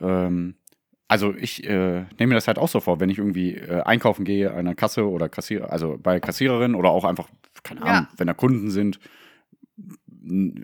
ähm, 0.00 0.54
also 1.08 1.34
ich 1.34 1.62
äh, 1.64 2.04
nehme 2.18 2.28
mir 2.28 2.34
das 2.36 2.48
halt 2.48 2.58
auch 2.58 2.68
so 2.68 2.80
vor, 2.80 2.98
wenn 2.98 3.10
ich 3.10 3.18
irgendwie 3.18 3.54
äh, 3.56 3.82
einkaufen 3.82 4.24
gehe 4.24 4.52
an 4.54 4.64
der 4.64 4.74
Kasse 4.74 5.06
oder 5.06 5.28
Kassierer, 5.28 5.70
also 5.70 5.98
bei 6.02 6.18
Kassiererin 6.20 6.74
oder 6.74 6.88
auch 6.90 7.04
einfach, 7.04 7.28
keine 7.62 7.80
Ja. 7.80 7.86
Ahnung, 7.86 8.06
wenn 8.16 8.26
da 8.26 8.32
Kunden 8.32 8.70
sind. 8.70 8.98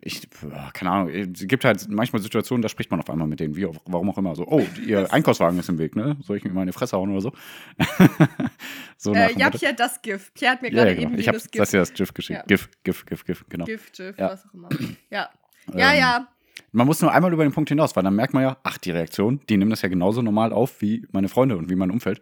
Ich, 0.03 0.29
keine 0.73 0.91
Ahnung, 0.91 1.09
es 1.11 1.47
gibt 1.47 1.65
halt 1.65 1.87
manchmal 1.89 2.21
Situationen, 2.21 2.63
da 2.63 2.69
spricht 2.69 2.91
man 2.91 2.99
auf 3.01 3.09
einmal 3.09 3.29
mit 3.29 3.39
denen, 3.39 3.55
wie, 3.55 3.67
auch- 3.67 3.77
warum 3.87 4.11
auch 4.11 4.19
immer, 4.19 4.35
so, 4.35 4.45
oh, 4.49 4.67
ihr 4.85 5.13
Einkaufswagen 5.13 5.59
ist 5.59 5.69
im 5.69 5.79
Weg, 5.79 5.95
ne? 5.95 6.17
Soll 6.23 6.37
ich 6.39 6.45
mir 6.45 6.51
mal 6.51 6.63
in 6.63 6.67
die 6.67 6.73
Fresse 6.73 6.97
hauen 6.97 7.11
oder 7.11 7.21
so? 7.21 7.33
so 8.97 9.15
Äh, 9.15 9.33
ja. 9.39 9.51
Pierre, 9.51 9.75
das 9.75 10.01
GIF. 10.03 10.33
Pierre 10.35 10.55
hat 10.55 10.63
mir 10.63 10.71
gerade 10.71 10.91
ja, 10.91 10.95
genau. 10.97 11.09
eben 11.11 11.19
Ich 11.19 11.27
jenes 11.27 11.43
das 11.45 11.51
GIF. 11.51 11.73
ja 11.73 11.81
das 11.81 11.93
GIF 11.95 12.15
geschickt. 12.15 12.39
Ja. 12.41 12.45
GIF, 12.47 12.69
GIF, 12.85 13.07
GIF, 13.07 13.25
GIF, 13.25 13.45
genau. 13.49 13.65
GIF, 13.65 13.93
GIF, 13.93 14.19
Ja. 14.19 14.31
was 14.31 14.45
auch 14.47 14.55
immer. 14.55 14.69
Ja. 15.11 15.29
Ja, 15.75 15.93
Ähm, 15.93 15.99
ja. 16.01 16.29
Man 16.73 16.87
muss 16.87 17.01
nur 17.03 17.13
einmal 17.13 17.33
über 17.33 17.45
den 17.45 17.53
Punkt 17.53 17.69
hinaus, 17.69 17.95
weil 17.97 18.03
dann 18.03 18.17
merkt 18.17 18.35
man 18.35 18.43
ja, 18.43 18.57
ach, 18.63 18.79
die 18.79 18.91
Reaktion, 18.91 19.41
die 19.49 19.57
nehmen 19.59 19.71
das 19.71 19.83
ja 19.83 19.89
genauso 19.89 20.23
normal 20.23 20.53
auf 20.53 20.81
wie 20.81 21.07
meine 21.13 21.29
Freunde 21.29 21.57
und 21.57 21.69
wie 21.71 21.77
mein 21.77 21.91
Umfeld. 21.91 22.21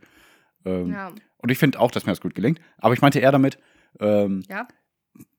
Ähm, 0.64 0.90
Ja. 0.92 1.12
Und 1.38 1.50
ich 1.50 1.56
finde 1.58 1.80
auch, 1.80 1.90
dass 1.90 2.04
mir 2.04 2.12
das 2.12 2.20
gut 2.20 2.34
gelingt. 2.34 2.60
Aber 2.78 2.92
ich 2.92 3.00
meinte 3.00 3.18
eher 3.20 3.32
damit, 3.32 3.58
ähm, 3.98 4.42
Ja. 4.48 4.68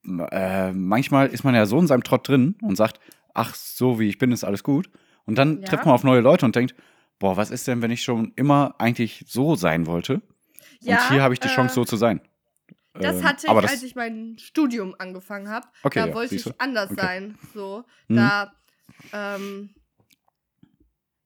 Äh, 0.06 0.72
manchmal 0.72 1.28
ist 1.28 1.44
man 1.44 1.56
ja 1.56 1.66
so 1.66 1.80
in 1.80 1.88
seinem 1.88 2.04
Trott 2.04 2.28
drin 2.28 2.56
und 2.62 2.76
sagt, 2.76 3.00
ach, 3.34 3.56
so 3.56 4.00
wie 4.00 4.10
ich 4.10 4.18
bin, 4.18 4.32
ist 4.32 4.44
alles 4.44 4.64
gut. 4.64 4.90
Und 5.26 5.36
dann 5.38 5.62
Ja. 5.62 5.68
trifft 5.70 5.86
man 5.86 5.94
auf 5.94 6.04
neue 6.04 6.22
Leute 6.22 6.46
und 6.46 6.56
denkt, 6.56 6.76
boah, 7.20 7.38
was 7.38 7.52
ist 7.52 7.68
denn, 7.68 7.82
wenn 7.82 7.92
ich 7.92 8.04
schon 8.04 8.34
immer 8.36 8.76
eigentlich 8.80 9.24
so 9.28 9.56
sein 9.56 9.86
wollte? 9.86 10.22
ja 10.82 10.96
und 10.96 11.02
hier 11.10 11.22
habe 11.22 11.34
ich 11.34 11.40
die 11.40 11.48
äh, 11.48 11.52
Chance, 11.52 11.76
so 11.76 11.86
zu 11.86 11.96
sein. 11.96 12.22
Das 12.94 13.18
Ähm, 13.18 13.26
hatte 13.26 13.46
ich, 13.46 13.50
aber 13.50 13.62
das, 13.62 13.72
als 13.72 13.84
ich 13.84 13.96
mein 13.96 14.38
Studium 14.40 14.96
angefangen 14.98 15.50
habe. 15.50 15.68
Okay, 15.84 16.00
da 16.00 16.08
ja, 16.08 16.14
wollte 16.14 16.36
ich 16.36 16.60
anders 16.60 16.92
Okay. 16.92 17.02
sein. 17.02 17.38
So. 17.54 17.84
Mhm. 18.10 18.16
Da, 18.18 18.54
ähm, 19.14 19.70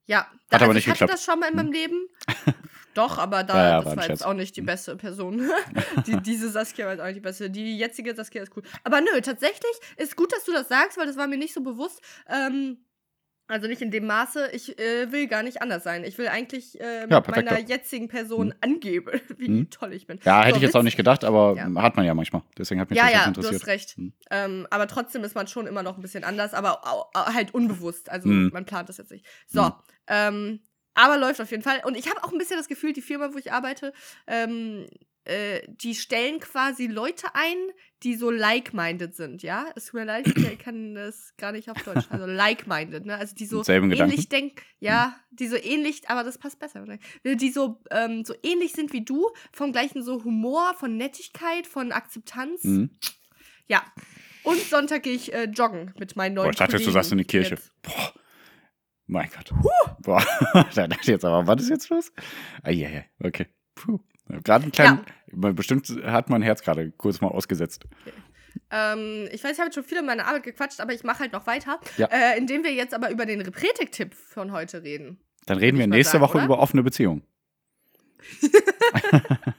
ja, 0.05 0.27
da, 0.49 0.55
Hat 0.57 0.61
aber 0.61 0.73
also 0.73 0.73
nicht 0.73 0.83
ich 0.85 0.89
hatte 0.89 0.99
geklappt. 1.01 1.13
das 1.13 1.23
schon 1.25 1.39
mal 1.39 1.49
in 1.49 1.55
meinem 1.55 1.71
Leben. 1.71 2.07
Doch, 2.95 3.17
aber 3.19 3.43
da, 3.43 3.55
Ja, 3.55 3.69
ja, 3.69 3.77
das 3.77 3.85
war 3.85 3.97
war 3.97 4.09
jetzt 4.09 4.25
auch 4.25 4.33
nicht 4.33 4.55
die 4.57 4.61
beste 4.61 4.95
Person. 4.95 5.47
die, 6.07 6.17
diese 6.23 6.49
Saskia 6.49 6.85
war 6.85 6.93
jetzt 6.93 7.01
auch 7.01 7.05
nicht 7.05 7.17
die 7.17 7.21
beste. 7.21 7.49
Die 7.51 7.77
jetzige 7.77 8.15
Saskia 8.15 8.41
ist 8.41 8.51
cool. 8.57 8.63
Aber 8.83 9.01
nö, 9.01 9.21
tatsächlich 9.21 9.71
ist 9.97 10.15
gut, 10.15 10.31
dass 10.33 10.45
du 10.45 10.51
das 10.53 10.67
sagst, 10.69 10.97
weil 10.97 11.05
das 11.05 11.17
war 11.17 11.27
mir 11.27 11.37
nicht 11.37 11.53
so 11.53 11.61
bewusst. 11.61 12.01
Ähm, 12.27 12.77
also 13.47 13.67
nicht 13.67 13.83
in 13.83 13.91
dem 13.91 14.07
Maße, 14.07 14.49
ich 14.53 14.79
äh, 14.79 15.11
will 15.11 15.27
gar 15.27 15.43
nicht 15.43 15.61
anders 15.61 15.83
sein. 15.83 16.03
Ich 16.03 16.17
will 16.17 16.27
eigentlich 16.27 16.79
äh, 16.81 17.01
mit 17.01 17.11
Ja, 17.11 17.23
meiner 17.29 17.59
jetzigen 17.59 18.07
Person 18.07 18.55
angeben, 18.61 19.21
wie 19.37 19.49
Mhm. 19.49 19.69
toll 19.69 19.93
ich 19.93 20.07
bin. 20.07 20.19
ja, 20.23 20.39
hätte 20.41 20.51
So, 20.51 20.55
ich 20.57 20.61
jetzt 20.63 20.75
auch 20.75 20.79
Witz- 20.79 20.83
nicht 20.85 20.97
gedacht, 20.97 21.23
aber 21.23 21.53
Ja. 21.55 21.81
hat 21.83 21.95
man 21.95 22.05
ja 22.07 22.15
manchmal. 22.15 22.41
Deswegen 22.57 22.81
hat 22.81 22.89
mich 22.89 22.97
ja, 22.97 23.03
das 23.03 23.11
jetzt 23.11 23.19
ja, 23.19 23.23
du 23.25 23.29
interessiert. 23.41 23.61
hast 23.61 23.67
recht. 23.67 23.89
Hm. 23.97 24.13
Ähm, 24.31 24.67
aber 24.71 24.87
trotzdem 24.87 25.23
ist 25.23 25.35
man 25.35 25.45
schon 25.47 25.67
immer 25.67 25.83
noch 25.83 25.95
ein 25.97 26.01
bisschen 26.01 26.23
anders, 26.23 26.55
aber 26.55 26.87
au- 26.87 27.05
au- 27.13 27.33
halt 27.33 27.53
unbewusst. 27.53 28.09
Also 28.09 28.29
Hm. 28.29 28.49
man 28.51 28.65
plant 28.65 28.89
das 28.89 28.97
jetzt 28.97 29.11
nicht. 29.11 29.25
So, 29.45 29.65
Hm. 29.65 29.73
ähm, 30.07 30.59
aber 30.95 31.17
läuft 31.17 31.39
auf 31.41 31.51
jeden 31.51 31.63
Fall. 31.63 31.81
Und 31.85 31.95
ich 31.95 32.09
habe 32.09 32.23
auch 32.23 32.31
ein 32.31 32.37
bisschen 32.37 32.57
das 32.57 32.67
Gefühl, 32.67 32.93
die 32.93 33.01
Firma, 33.01 33.33
wo 33.33 33.37
ich 33.37 33.51
arbeite, 33.51 33.93
ähm, 34.25 34.87
äh, 35.25 35.61
die 35.67 35.95
stellen 35.95 36.39
quasi 36.39 36.87
Leute 36.87 37.27
ein, 37.33 37.57
die 38.03 38.15
so 38.15 38.29
like-minded 38.29 39.15
sind, 39.15 39.41
ja? 39.41 39.65
Es 39.75 39.85
tut 39.85 39.95
mir 39.95 40.05
leid, 40.05 40.27
ich 40.27 40.59
kann 40.59 40.93
das 40.93 41.33
gar 41.37 41.51
nicht 41.51 41.69
auf 41.69 41.81
Deutsch. 41.83 42.05
Also 42.09 42.25
like-minded, 42.27 43.05
ne? 43.05 43.17
Also 43.17 43.35
die 43.35 43.45
so 43.45 43.63
ähnlich 43.67 44.29
denken, 44.29 44.55
ja, 44.79 45.15
die 45.31 45.47
so 45.47 45.55
ähnlich, 45.55 46.07
aber 46.09 46.23
das 46.23 46.37
passt 46.37 46.59
besser. 46.59 46.85
Die 47.23 47.51
so, 47.51 47.81
ähm, 47.89 48.23
so 48.23 48.35
ähnlich 48.43 48.73
sind 48.73 48.93
wie 48.93 49.03
du, 49.03 49.29
vom 49.51 49.71
gleichen 49.71 50.03
so 50.03 50.23
Humor, 50.23 50.75
von 50.75 50.95
Nettigkeit, 50.95 51.65
von 51.65 51.91
Akzeptanz. 51.91 52.63
Mhm. 52.63 52.91
Ja. 53.67 53.83
Und 54.43 54.59
Sonntag 54.61 55.03
gehe 55.03 55.13
ich 55.13 55.33
äh, 55.33 55.45
joggen 55.45 55.91
mit 55.97 56.15
meinen 56.15 56.35
neuen 56.35 56.45
Boah, 56.45 56.51
ich 56.51 56.57
dachte, 56.57 56.73
Kollegen. 56.73 56.89
du 56.89 56.93
sagst 56.93 57.11
in 57.11 57.17
die 57.17 57.25
Kirche. 57.25 57.55
Jetzt. 57.55 57.71
Boah. 57.81 58.13
Mein 59.07 59.29
Gott. 59.29 59.51
Boah. 60.01 60.23
da 60.53 60.87
dachte 60.87 61.01
ich 61.01 61.07
jetzt 61.07 61.25
aber, 61.25 61.45
was 61.47 61.61
ist 61.61 61.69
jetzt 61.69 61.89
los? 61.89 62.11
Eieiei, 62.63 63.05
okay. 63.19 63.47
Puh. 63.75 63.99
Gerade 64.43 64.63
einen 64.63 64.71
kleinen, 64.71 65.05
bestimmt 65.27 65.87
hat 66.03 66.29
mein 66.29 66.41
Herz 66.41 66.63
gerade 66.63 66.91
kurz 66.91 67.21
mal 67.21 67.27
ausgesetzt. 67.27 67.85
Ähm, 68.71 69.27
ich 69.31 69.43
weiß, 69.43 69.51
ich 69.51 69.59
habe 69.59 69.67
jetzt 69.67 69.75
schon 69.75 69.83
viel 69.83 69.99
in 69.99 70.05
meiner 70.05 70.25
Arbeit 70.25 70.43
gequatscht, 70.43 70.79
aber 70.79 70.93
ich 70.93 71.03
mache 71.03 71.19
halt 71.19 71.33
noch 71.33 71.45
weiter. 71.45 71.79
Ja. 71.97 72.07
Äh, 72.07 72.37
indem 72.37 72.63
wir 72.63 72.73
jetzt 72.73 72.93
aber 72.93 73.11
über 73.11 73.25
den 73.25 73.41
Repretik-Tipp 73.41 74.15
von 74.15 74.51
heute 74.51 74.81
reden. 74.81 75.19
Dann 75.45 75.59
reden 75.59 75.77
wir 75.77 75.85
nächste 75.85 76.13
sagen, 76.13 76.23
Woche 76.23 76.37
oder? 76.37 76.45
über 76.45 76.59
offene 76.59 76.81
Beziehungen. 76.81 77.21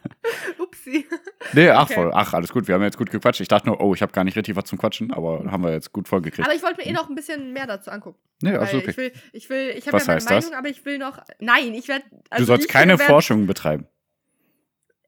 Upsi. 0.87 1.07
Nee, 1.53 1.71
ach 1.71 1.85
Okay. 1.85 1.95
voll. 1.95 2.11
Ach, 2.13 2.35
alles 2.35 2.53
gut. 2.53 2.67
Wir 2.67 2.75
haben 2.75 2.83
jetzt 2.83 2.99
gut 2.99 3.11
gequatscht. 3.11 3.41
Ich 3.41 3.49
dachte 3.49 3.69
nur, 3.69 3.81
oh, 3.81 3.95
ich 3.95 4.03
habe 4.03 4.13
gar 4.13 4.25
nicht 4.25 4.37
richtig 4.37 4.57
was 4.57 4.65
zum 4.65 4.79
Quatschen, 4.79 5.13
aber 5.13 5.45
haben 5.51 5.63
wir 5.63 5.73
jetzt 5.73 5.93
gut 5.93 6.09
vollgekriegt. 6.09 6.47
Aber 6.47 6.57
ich 6.57 6.63
wollte 6.63 6.79
mir 6.79 6.87
eh 6.87 6.93
noch 6.93 7.09
ein 7.09 7.15
bisschen 7.15 7.53
mehr 7.53 7.67
dazu 7.67 7.91
angucken. 7.91 8.19
Nee, 8.43 8.57
also 8.57 8.79
ich 8.79 8.97
will, 8.97 9.13
ich 9.33 9.49
will, 9.49 9.71
ich 9.77 9.87
habe 9.87 9.99
ja 9.99 10.05
meine 10.05 10.17
heißt 10.17 10.31
das? 10.31 10.45
Meinung, 10.47 10.59
aber 10.59 10.69
ich 10.69 10.85
will 10.85 10.99
noch. 10.99 11.23
Nein, 11.39 11.75
ich 11.75 11.89
werde. 11.89 12.05
du 12.37 12.45
sollst 12.45 12.69
keine 12.69 12.99
Forschung 12.99 13.47
betreiben. 13.47 13.87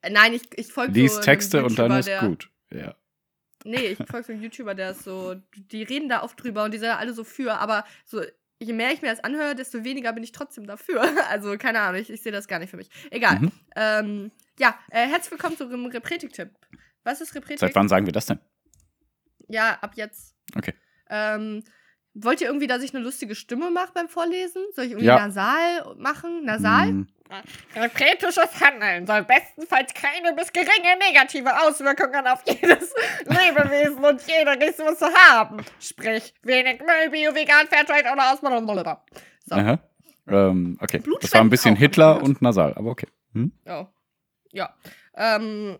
Nein, 0.08 0.32
ich, 0.34 0.42
ich 0.56 0.72
folge 0.72 0.92
Lies 0.92 1.16
so 1.16 1.20
Texte 1.20 1.64
und 1.64 1.78
dann 1.78 1.90
ist 1.92 2.10
gut. 2.20 2.50
Ja. 2.72 2.94
Nee, 3.64 3.96
ich 3.98 3.98
folge 3.98 4.26
so 4.28 4.32
einem 4.32 4.42
YouTuber, 4.42 4.74
der 4.74 4.92
ist 4.92 5.02
so, 5.02 5.34
die 5.56 5.82
reden 5.82 6.08
da 6.08 6.22
oft 6.22 6.42
drüber 6.42 6.64
und 6.64 6.72
die 6.72 6.78
sind 6.78 6.90
alle 6.90 7.12
so 7.12 7.24
für, 7.24 7.54
aber 7.58 7.84
so, 8.06 8.22
je 8.60 8.72
mehr 8.72 8.92
ich 8.92 9.02
mir 9.02 9.08
das 9.10 9.24
anhöre, 9.24 9.56
desto 9.56 9.82
weniger 9.82 10.12
bin 10.12 10.22
ich 10.22 10.32
trotzdem 10.32 10.66
dafür. 10.66 11.02
Also, 11.30 11.56
keine 11.58 11.80
Ahnung, 11.80 12.00
ich, 12.00 12.10
ich 12.10 12.22
sehe 12.22 12.32
das 12.32 12.46
gar 12.48 12.60
nicht 12.60 12.70
für 12.70 12.76
mich. 12.76 12.88
Egal. 13.10 13.40
Mhm. 13.40 13.52
Ähm, 13.76 14.30
ja, 14.58 14.78
äh, 14.90 15.06
herzlich 15.06 15.30
willkommen 15.32 15.56
zu 15.56 15.64
einem 15.64 15.86
Repretik-Tipp. 15.86 16.50
Was 17.04 17.20
ist 17.20 17.34
Repretik? 17.34 17.58
Seit 17.60 17.74
wann 17.74 17.88
sagen 17.88 18.06
wir 18.06 18.12
das 18.12 18.26
denn? 18.26 18.38
Ja, 19.48 19.78
ab 19.80 19.92
jetzt. 19.94 20.34
Okay. 20.56 20.74
Ähm, 21.08 21.64
wollt 22.14 22.40
ihr 22.40 22.48
irgendwie, 22.48 22.66
dass 22.66 22.82
ich 22.82 22.94
eine 22.94 23.02
lustige 23.02 23.34
Stimme 23.34 23.70
mache 23.70 23.92
beim 23.94 24.08
Vorlesen? 24.08 24.62
Soll 24.74 24.86
ich 24.86 24.90
irgendwie 24.92 25.06
Ja. 25.06 25.18
nasal 25.26 25.94
machen? 25.96 26.44
Nasal? 26.44 26.88
Hm, 26.88 27.06
Repretisches 27.76 28.58
Handeln 28.60 29.06
soll 29.06 29.22
bestenfalls 29.22 29.92
keine 29.92 30.32
bis 30.34 30.50
geringe 30.50 30.96
negative 30.98 31.60
Auswirkungen 31.60 32.26
auf 32.26 32.42
jedes 32.46 32.94
Lebewesen 33.26 34.02
und 34.02 34.22
jede 34.26 34.50
Ressource 34.52 35.02
haben. 35.30 35.58
Sprich, 35.78 36.32
wenig 36.42 36.80
Müll, 36.80 37.10
bio, 37.10 37.34
vegan, 37.34 37.66
Fairtrade 37.68 38.10
oder 38.10 38.32
Ausbildung. 38.32 38.66
So. 39.44 39.54
Aha. 39.54 39.78
Ähm, 40.26 40.78
okay. 40.80 41.02
Das 41.20 41.32
war 41.34 41.42
ein 41.42 41.50
bisschen 41.50 41.76
Hitler 41.76 42.22
und 42.22 42.40
Nasal, 42.40 42.72
aber 42.74 42.90
okay. 42.90 43.08
Hm? 43.34 43.52
Oh. 43.66 43.86
Ja. 44.52 44.74
Ähm, 45.14 45.78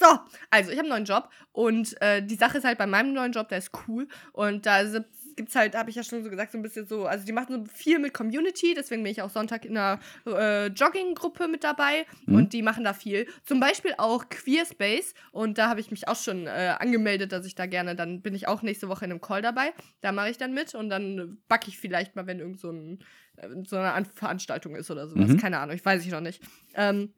So, 0.00 0.06
also 0.50 0.70
ich 0.70 0.78
habe 0.78 0.86
einen 0.86 0.90
neuen 0.90 1.04
Job 1.06 1.28
und 1.50 2.00
äh, 2.00 2.22
die 2.22 2.36
Sache 2.36 2.58
ist 2.58 2.64
halt 2.64 2.78
bei 2.78 2.86
meinem 2.86 3.12
neuen 3.14 3.32
Job, 3.32 3.48
der 3.48 3.58
ist 3.58 3.72
cool 3.88 4.06
und 4.32 4.64
da 4.64 4.84
gibt 5.34 5.48
es 5.48 5.56
halt, 5.56 5.74
habe 5.76 5.90
ich 5.90 5.96
ja 5.96 6.04
schon 6.04 6.22
so 6.22 6.30
gesagt, 6.30 6.52
so 6.52 6.58
ein 6.58 6.62
bisschen 6.62 6.86
so, 6.86 7.06
also 7.06 7.26
die 7.26 7.32
machen 7.32 7.64
so 7.66 7.72
viel 7.72 7.98
mit 7.98 8.14
Community, 8.14 8.74
deswegen 8.74 9.02
bin 9.02 9.10
ich 9.10 9.22
auch 9.22 9.30
Sonntag 9.30 9.64
in 9.64 9.76
einer 9.76 9.98
äh, 10.26 10.66
Jogging-Gruppe 10.68 11.48
mit 11.48 11.64
dabei 11.64 12.06
Mhm. 12.26 12.34
und 12.36 12.52
die 12.52 12.62
machen 12.62 12.84
da 12.84 12.92
viel. 12.92 13.26
Zum 13.44 13.58
Beispiel 13.58 13.92
auch 13.98 14.28
Queerspace 14.28 15.14
und 15.32 15.58
da 15.58 15.68
habe 15.68 15.80
ich 15.80 15.90
mich 15.90 16.06
auch 16.06 16.16
schon 16.16 16.46
äh, 16.46 16.74
angemeldet, 16.78 17.32
dass 17.32 17.44
ich 17.44 17.56
da 17.56 17.66
gerne, 17.66 17.96
dann 17.96 18.20
bin 18.22 18.34
ich 18.36 18.46
auch 18.46 18.62
nächste 18.62 18.88
Woche 18.88 19.04
in 19.04 19.10
einem 19.10 19.20
Call 19.20 19.42
dabei, 19.42 19.72
da 20.00 20.12
mache 20.12 20.30
ich 20.30 20.38
dann 20.38 20.54
mit 20.54 20.76
und 20.76 20.90
dann 20.90 21.38
backe 21.48 21.66
ich 21.68 21.76
vielleicht 21.78 22.14
mal, 22.14 22.28
wenn 22.28 22.38
irgend 22.38 22.60
so, 22.60 22.70
ein, 22.70 23.00
äh, 23.36 23.48
so 23.66 23.76
eine 23.78 23.94
An 23.94 24.04
Veranstaltung 24.04 24.76
ist 24.76 24.92
oder 24.92 25.08
sowas, 25.08 25.30
Mhm. 25.30 25.38
keine 25.38 25.58
Ahnung, 25.58 25.74
ich 25.74 25.84
weiß 25.84 26.04
ich 26.06 26.12
noch 26.12 26.20
nicht. 26.20 26.40
Ähm, 26.74 27.12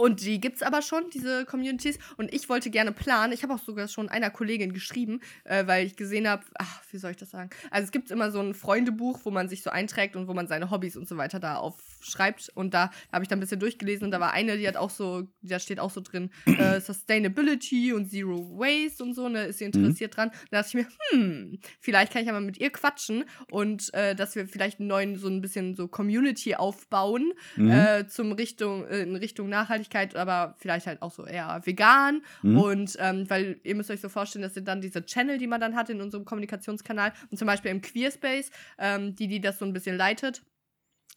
und 0.00 0.22
die 0.22 0.40
gibt's 0.40 0.62
aber 0.62 0.80
schon, 0.80 1.10
diese 1.10 1.44
Communities. 1.44 1.98
Und 2.16 2.32
ich 2.32 2.48
wollte 2.48 2.70
gerne 2.70 2.90
planen. 2.90 3.34
Ich 3.34 3.42
habe 3.42 3.52
auch 3.52 3.58
sogar 3.58 3.86
schon 3.86 4.08
einer 4.08 4.30
Kollegin 4.30 4.72
geschrieben, 4.72 5.20
äh, 5.44 5.66
weil 5.66 5.86
ich 5.86 5.96
gesehen 5.96 6.26
habe, 6.26 6.42
ach, 6.54 6.80
wie 6.90 6.96
soll 6.96 7.10
ich 7.10 7.18
das 7.18 7.30
sagen? 7.30 7.50
Also 7.70 7.84
es 7.84 7.92
gibt 7.92 8.10
immer 8.10 8.30
so 8.30 8.40
ein 8.40 8.54
Freundebuch, 8.54 9.20
wo 9.24 9.30
man 9.30 9.50
sich 9.50 9.62
so 9.62 9.68
einträgt 9.68 10.16
und 10.16 10.26
wo 10.26 10.32
man 10.32 10.46
seine 10.46 10.70
Hobbys 10.70 10.96
und 10.96 11.06
so 11.06 11.18
weiter 11.18 11.38
da 11.38 11.58
aufschreibt. 12.00 12.50
Und 12.54 12.74
da 12.74 12.90
habe 13.12 13.22
ich 13.22 13.28
dann 13.28 13.38
ein 13.38 13.40
bisschen 13.40 13.60
durchgelesen 13.60 14.06
und 14.06 14.10
da 14.10 14.20
war 14.20 14.32
eine, 14.32 14.56
die 14.56 14.66
hat 14.66 14.76
auch 14.76 14.90
so, 14.90 15.28
da 15.42 15.58
steht 15.58 15.80
auch 15.80 15.90
so 15.90 16.00
drin, 16.00 16.30
äh, 16.46 16.80
Sustainability 16.80 17.92
und 17.92 18.10
Zero 18.10 18.38
Waste 18.58 19.02
und 19.02 19.14
so, 19.14 19.28
ne, 19.28 19.44
ist 19.44 19.58
sie 19.58 19.64
interessiert 19.64 20.16
dran. 20.16 20.30
Da 20.50 20.62
dachte 20.62 20.78
ich 20.78 20.84
mir, 20.84 20.90
hm, 21.10 21.58
vielleicht 21.80 22.12
kann 22.12 22.22
ich 22.22 22.26
ja 22.26 22.32
mal 22.32 22.40
mit 22.40 22.58
ihr 22.58 22.70
quatschen 22.70 23.24
und 23.50 23.92
äh, 23.94 24.14
dass 24.14 24.34
wir 24.34 24.46
vielleicht 24.46 24.80
einen 24.80 24.88
neuen, 24.88 25.16
so 25.16 25.28
ein 25.28 25.40
bisschen 25.40 25.74
so 25.74 25.88
Community 25.88 26.54
aufbauen 26.54 27.32
Mhm. 27.56 27.70
äh, 27.70 28.06
zum 28.06 28.32
Richtung, 28.32 28.86
äh, 28.86 29.02
in 29.02 29.16
Richtung 29.16 29.48
Nachhaltigkeit, 29.48 30.16
aber 30.16 30.54
vielleicht 30.58 30.86
halt 30.86 31.02
auch 31.02 31.10
so 31.10 31.26
eher 31.26 31.60
vegan. 31.64 32.22
Mhm. 32.42 32.58
Und 32.58 32.96
ähm, 32.98 33.28
weil 33.28 33.60
ihr 33.62 33.74
müsst 33.74 33.90
euch 33.90 34.00
so 34.00 34.08
vorstellen, 34.08 34.42
das 34.42 34.54
sind 34.54 34.68
dann 34.68 34.80
diese 34.80 35.04
Channel, 35.04 35.38
die 35.38 35.46
man 35.46 35.60
dann 35.60 35.76
hat 35.76 35.90
in 35.90 36.00
unserem 36.00 36.24
Kommunikationskanal. 36.24 37.12
Und 37.30 37.38
zum 37.38 37.46
Beispiel 37.46 37.70
im 37.70 37.80
Queerspace, 37.80 38.50
ähm, 38.78 39.14
die, 39.14 39.28
die 39.28 39.40
das 39.40 39.58
so 39.58 39.64
ein 39.64 39.72
bisschen 39.72 39.96
leitet. 39.96 40.42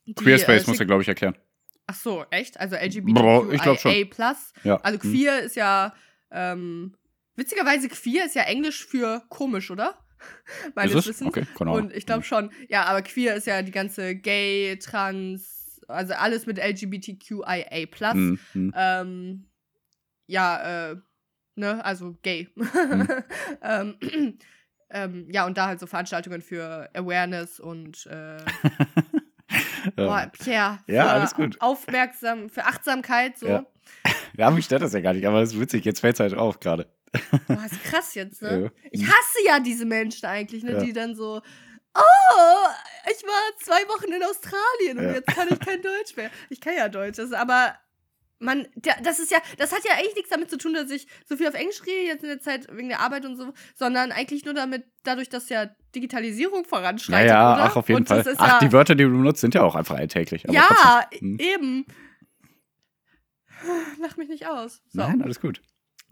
Die, 0.05 0.13
Queerspace 0.13 0.63
äh, 0.63 0.67
musst 0.67 0.79
du, 0.79 0.85
glaube 0.85 1.01
ich, 1.01 1.07
erklären. 1.07 1.35
Ach 1.87 1.95
so, 1.95 2.25
echt? 2.31 2.59
Also. 2.59 2.75
LGBTQIA+. 2.75 4.35
Ja. 4.63 4.75
Also 4.77 4.97
Mhm. 4.97 5.11
queer 5.11 5.39
ist 5.41 5.55
ja, 5.55 5.93
ähm, 6.31 6.95
witzigerweise 7.35 7.89
queer 7.89 8.25
ist 8.25 8.35
ja 8.35 8.43
Englisch 8.43 8.85
für 8.85 9.21
komisch, 9.29 9.69
oder? 9.71 9.97
Meines 10.75 10.95
Ist? 10.95 11.07
Wissens. 11.07 11.29
Okay, 11.29 11.45
Ahnung. 11.59 11.75
Und 11.75 11.93
ich 11.93 12.05
glaube 12.05 12.23
schon, 12.23 12.51
ja, 12.69 12.85
aber 12.85 13.01
queer 13.01 13.35
ist 13.35 13.47
ja 13.47 13.61
die 13.61 13.71
ganze 13.71 14.15
gay, 14.15 14.77
trans, 14.77 15.81
also 15.87 16.13
alles 16.13 16.45
mit 16.45 16.57
LGBTQIA+. 16.57 18.13
Mhm. 18.13 18.39
Mhm. 18.53 18.73
Ähm, 18.75 19.45
ja, 20.27 20.91
äh, 20.91 20.95
ne, 21.55 21.83
also 21.83 22.15
gay. 22.21 22.49
Mhm. 22.55 23.07
ähm, 23.61 23.97
ähm, 24.89 25.27
ja, 25.29 25.45
und 25.45 25.57
da 25.57 25.67
halt 25.67 25.79
so 25.79 25.87
Veranstaltungen 25.87 26.41
für 26.41 26.89
Awareness 26.93 27.59
und 27.59 28.05
äh, 28.05 28.37
boah, 29.95 30.29
Pierre, 30.31 30.79
Ja, 30.87 31.07
alles 31.07 31.33
gut. 31.33 31.59
Aufmerksam, 31.61 32.49
für 32.49 32.65
Achtsamkeit, 32.65 33.37
so. 33.37 33.47
Ja. 33.47 33.65
Ja, 34.37 34.49
mich 34.49 34.65
stört 34.65 34.81
das 34.81 34.93
ja 34.93 35.01
gar 35.01 35.13
nicht, 35.13 35.25
aber 35.27 35.41
das 35.41 35.53
ist 35.53 35.59
witzig, 35.59 35.85
jetzt 35.85 35.99
fällt 35.99 36.15
es 36.15 36.19
halt 36.19 36.33
auf 36.35 36.59
gerade. 36.59 36.87
Boah, 37.47 37.65
ist 37.65 37.83
krass 37.83 38.15
jetzt, 38.15 38.41
ne? 38.41 38.63
Ja. 38.63 38.69
Ich 38.91 39.03
hasse 39.05 39.45
ja 39.45 39.59
diese 39.59 39.85
Menschen 39.85 40.25
eigentlich, 40.25 40.63
ne, 40.63 40.73
Ja. 40.73 40.79
die 40.79 40.93
dann 40.93 41.15
so, 41.15 41.41
oh, 41.95 42.67
ich 43.11 43.23
war 43.23 43.57
zwei 43.61 43.87
Wochen 43.89 44.11
in 44.11 44.23
Australien 44.23 44.97
und 44.97 45.03
Ja. 45.05 45.11
jetzt 45.13 45.27
kann 45.27 45.47
ich 45.51 45.59
kein 45.59 45.81
Deutsch 45.81 46.15
mehr. 46.15 46.31
Ich 46.49 46.59
kann 46.59 46.75
ja 46.75 46.89
Deutsch, 46.89 47.17
das, 47.17 47.31
aber 47.33 47.75
man, 48.39 48.67
das 49.03 49.19
ist 49.19 49.31
ja, 49.31 49.37
das 49.57 49.71
hat 49.71 49.83
ja 49.85 49.91
eigentlich 49.93 50.15
nichts 50.15 50.29
damit 50.31 50.49
zu 50.49 50.57
tun, 50.57 50.73
dass 50.73 50.89
ich 50.89 51.07
so 51.25 51.37
viel 51.37 51.47
auf 51.47 51.53
Englisch 51.53 51.81
rede 51.85 52.07
jetzt 52.07 52.23
in 52.23 52.29
der 52.29 52.39
Zeit 52.41 52.67
wegen 52.75 52.89
der 52.89 52.99
Arbeit 52.99 53.25
und 53.25 53.37
so, 53.37 53.53
sondern 53.75 54.11
eigentlich 54.11 54.43
nur 54.43 54.53
damit, 54.53 54.83
dadurch, 55.03 55.29
dass 55.29 55.49
ja 55.49 55.67
Digitalisierung 55.95 56.63
Ja, 56.63 56.67
voranschreitet, 56.69 57.29
ja, 57.29 57.53
oder? 57.53 57.63
ach, 57.63 57.75
auf 57.75 57.87
jeden 57.87 58.01
und 58.01 58.07
Fall. 58.07 58.23
Ach, 58.37 58.47
ja, 58.47 58.59
die 58.59 58.71
Wörter, 58.71 58.95
die 58.95 59.03
du 59.03 59.09
benutzt, 59.11 59.41
sind 59.41 59.53
ja 59.55 59.61
auch 59.63 59.75
einfach 59.75 59.95
alltäglich. 59.97 60.43
ja. 60.49 61.05
Hm. 61.19 61.37
eben. 61.39 61.85
Lach 64.01 64.17
mich 64.17 64.27
nicht 64.29 64.47
aus. 64.47 64.81
So. 64.89 65.01
Nein, 65.01 65.21
alles 65.21 65.39
gut. 65.39 65.61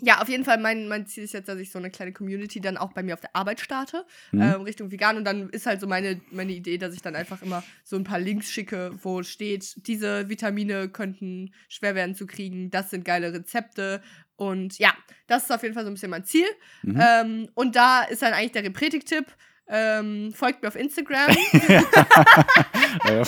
Ja, 0.03 0.19
auf 0.21 0.29
jeden 0.29 0.45
Fall, 0.45 0.57
mein, 0.59 0.87
mein 0.87 1.05
Ziel 1.05 1.25
ist 1.25 1.33
jetzt, 1.33 1.47
dass 1.47 1.59
ich 1.59 1.71
so 1.71 1.77
eine 1.77 1.91
kleine 1.91 2.11
Community 2.11 2.59
dann 2.59 2.75
auch 2.75 2.91
bei 2.93 3.03
mir 3.03 3.13
auf 3.13 3.19
der 3.19 3.35
Arbeit 3.35 3.59
starte, 3.59 4.05
Mhm. 4.31 4.41
ähm, 4.41 4.61
Richtung 4.61 4.89
vegan. 4.91 5.17
Und 5.17 5.25
dann 5.25 5.49
ist 5.49 5.67
halt 5.67 5.79
so 5.79 5.85
meine, 5.85 6.19
meine 6.31 6.53
Idee, 6.53 6.79
dass 6.79 6.95
ich 6.95 7.03
dann 7.03 7.15
einfach 7.15 7.41
immer 7.43 7.63
so 7.83 7.97
ein 7.97 8.03
paar 8.03 8.17
Links 8.17 8.51
schicke, 8.51 8.91
wo 9.03 9.21
steht, 9.21 9.75
diese 9.87 10.27
Vitamine 10.27 10.89
könnten 10.89 11.53
schwer 11.69 11.93
werden 11.93 12.15
zu 12.15 12.25
kriegen, 12.25 12.71
das 12.71 12.89
sind 12.89 13.05
geile 13.05 13.31
Rezepte. 13.31 14.01
Und 14.37 14.79
ja, 14.79 14.91
das 15.27 15.43
ist 15.43 15.51
auf 15.51 15.61
jeden 15.61 15.75
Fall 15.75 15.83
so 15.83 15.91
ein 15.91 15.93
bisschen 15.93 16.09
mein 16.09 16.25
Ziel. 16.25 16.47
Mhm. 16.81 16.99
Ähm, 16.99 17.49
und 17.53 17.75
da 17.75 18.01
ist 18.03 18.23
dann 18.23 18.33
eigentlich 18.33 18.53
der 18.53 18.63
Repretik-Tipp. 18.63 19.25
Ähm, 19.67 20.33
folgt 20.33 20.61
mir 20.61 20.67
auf 20.67 20.75
Instagram. 20.75 21.35
Ja. 21.69 21.83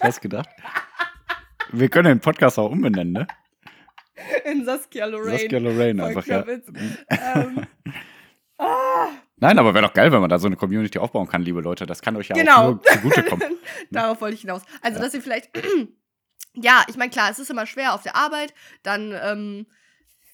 Hast 0.00 0.20
gedacht? 0.20 0.48
Wir 1.72 1.88
können 1.88 2.08
den 2.08 2.20
Podcast 2.20 2.58
auch 2.58 2.70
umbenennen, 2.70 3.12
ne? 3.12 3.26
in 4.44 4.64
Saskia 4.64 5.06
Lorraine. 5.06 5.38
Saskia 5.38 5.58
Lorraine 5.58 6.04
einfach, 6.04 6.26
ja. 6.26 6.42
Klavitz. 6.42 6.68
ähm, 7.10 7.66
ah, 8.58 9.08
Nein, 9.36 9.58
aber 9.58 9.74
wäre 9.74 9.86
doch 9.86 9.92
geil, 9.92 10.10
wenn 10.12 10.20
man 10.20 10.30
da 10.30 10.38
so 10.38 10.46
eine 10.46 10.56
Community 10.56 10.98
aufbauen 10.98 11.28
kann, 11.28 11.42
liebe 11.42 11.60
Leute. 11.60 11.84
Das 11.86 12.00
kann 12.00 12.16
euch 12.16 12.28
ja 12.28 12.36
Genau. 12.36 12.56
auch 12.56 12.64
nur 12.70 12.82
zugutekommen. 12.82 13.56
Darauf 13.90 14.20
wollte 14.20 14.34
ich 14.34 14.40
hinaus. 14.42 14.62
Also, 14.80 14.98
Ja. 14.98 15.04
dass 15.04 15.14
ihr 15.14 15.20
vielleicht. 15.20 15.50
ja, 16.54 16.82
ich 16.88 16.96
meine, 16.96 17.10
klar, 17.10 17.30
es 17.30 17.38
ist 17.38 17.50
immer 17.50 17.66
schwer 17.66 17.94
auf 17.94 18.02
der 18.02 18.16
Arbeit. 18.16 18.54
Dann, 18.82 19.12
ähm. 19.22 19.66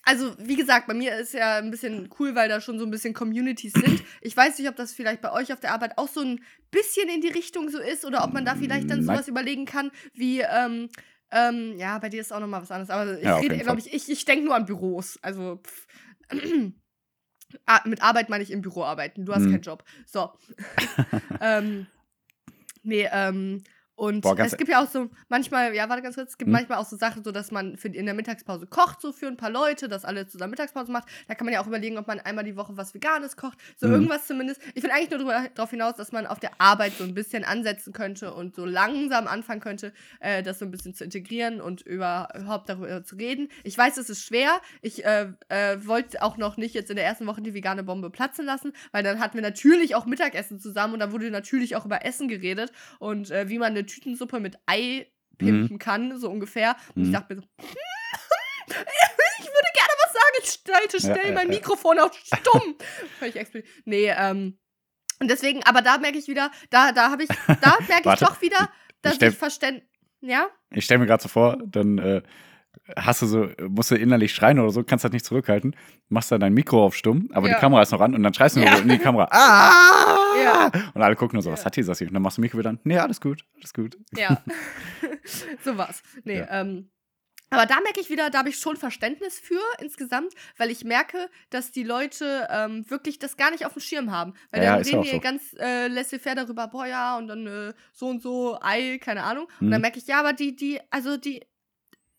Also, 0.04 0.34
wie 0.38 0.56
gesagt, 0.56 0.88
bei 0.88 0.94
mir 0.94 1.16
ist 1.16 1.32
ja 1.32 1.58
ein 1.58 1.70
bisschen 1.70 2.10
cool, 2.18 2.34
weil 2.34 2.48
da 2.48 2.60
schon 2.60 2.78
so 2.78 2.84
ein 2.84 2.90
bisschen 2.90 3.14
Communities 3.14 3.72
sind. 3.72 4.02
Ich 4.20 4.36
weiß 4.36 4.58
nicht, 4.58 4.68
ob 4.68 4.76
das 4.76 4.92
vielleicht 4.92 5.20
bei 5.20 5.32
euch 5.32 5.52
auf 5.52 5.60
der 5.60 5.72
Arbeit 5.72 5.96
auch 5.98 6.08
so 6.08 6.20
ein 6.20 6.42
bisschen 6.70 7.08
in 7.08 7.20
die 7.20 7.28
Richtung 7.28 7.68
so 7.68 7.78
ist 7.78 8.04
oder 8.04 8.24
ob 8.24 8.32
man 8.32 8.44
da 8.44 8.54
vielleicht 8.56 8.90
dann 8.90 8.98
Nein. 8.98 9.06
sowas 9.06 9.28
überlegen 9.28 9.64
kann, 9.64 9.90
wie, 10.14 10.40
ähm, 10.40 10.88
ähm, 11.30 11.76
ja, 11.78 11.98
bei 11.98 12.08
dir 12.08 12.20
ist 12.20 12.32
auch 12.32 12.40
nochmal 12.40 12.62
was 12.62 12.70
anderes. 12.70 12.90
Aber 12.90 13.16
ich 13.18 13.24
Ja, 13.24 13.36
rede, 13.38 13.58
glaube 13.58 13.78
ich, 13.80 13.92
ich, 13.92 14.08
ich 14.10 14.24
denke 14.24 14.44
nur 14.44 14.54
an 14.54 14.66
Büros. 14.66 15.18
Also, 15.22 15.60
pff. 15.62 15.86
Ah, 17.66 17.82
mit 17.84 18.00
Arbeit 18.00 18.30
meine 18.30 18.42
ich 18.42 18.50
im 18.50 18.62
Büro 18.62 18.82
arbeiten. 18.82 19.26
Du 19.26 19.34
hast 19.34 19.42
Mhm. 19.42 19.50
keinen 19.50 19.62
Job. 19.62 19.84
So. 20.06 20.32
ähm, 21.40 21.86
nee, 22.82 23.06
ähm, 23.12 23.62
und 24.02 24.22
Boah, 24.22 24.36
es 24.40 24.56
gibt 24.56 24.68
ja 24.68 24.82
auch 24.82 24.88
so 24.90 25.10
manchmal, 25.28 25.76
ja, 25.76 25.88
warte 25.88 26.02
ganz 26.02 26.16
kurz, 26.16 26.30
es 26.30 26.36
gibt 26.38 26.48
Mhm. 26.48 26.54
manchmal 26.54 26.78
auch 26.78 26.86
so 26.86 26.96
Sachen, 26.96 27.22
so 27.22 27.30
dass 27.30 27.52
man 27.52 27.76
für, 27.76 27.86
in 27.86 28.04
der 28.04 28.14
Mittagspause 28.16 28.66
kocht, 28.66 29.00
so 29.00 29.12
für 29.12 29.28
ein 29.28 29.36
paar 29.36 29.48
Leute, 29.50 29.86
dass 29.88 30.04
alle 30.04 30.26
zusammen 30.26 30.50
Mittagspause 30.50 30.90
macht. 30.90 31.06
Da 31.28 31.36
kann 31.36 31.44
man 31.44 31.54
ja 31.54 31.60
auch 31.62 31.68
überlegen, 31.68 31.96
ob 31.98 32.08
man 32.08 32.18
einmal 32.18 32.42
die 32.42 32.56
Woche 32.56 32.76
was 32.76 32.94
Veganes 32.94 33.36
kocht. 33.36 33.58
So 33.76 33.86
Mhm. 33.86 33.92
irgendwas 33.94 34.26
zumindest. 34.26 34.60
Ich 34.74 34.82
will 34.82 34.90
eigentlich 34.90 35.10
nur 35.20 35.32
darauf 35.54 35.70
hinaus, 35.70 35.94
dass 35.94 36.10
man 36.10 36.26
auf 36.26 36.40
der 36.40 36.50
Arbeit 36.58 36.94
so 36.98 37.04
ein 37.04 37.14
bisschen 37.14 37.44
ansetzen 37.44 37.92
könnte 37.92 38.34
und 38.34 38.56
so 38.56 38.64
langsam 38.66 39.28
anfangen 39.28 39.60
könnte, 39.60 39.92
äh, 40.18 40.42
das 40.42 40.58
so 40.58 40.64
ein 40.64 40.72
bisschen 40.72 40.94
zu 40.94 41.04
integrieren 41.04 41.60
und 41.60 41.82
überhaupt 41.82 42.68
darüber 42.70 43.04
zu 43.04 43.14
reden. 43.14 43.50
Ich 43.62 43.78
weiß, 43.78 43.98
es 43.98 44.10
ist 44.10 44.24
schwer. 44.24 44.60
Ich 44.80 45.04
äh, 45.04 45.28
äh, 45.48 45.86
wollte 45.86 46.22
auch 46.22 46.36
noch 46.38 46.56
nicht 46.56 46.74
jetzt 46.74 46.90
in 46.90 46.96
der 46.96 47.04
ersten 47.04 47.28
Woche 47.28 47.40
die 47.40 47.54
vegane 47.54 47.84
Bombe 47.84 48.10
platzen 48.10 48.44
lassen, 48.46 48.72
weil 48.90 49.04
dann 49.04 49.20
hatten 49.20 49.34
wir 49.36 49.42
natürlich 49.42 49.94
auch 49.94 50.06
Mittagessen 50.06 50.58
zusammen 50.58 50.94
und 50.94 50.98
da 50.98 51.12
wurde 51.12 51.30
natürlich 51.30 51.76
auch 51.76 51.86
über 51.86 52.04
Essen 52.04 52.26
geredet 52.26 52.72
und 52.98 53.30
äh, 53.30 53.48
wie 53.48 53.58
man 53.58 53.70
eine 53.76 53.91
Tütensuppe 53.94 54.40
mit 54.40 54.56
Ei 54.66 55.06
pimpen 55.38 55.78
kann, 55.78 56.18
so 56.18 56.30
ungefähr. 56.30 56.76
Und 56.94 57.02
ich 57.02 57.08
Mhm. 57.08 57.12
dachte 57.12 57.34
mir 57.34 57.40
so, 57.40 57.48
ich 58.68 59.46
würde 59.46 59.68
gerne 59.74 59.94
was 60.04 60.12
sagen. 60.12 60.36
Ich 60.42 60.60
schalte 60.66 61.00
schnell 61.00 61.28
ja, 61.28 61.34
mein 61.34 61.48
ja. 61.50 61.54
Mikrofon 61.58 61.98
auf 61.98 62.12
stumm. 62.16 62.76
Völlig. 63.18 63.64
Nee, 63.84 64.08
ähm, 64.16 64.58
und 65.20 65.30
deswegen, 65.30 65.62
aber 65.64 65.82
da 65.82 65.98
merke 65.98 66.18
ich 66.18 66.26
wieder, 66.28 66.50
da, 66.70 66.92
da 66.92 67.10
habe 67.10 67.24
ich, 67.24 67.28
da 67.60 67.76
merke 67.88 68.12
ich 68.12 68.18
doch 68.20 68.40
wieder, 68.42 68.70
dass 69.02 69.16
stell- 69.16 69.30
ich 69.30 69.38
verständ, 69.38 69.82
ja? 70.20 70.48
Ich 70.70 70.84
stelle 70.84 70.98
mir 70.98 71.06
gerade 71.06 71.22
so 71.22 71.28
vor, 71.28 71.58
dann 71.64 71.98
äh, 71.98 72.22
hast 72.96 73.22
du 73.22 73.26
so, 73.26 73.48
musst 73.68 73.90
du 73.90 73.94
innerlich 73.96 74.34
schreien 74.34 74.58
oder 74.58 74.70
so, 74.70 74.82
kannst 74.82 75.04
das 75.04 75.12
nicht 75.12 75.24
zurückhalten, 75.24 75.76
machst 76.08 76.32
dann 76.32 76.40
dein 76.40 76.52
Mikro 76.54 76.84
auf 76.84 76.94
stumm, 76.96 77.28
aber 77.32 77.48
Ja. 77.48 77.54
die 77.54 77.60
Kamera 77.60 77.82
ist 77.82 77.92
noch 77.92 78.00
an 78.00 78.14
und 78.14 78.22
dann 78.22 78.34
schreist 78.34 78.56
du 78.56 78.60
nur 78.60 78.68
Ja. 78.68 78.76
so 78.76 78.82
in 78.82 78.88
die 78.88 78.98
Kamera. 78.98 79.28
Ah! 79.30 80.16
Ja. 80.42 80.70
Und 80.94 81.02
alle 81.02 81.14
gucken 81.16 81.36
nur 81.36 81.42
so, 81.42 81.50
was 81.52 81.64
hat 81.64 81.76
die 81.76 81.82
Sassi? 81.82 82.06
Und 82.06 82.14
dann 82.14 82.22
machst 82.22 82.38
du 82.38 82.40
Mikro 82.42 82.58
wieder 82.58 82.70
an. 82.70 82.80
Nee, 82.84 82.98
alles 82.98 83.20
gut, 83.20 83.44
alles 83.56 83.72
gut. 83.72 83.96
Ja. 84.16 84.42
so 85.64 85.76
war's. 85.76 86.02
Nee, 86.24 86.44
ähm. 86.48 86.88
Aber 87.50 87.66
da 87.66 87.74
merke 87.82 88.00
ich 88.00 88.08
wieder, 88.08 88.30
da 88.30 88.38
habe 88.38 88.48
ich 88.48 88.56
schon 88.58 88.78
Verständnis 88.78 89.38
für 89.38 89.60
insgesamt, 89.78 90.32
weil 90.56 90.70
ich 90.70 90.84
merke, 90.84 91.28
dass 91.50 91.70
die 91.70 91.82
Leute 91.82 92.48
ähm, 92.50 92.88
wirklich 92.88 93.18
das 93.18 93.36
gar 93.36 93.50
nicht 93.50 93.66
auf 93.66 93.74
dem 93.74 93.82
Schirm 93.82 94.10
haben. 94.10 94.32
Weil 94.50 94.62
Ja, 94.64 94.76
dann 94.76 94.82
reden 94.86 95.02
die 95.02 95.10
so. 95.10 95.20
ganz 95.20 95.54
äh, 95.58 95.88
laissez-faire 95.88 96.34
darüber, 96.34 96.66
boah 96.68 96.86
ja, 96.86 97.18
und 97.18 97.26
dann 97.26 97.46
äh, 97.46 97.74
so 97.92 98.08
und 98.08 98.22
so, 98.22 98.58
Ei, 98.62 98.96
keine 99.02 99.22
Ahnung. 99.24 99.48
Und 99.60 99.66
Mhm. 99.66 99.70
dann 99.70 99.80
merke 99.82 99.98
ich, 99.98 100.06
ja, 100.06 100.18
aber 100.20 100.32
die, 100.32 100.56
die, 100.56 100.80
also 100.90 101.18
die, 101.18 101.42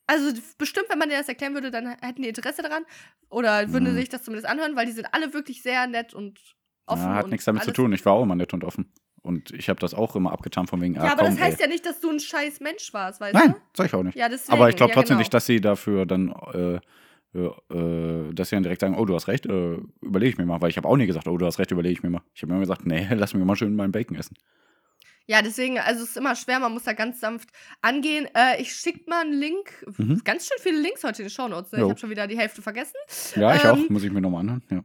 also 0.07 0.31
bestimmt, 0.57 0.87
wenn 0.89 0.99
man 0.99 1.09
dir 1.09 1.17
das 1.17 1.29
erklären 1.29 1.53
würde, 1.53 1.71
dann 1.71 1.87
hätten 2.01 2.21
die 2.21 2.27
Interesse 2.29 2.61
daran 2.61 2.83
oder 3.29 3.71
würden 3.71 3.91
Mhm. 3.91 3.95
sich 3.97 4.09
das 4.09 4.23
zumindest 4.23 4.47
anhören, 4.47 4.75
weil 4.75 4.85
die 4.85 4.91
sind 4.91 5.07
alle 5.11 5.33
wirklich 5.33 5.61
sehr 5.63 5.87
nett 5.87 6.13
und 6.13 6.39
offen. 6.85 7.03
Ja, 7.03 7.15
hat 7.15 7.29
nichts 7.29 7.45
damit 7.45 7.63
zu 7.63 7.71
tun. 7.71 7.93
Ich 7.93 8.05
war 8.05 8.13
auch 8.13 8.23
immer 8.23 8.35
nett 8.35 8.53
und 8.53 8.63
offen. 8.63 8.91
Und 9.21 9.51
ich 9.51 9.69
habe 9.69 9.79
das 9.79 9.93
auch 9.93 10.17
immer 10.17 10.33
abgetan 10.33 10.67
von 10.67 10.81
wegen, 10.81 10.97
ah, 10.97 11.05
Ja, 11.05 11.11
aber 11.13 11.23
komm, 11.23 11.35
das 11.35 11.39
heißt 11.39 11.59
ey. 11.61 11.65
ja 11.65 11.71
nicht, 11.71 11.85
dass 11.85 12.01
du 12.01 12.09
ein 12.09 12.19
scheiß 12.19 12.59
Mensch 12.59 12.93
warst, 12.93 13.21
weißt 13.21 13.33
Nein, 13.33 13.53
du? 13.53 13.59
sag 13.77 13.85
ich 13.87 13.93
auch 13.93 14.03
nicht. 14.03 14.17
Ja, 14.17 14.27
deswegen. 14.27 14.51
Aber 14.53 14.67
ich 14.69 14.75
glaube 14.75 14.89
ja, 14.91 14.95
trotzdem 14.95 15.13
genau. 15.15 15.19
nicht, 15.19 15.33
dass 15.33 15.45
sie 15.45 15.61
dafür 15.61 16.05
dann 16.05 16.33
äh, 16.53 16.79
äh, 17.35 17.47
äh, 17.73 18.33
dass 18.33 18.49
sie 18.49 18.55
dann 18.57 18.63
direkt 18.63 18.81
sagen, 18.81 18.95
oh, 18.97 19.05
du 19.05 19.15
hast 19.15 19.27
recht, 19.27 19.45
äh, 19.45 19.77
überlege 20.01 20.31
ich 20.31 20.37
mir 20.37 20.45
mal. 20.45 20.61
Weil 20.61 20.69
ich 20.69 20.77
habe 20.77 20.87
auch 20.87 20.97
nie 20.97 21.07
gesagt, 21.07 21.27
oh, 21.27 21.37
du 21.37 21.45
hast 21.45 21.57
recht, 21.57 21.71
überlege 21.71 21.93
ich 21.93 22.03
mir 22.03 22.09
mal. 22.09 22.21
Ich 22.33 22.41
habe 22.43 22.51
immer 22.51 22.59
gesagt, 22.59 22.85
nee, 22.85 23.07
lass 23.15 23.33
mir 23.33 23.43
mal 23.45 23.55
schön 23.55 23.75
meinen 23.75 23.91
Bacon 23.93 24.17
essen. 24.17 24.35
Ja, 25.25 25.41
deswegen, 25.41 25.79
also 25.79 26.03
es 26.03 26.09
ist 26.09 26.17
immer 26.17 26.35
schwer, 26.35 26.59
man 26.59 26.73
muss 26.73 26.83
da 26.83 26.93
ganz 26.93 27.19
sanft 27.21 27.49
angehen. 27.81 28.27
Äh, 28.35 28.61
ich 28.61 28.75
schicke 28.75 29.09
mal 29.09 29.21
einen 29.21 29.33
Link. 29.33 29.85
Mhm. 29.97 30.21
Ganz 30.25 30.47
schön 30.47 30.57
viele 30.59 30.79
Links 30.81 31.03
heute 31.03 31.21
in 31.21 31.27
den 31.27 31.31
Shownotes. 31.31 31.71
Ne? 31.71 31.79
Ich 31.79 31.89
habe 31.89 31.97
schon 31.99 32.09
wieder 32.09 32.27
die 32.27 32.37
Hälfte 32.37 32.61
vergessen. 32.61 32.95
Ja, 33.35 33.55
ich 33.55 33.63
Ähm, 33.63 33.69
auch, 33.71 33.89
muss 33.89 34.03
ich 34.03 34.11
mir 34.11 34.19
nochmal 34.21 34.41
anhören. 34.41 34.63
Ja. 34.69 34.83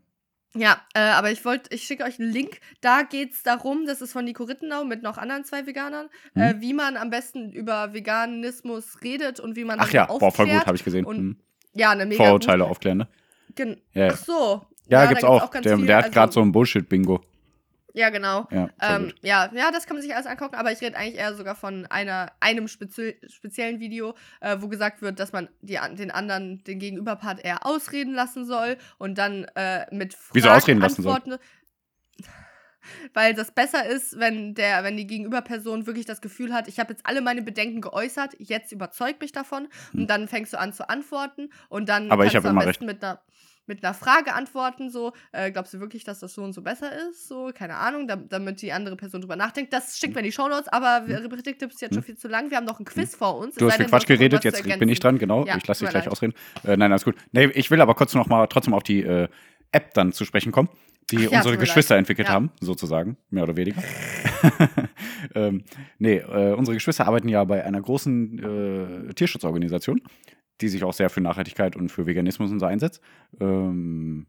Ja, 0.55 0.81
äh, 0.95 1.01
aber 1.01 1.31
ich 1.31 1.45
wollte, 1.45 1.75
ich 1.75 1.83
schicke 1.83 2.05
euch 2.05 2.19
einen 2.19 2.31
Link. 2.33 2.61
Da 2.81 3.03
geht 3.03 3.33
es 3.35 3.43
darum, 3.43 3.85
das 3.87 4.01
ist 4.01 4.13
von 4.13 4.25
Nico 4.25 4.45
Rittenau 4.45 4.85
mit 4.85 5.03
noch 5.03 5.19
anderen 5.19 5.45
zwei 5.45 5.67
Veganern, 5.67 6.09
Mhm. 6.35 6.43
äh, 6.43 6.61
wie 6.61 6.73
man 6.73 6.97
am 6.97 7.11
besten 7.11 7.53
über 7.53 7.93
Veganismus 7.93 9.03
redet 9.03 9.41
und 9.41 9.57
wie 9.57 9.65
man 9.65 9.79
Ach 9.81 9.91
ja, 9.93 10.07
darüber 10.07 10.19
boah, 10.21 10.33
voll 10.33 10.47
gut, 10.47 10.53
aufklärt. 10.55 10.67
habe 10.67 10.77
ich 10.77 10.85
gesehen. 10.85 11.05
und 11.05 11.19
Mhm. 11.19 11.37
Ja, 11.75 11.91
eine 11.91 12.07
mega 12.07 12.25
Vorurteile 12.25 12.65
aufklären, 12.65 12.99
ne? 12.99 13.09
Gen 13.55 13.77
Ja, 13.93 14.07
ja. 14.07 14.13
Ach 14.15 14.17
so. 14.25 14.67
Ja, 14.89 15.03
da 15.03 15.07
gibt's 15.07 15.25
auch. 15.25 15.51
ganz 15.51 15.65
der, 15.65 15.77
viel. 15.77 15.87
der 15.87 15.97
hat 15.99 16.05
Also- 16.05 16.15
gerade 16.15 16.33
so 16.33 16.41
ein 16.41 16.51
Bullshit-Bingo. 16.53 17.21
Ja, 17.99 18.11
genau. 18.11 18.47
Ja, 18.53 18.71
Ähm, 18.81 19.13
ja, 19.23 19.51
ja, 19.53 19.73
das 19.73 19.87
kann 19.87 19.97
man 19.97 20.03
sich 20.03 20.15
alles 20.15 20.29
angucken, 20.29 20.55
aber 20.55 20.71
ich 20.71 20.81
rede 20.81 20.97
eigentlich 20.97 21.17
eher 21.17 21.35
sogar 21.35 21.57
von 21.57 21.85
einer, 21.87 22.31
einem 22.39 22.69
spezi 22.69 23.17
speziellen 23.27 23.81
Video, 23.81 24.15
äh, 24.41 24.59
wo 24.61 24.69
gesagt 24.69 25.03
wird, 25.03 25.19
dass 25.19 25.33
man 25.33 25.49
die, 25.63 25.81
den 25.95 26.13
anderen, 26.13 26.63
den 26.63 26.79
Gegenüberpart 26.79 27.45
eher 27.45 27.67
ausreden 27.67 28.15
lassen 28.15 28.47
soll 28.47 28.77
und 28.99 29.19
dann 29.19 29.47
äh, 29.57 29.93
mit 29.93 30.15
Fragen 30.15 30.35
Wieso 30.35 30.49
ausreden 30.49 30.81
lassen 30.81 31.03
soll? 31.03 31.13
antworten. 31.13 31.43
Weil 33.15 33.35
das 33.35 33.51
besser 33.51 33.85
ist, 33.85 34.17
wenn 34.21 34.55
der, 34.55 34.85
wenn 34.85 34.97
die 34.97 35.09
Gegenüberperson 35.09 35.89
wirklich 35.89 36.07
das 36.07 36.21
Gefühl 36.21 36.55
hat, 36.55 36.69
ich 36.69 36.79
habe 36.79 36.93
jetzt 36.93 37.05
alle 37.05 37.21
meine 37.21 37.43
Bedenken 37.43 37.81
geäußert, 37.81 38.37
jetzt 38.39 38.71
überzeugt 38.71 39.21
mich 39.21 39.33
davon 39.33 39.67
und 39.93 40.09
dann 40.09 40.29
fängst 40.29 40.53
du 40.53 40.61
an 40.61 40.73
zu 40.73 40.89
antworten 40.89 41.51
und 41.69 41.89
dann 41.89 42.05
Hm. 42.05 42.13
Aber 42.13 42.27
ich 42.27 42.33
kannst 42.33 42.47
hab 42.47 42.55
du 42.55 42.61
am 42.61 42.65
besten 42.65 42.87
mit 42.87 43.03
einer 43.03 43.21
mit 43.69 43.85
einer 43.85 43.95
Frage 43.95 44.35
antworten, 44.35 44.91
so, 44.91 45.13
äh, 45.33 45.51
glaubst 45.53 45.73
du 45.75 45.81
wirklich, 45.81 46.05
dass 46.05 46.19
das 46.21 46.35
so 46.35 46.43
und 46.43 46.53
so 46.53 46.63
besser 46.63 46.91
ist? 47.11 47.29
So, 47.29 47.51
keine 47.55 47.77
Ahnung, 47.77 48.09
dam- 48.09 48.29
damit 48.29 48.61
die 48.63 48.73
andere 48.73 48.97
Person 48.97 49.21
drüber 49.21 49.37
nachdenkt. 49.37 49.73
Das 49.73 49.99
schickt 49.99 50.15
mir 50.15 50.21
in 50.21 50.27
die 50.27 50.33
Shownotes, 50.33 50.69
aber 50.69 51.05
Hm. 51.07 51.15
Repetitiv 51.17 51.69
ist 51.71 51.81
jetzt 51.81 51.95
schon 51.95 52.03
viel 52.03 52.17
zu 52.17 52.27
lang. 52.29 52.51
Wir 52.51 52.57
haben 52.57 52.65
noch 52.67 52.81
ein 52.81 52.85
Quiz 52.85 53.15
vor 53.15 53.37
uns. 53.39 53.55
Du 53.55 53.67
hast 53.69 53.77
viel 53.77 53.87
Quatsch 53.87 54.07
geredet, 54.07 54.43
jetzt 54.45 54.63
bin 54.79 54.89
ich 54.89 54.99
dran, 55.01 55.19
genau. 55.19 55.45
Ja, 55.47 55.57
ich 55.57 55.67
lasse 55.67 55.85
dich 55.85 55.91
gleich 55.91 56.05
leid. 56.07 56.13
ausreden. 56.13 56.35
Äh, 56.65 56.77
nein, 56.77 56.91
alles 56.91 57.05
gut. 57.05 57.15
Nee, 57.33 57.45
ich 57.55 57.71
will 57.71 57.81
aber 57.81 57.95
kurz 57.95 58.15
noch 58.15 58.27
mal 58.27 58.47
trotzdem 58.47 58.75
auf 58.75 58.83
die 58.83 59.03
äh, 59.03 59.29
App 59.71 59.93
dann 59.95 60.13
zu 60.13 60.25
sprechen 60.25 60.51
kommen, 60.51 60.69
die 61.11 61.25
ja, 61.25 61.31
unsere 61.39 61.59
Geschwister 61.59 61.95
leid. 61.95 62.01
entwickelt 62.03 62.29
Ja. 62.29 62.35
haben, 62.35 62.51
sozusagen, 62.61 63.17
mehr 63.31 63.43
oder 63.43 63.57
weniger. 63.57 63.83
ähm, 65.35 65.65
nee, 65.99 66.17
äh, 66.19 66.55
unsere 66.55 66.75
Geschwister 66.77 67.07
arbeiten 67.07 67.29
ja 67.29 67.45
bei 67.45 67.65
einer 67.65 67.81
großen 67.81 69.09
äh, 69.11 69.15
Tierschutzorganisation, 69.15 70.01
die 70.61 70.69
sich 70.69 70.85
auch 70.85 70.93
sehr 70.93 71.11
für 71.11 71.21
Nachhaltigkeit 71.21 71.77
und 71.77 71.91
für 71.91 72.07
Veganismus 72.07 72.51
und 72.51 72.61
so 72.61 72.67
einsetzt. 72.67 73.01
Ähm, 73.41 74.27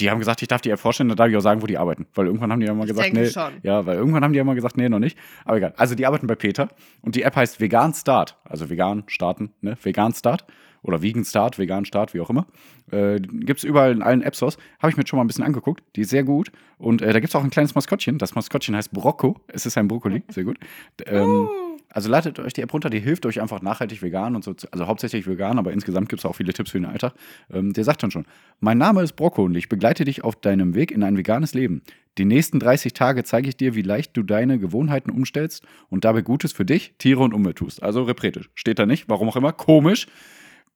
die 0.00 0.10
haben 0.10 0.18
gesagt, 0.18 0.42
ich 0.42 0.48
darf 0.48 0.60
die 0.60 0.70
App 0.70 0.80
vorstellen, 0.80 1.08
dann 1.08 1.16
darf 1.16 1.28
ich 1.28 1.36
auch 1.36 1.40
sagen, 1.40 1.62
wo 1.62 1.66
die 1.66 1.78
arbeiten. 1.78 2.06
Weil 2.14 2.26
irgendwann 2.26 2.50
haben 2.50 2.60
die 2.60 2.66
ja 2.66 2.74
mal 2.74 2.84
Ich 2.84 2.90
gesagt, 2.90 3.12
nee, 3.12 3.26
schon. 3.26 3.52
ja, 3.62 3.86
weil 3.86 3.96
irgendwann 3.96 4.24
haben 4.24 4.32
die 4.32 4.38
ja 4.38 4.44
mal 4.44 4.54
gesagt, 4.54 4.76
nee, 4.76 4.88
noch 4.88 4.98
nicht. 4.98 5.16
Aber 5.44 5.56
egal. 5.56 5.74
Also 5.76 5.94
die 5.94 6.06
arbeiten 6.06 6.26
bei 6.26 6.34
Peter 6.34 6.68
und 7.00 7.14
die 7.14 7.22
App 7.22 7.36
heißt 7.36 7.60
Vegan 7.60 7.94
Start. 7.94 8.36
Also 8.44 8.70
vegan 8.70 9.04
starten, 9.06 9.50
ne? 9.60 9.76
Vegan 9.80 10.12
Start. 10.12 10.44
Oder 10.82 11.00
Vegan 11.00 11.24
Start, 11.24 11.58
Vegan 11.58 11.86
Start, 11.86 12.12
wie 12.12 12.20
auch 12.20 12.28
immer. 12.28 12.46
Äh, 12.90 13.18
gibt 13.18 13.58
es 13.60 13.64
überall 13.64 13.92
in 13.92 14.02
allen 14.02 14.20
App 14.20 14.36
Stores. 14.36 14.58
Habe 14.80 14.90
ich 14.90 14.98
mir 14.98 15.06
schon 15.06 15.16
mal 15.16 15.24
ein 15.24 15.28
bisschen 15.28 15.44
angeguckt. 15.44 15.82
Die 15.96 16.02
ist 16.02 16.10
sehr 16.10 16.24
gut. 16.24 16.52
Und 16.76 17.00
äh, 17.00 17.06
da 17.10 17.20
gibt 17.20 17.30
es 17.30 17.34
auch 17.34 17.42
ein 17.42 17.48
kleines 17.48 17.74
Maskottchen. 17.74 18.18
Das 18.18 18.34
Maskottchen 18.34 18.76
heißt 18.76 18.92
Brocco. 18.92 19.40
Es 19.46 19.64
ist 19.64 19.78
ein 19.78 19.88
Brokkoli. 19.88 20.24
Sehr 20.28 20.44
gut. 20.44 20.58
Ähm, 21.06 21.48
also 21.94 22.10
ladet 22.10 22.40
euch 22.40 22.52
die 22.52 22.60
App 22.60 22.72
runter, 22.72 22.90
die 22.90 22.98
hilft 22.98 23.24
euch 23.24 23.40
einfach 23.40 23.62
nachhaltig 23.62 24.02
vegan 24.02 24.34
und 24.34 24.42
so. 24.42 24.54
Also 24.72 24.86
hauptsächlich 24.88 25.28
vegan, 25.28 25.58
aber 25.58 25.72
insgesamt 25.72 26.08
gibt 26.08 26.20
es 26.20 26.26
auch 26.26 26.34
viele 26.34 26.52
Tipps 26.52 26.72
für 26.72 26.78
den 26.80 26.86
Alltag. 26.86 27.14
Ähm, 27.52 27.72
der 27.72 27.84
sagt 27.84 28.02
dann 28.02 28.10
schon: 28.10 28.26
Mein 28.58 28.78
Name 28.78 29.02
ist 29.02 29.12
Brocco 29.14 29.44
und 29.44 29.54
ich 29.54 29.68
begleite 29.68 30.04
dich 30.04 30.24
auf 30.24 30.34
deinem 30.34 30.74
Weg 30.74 30.90
in 30.90 31.04
ein 31.04 31.16
veganes 31.16 31.54
Leben. 31.54 31.82
Die 32.18 32.24
nächsten 32.24 32.58
30 32.58 32.92
Tage 32.94 33.22
zeige 33.22 33.48
ich 33.48 33.56
dir, 33.56 33.76
wie 33.76 33.82
leicht 33.82 34.16
du 34.16 34.24
deine 34.24 34.58
Gewohnheiten 34.58 35.10
umstellst 35.10 35.64
und 35.88 36.04
dabei 36.04 36.22
Gutes 36.22 36.52
für 36.52 36.64
dich, 36.64 36.94
Tiere 36.98 37.22
und 37.22 37.32
Umwelt 37.32 37.56
tust. 37.56 37.82
Also 37.82 38.02
repretisch. 38.02 38.50
Steht 38.54 38.78
da 38.80 38.86
nicht, 38.86 39.08
warum 39.08 39.28
auch 39.28 39.36
immer. 39.36 39.52
Komisch. 39.52 40.08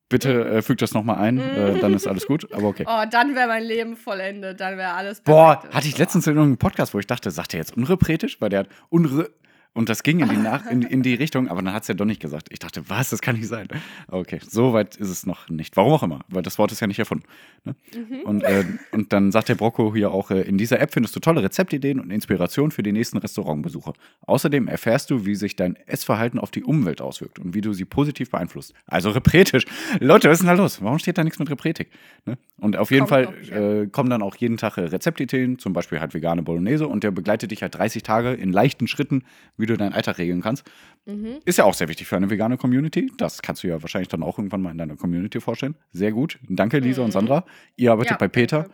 Bitte 0.08 0.44
äh, 0.48 0.62
fügt 0.62 0.80
das 0.80 0.94
nochmal 0.94 1.18
ein, 1.18 1.38
äh, 1.38 1.78
dann 1.80 1.94
ist 1.94 2.06
alles 2.06 2.26
gut. 2.26 2.52
Aber 2.52 2.68
okay. 2.68 2.84
Oh, 2.86 3.04
dann 3.10 3.34
wäre 3.34 3.48
mein 3.48 3.64
Leben 3.64 3.96
vollendet. 3.96 4.60
Dann 4.60 4.78
wäre 4.78 4.92
alles 4.92 5.20
Boah, 5.20 5.56
perfekt. 5.56 5.74
hatte 5.74 5.88
ich 5.88 5.98
letztens 5.98 6.26
in 6.26 6.34
irgendeinem 6.34 6.58
Podcast, 6.58 6.94
wo 6.94 6.98
ich 6.98 7.06
dachte, 7.06 7.30
sagt 7.30 7.54
er 7.54 7.58
jetzt 7.58 7.76
unrepretisch? 7.76 8.40
Weil 8.40 8.50
der 8.50 8.60
hat 8.60 8.68
unre. 8.88 9.30
Und 9.74 9.88
das 9.88 10.02
ging 10.02 10.20
in 10.20 10.28
die, 10.28 10.36
Nach 10.36 10.66
in, 10.66 10.82
in 10.94 11.02
die 11.02 11.14
Richtung, 11.14 11.48
aber 11.48 11.62
dann 11.62 11.72
hat 11.72 11.82
es 11.82 11.88
ja 11.88 11.94
doch 11.94 12.04
nicht 12.04 12.20
gesagt. 12.20 12.48
Ich 12.50 12.58
dachte, 12.58 12.88
was, 12.88 13.10
das 13.10 13.20
kann 13.20 13.36
nicht 13.36 13.48
sein. 13.48 13.68
Okay, 14.08 14.40
so 14.46 14.72
weit 14.72 14.96
ist 14.96 15.08
es 15.08 15.26
noch 15.26 15.48
nicht. 15.48 15.76
Warum 15.76 15.92
auch 15.92 16.02
immer, 16.02 16.20
weil 16.28 16.42
das 16.42 16.58
Wort 16.58 16.72
ist 16.72 16.80
ja 16.80 16.86
nicht 16.86 16.98
erfunden. 16.98 17.24
Ne? 17.64 17.76
Und, 18.24 18.42
äh, 18.42 18.64
und 18.92 19.12
dann 19.12 19.30
sagt 19.30 19.48
der 19.48 19.54
Brocco 19.54 19.94
hier 19.94 20.10
auch, 20.10 20.30
äh, 20.30 20.40
in 20.42 20.58
dieser 20.58 20.80
App 20.80 20.92
findest 20.92 21.14
du 21.14 21.20
tolle 21.20 21.42
Rezeptideen 21.42 22.00
und 22.00 22.10
Inspiration 22.10 22.70
für 22.70 22.82
die 22.82 22.92
nächsten 22.92 23.18
Restaurantbesuche. 23.18 23.92
Außerdem 24.26 24.68
erfährst 24.68 25.10
du, 25.10 25.26
wie 25.26 25.34
sich 25.34 25.54
dein 25.54 25.76
Essverhalten 25.86 26.40
auf 26.40 26.50
die 26.50 26.64
Umwelt 26.64 27.00
auswirkt 27.00 27.38
und 27.38 27.54
wie 27.54 27.60
du 27.60 27.72
sie 27.72 27.84
positiv 27.84 28.30
beeinflusst. 28.30 28.74
Also 28.86 29.10
repretisch. 29.10 29.64
Leute, 30.00 30.28
was 30.28 30.40
ist 30.40 30.46
denn 30.46 30.56
da 30.56 30.60
los? 30.60 30.82
Warum 30.82 30.98
steht 30.98 31.18
da 31.18 31.24
nichts 31.24 31.38
mit 31.38 31.50
Repretik? 31.50 31.90
Ne? 32.26 32.38
Und 32.58 32.76
auf 32.76 32.90
jeden 32.90 33.06
Kommt 33.06 33.26
Fall 33.26 33.84
äh, 33.84 33.86
kommen 33.86 34.10
dann 34.10 34.22
auch 34.22 34.34
jeden 34.36 34.56
Tag 34.56 34.78
äh, 34.78 34.82
Rezeptideen, 34.82 35.58
zum 35.58 35.72
Beispiel 35.72 36.00
halt 36.00 36.14
vegane 36.14 36.42
Bolognese 36.42 36.88
und 36.88 37.04
der 37.04 37.10
begleitet 37.10 37.50
dich 37.50 37.62
halt 37.62 37.76
30 37.76 38.02
Tage 38.02 38.32
in 38.32 38.52
leichten 38.52 38.88
Schritten, 38.88 39.22
wie 39.58 39.66
du 39.66 39.76
deinen 39.76 39.92
Alltag 39.92 40.18
regeln 40.18 40.40
kannst. 40.40 40.64
Mhm. 41.06 41.40
Ist 41.44 41.58
ja 41.58 41.64
auch 41.64 41.74
sehr 41.74 41.88
wichtig 41.88 42.06
für 42.06 42.16
eine 42.16 42.30
vegane 42.30 42.56
Community. 42.56 43.12
Das 43.18 43.42
kannst 43.42 43.62
du 43.62 43.68
ja 43.68 43.82
wahrscheinlich 43.82 44.08
dann 44.08 44.22
auch 44.22 44.38
irgendwann 44.38 44.62
mal 44.62 44.70
in 44.70 44.78
deiner 44.78 44.96
Community 44.96 45.40
vorstellen. 45.40 45.74
Sehr 45.92 46.12
gut. 46.12 46.38
Danke, 46.48 46.78
Lisa 46.78 47.02
und 47.02 47.12
Sandra. 47.12 47.44
Ihr 47.76 47.92
arbeitet 47.92 48.12
Mhm. 48.12 48.14
Ja, 48.14 48.18
bei 48.18 48.28
Peter. 48.28 48.68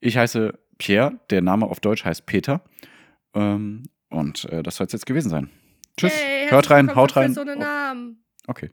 Ich 0.00 0.16
heiße 0.16 0.58
Pierre. 0.78 1.18
Der 1.30 1.42
Name 1.42 1.66
auf 1.66 1.80
Deutsch 1.80 2.04
heißt 2.04 2.26
Peter. 2.26 2.62
Ähm, 3.34 3.84
und 4.10 4.44
äh, 4.46 4.62
das 4.62 4.76
soll 4.76 4.86
es 4.86 4.92
jetzt 4.92 5.06
gewesen 5.06 5.30
sein. 5.30 5.50
Tschüss. 5.96 6.12
Hey, 6.14 6.48
Hört 6.48 6.70
rein, 6.70 6.94
haut 6.94 7.16
rein. 7.16 7.28
Quiz 7.34 7.38
ohne 7.38 7.56
Namen. 7.56 8.24
Okay. 8.46 8.70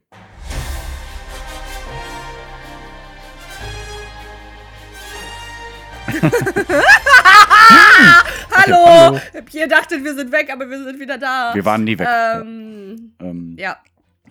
Hallo! 8.52 9.10
hallo. 9.10 9.20
Ihr 9.52 9.68
dachtet, 9.68 10.04
wir 10.04 10.14
sind 10.14 10.32
weg, 10.32 10.50
aber 10.52 10.68
wir 10.68 10.82
sind 10.82 10.98
wieder 11.00 11.18
da. 11.18 11.52
Wir 11.54 11.64
waren 11.64 11.84
nie 11.84 11.98
weg. 11.98 12.08
Ähm, 12.10 13.12
Ähm, 13.20 13.56
ja. 13.58 13.76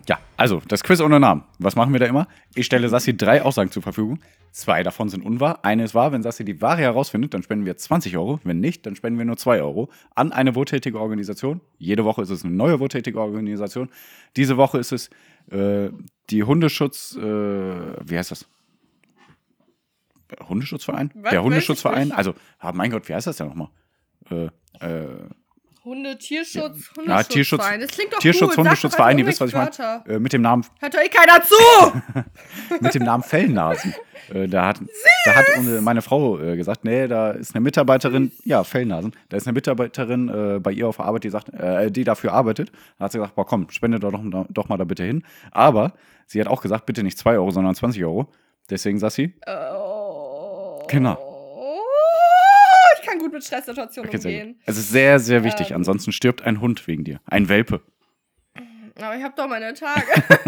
Ja, 0.08 0.18
also 0.36 0.62
das 0.66 0.82
Quiz 0.82 1.00
ohne 1.00 1.20
Namen. 1.20 1.44
Was 1.58 1.76
machen 1.76 1.92
wir 1.92 2.00
da 2.00 2.06
immer? 2.06 2.26
Ich 2.54 2.66
stelle 2.66 2.88
Sassi 2.88 3.16
drei 3.16 3.42
Aussagen 3.42 3.70
zur 3.70 3.82
Verfügung. 3.82 4.18
Zwei 4.50 4.82
davon 4.82 5.08
sind 5.08 5.24
unwahr. 5.24 5.64
Eine 5.64 5.84
ist 5.84 5.94
wahr. 5.94 6.10
Wenn 6.10 6.22
Sassi 6.22 6.44
die 6.44 6.60
Wahre 6.60 6.82
herausfindet, 6.82 7.34
dann 7.34 7.42
spenden 7.42 7.66
wir 7.66 7.76
20 7.76 8.16
Euro. 8.16 8.40
Wenn 8.42 8.60
nicht, 8.60 8.86
dann 8.86 8.96
spenden 8.96 9.18
wir 9.18 9.26
nur 9.26 9.36
2 9.36 9.62
Euro 9.62 9.90
an 10.14 10.32
eine 10.32 10.54
wohltätige 10.54 10.98
Organisation. 10.98 11.60
Jede 11.78 12.04
Woche 12.04 12.22
ist 12.22 12.30
es 12.30 12.44
eine 12.44 12.54
neue 12.54 12.80
wohltätige 12.80 13.20
Organisation. 13.20 13.90
Diese 14.36 14.56
Woche 14.56 14.78
ist 14.78 14.92
es 14.92 15.10
äh, 15.50 15.90
die 16.30 16.42
Hundeschutz, 16.42 17.16
äh, 17.16 17.20
wie 17.22 18.18
heißt 18.18 18.32
das? 18.32 18.48
Hundeschutzverein? 20.48 21.10
Was? 21.14 21.30
Der 21.30 21.42
Hundeschutzverein. 21.42 22.12
Also, 22.12 22.34
ah, 22.58 22.72
mein 22.72 22.90
Gott, 22.90 23.08
wie 23.08 23.14
heißt 23.14 23.26
das 23.26 23.36
denn 23.36 23.48
nochmal? 23.48 23.68
Äh, 24.30 24.46
äh, 24.84 25.06
Hunde, 25.82 26.18
Tierschutz, 26.18 26.90
Hundeschutzverein. 26.94 27.08
ja, 27.08 27.22
Tierschutz, 27.22 27.62
Das 27.80 27.90
klingt 27.90 28.12
doch 28.12 28.18
Tierschutz, 28.18 28.50
gut. 28.50 28.58
Hundeschutzverein, 28.64 29.18
ihr 29.18 29.26
wisst, 29.26 29.40
was 29.40 29.48
ich 29.48 29.54
doch 29.54 29.78
meine. 29.78 30.04
Äh, 30.06 30.18
mit 30.18 30.32
dem 30.34 30.42
Namen 30.42 30.64
Hört 30.78 30.94
euch 30.94 31.10
keiner 31.10 31.42
zu! 31.42 32.22
mit 32.80 32.94
dem 32.94 33.04
Namen 33.04 33.22
Fellnasen. 33.22 33.94
Äh, 34.34 34.46
da 34.46 34.66
hat, 34.66 34.80
da 35.24 35.34
hat 35.34 35.46
meine 35.80 36.02
Frau 36.02 36.38
äh, 36.38 36.54
gesagt, 36.54 36.84
nee, 36.84 37.08
da 37.08 37.30
ist 37.32 37.52
eine 37.54 37.62
Mitarbeiterin, 37.62 38.30
ja, 38.44 38.62
Fellnasen, 38.62 39.12
da 39.28 39.36
ist 39.38 39.48
eine 39.48 39.54
Mitarbeiterin 39.54 40.28
äh, 40.28 40.60
bei 40.60 40.70
ihr 40.70 40.86
auf 40.86 40.98
der 40.98 41.06
Arbeit, 41.06 41.24
die 41.24 41.30
sagt, 41.30 41.48
äh, 41.48 41.90
die 41.90 42.04
dafür 42.04 42.32
arbeitet. 42.32 42.70
Da 42.98 43.06
hat 43.06 43.12
sie 43.12 43.18
gesagt, 43.18 43.34
boah, 43.34 43.46
komm, 43.46 43.68
spende 43.70 43.98
doch, 43.98 44.12
doch, 44.12 44.46
doch 44.48 44.68
mal 44.68 44.76
da 44.76 44.84
bitte 44.84 45.02
hin. 45.02 45.24
Aber 45.50 45.94
sie 46.26 46.38
hat 46.40 46.46
auch 46.46 46.62
gesagt, 46.62 46.86
bitte 46.86 47.02
nicht 47.02 47.18
2 47.18 47.32
Euro, 47.38 47.50
sondern 47.50 47.74
20 47.74 48.04
Euro. 48.04 48.30
Deswegen 48.68 49.00
sagt 49.00 49.14
sie, 49.14 49.34
Oh. 49.48 49.99
Genau. 50.90 51.18
Ich 53.00 53.06
kann 53.06 53.18
gut 53.18 53.32
mit 53.32 53.44
Stresssituationen 53.44 54.08
okay, 54.08 54.18
umgehen. 54.18 54.60
es 54.66 54.76
ist 54.76 54.90
sehr, 54.90 55.18
sehr 55.18 55.44
wichtig. 55.44 55.70
Ähm. 55.70 55.76
Ansonsten 55.76 56.12
stirbt 56.12 56.42
ein 56.42 56.60
Hund 56.60 56.86
wegen 56.86 57.04
dir. 57.04 57.20
Ein 57.26 57.48
Welpe. 57.48 57.80
Aber 59.00 59.16
ich 59.16 59.22
hab 59.22 59.34
doch 59.36 59.48
meine 59.48 59.72
Tage. 59.72 60.02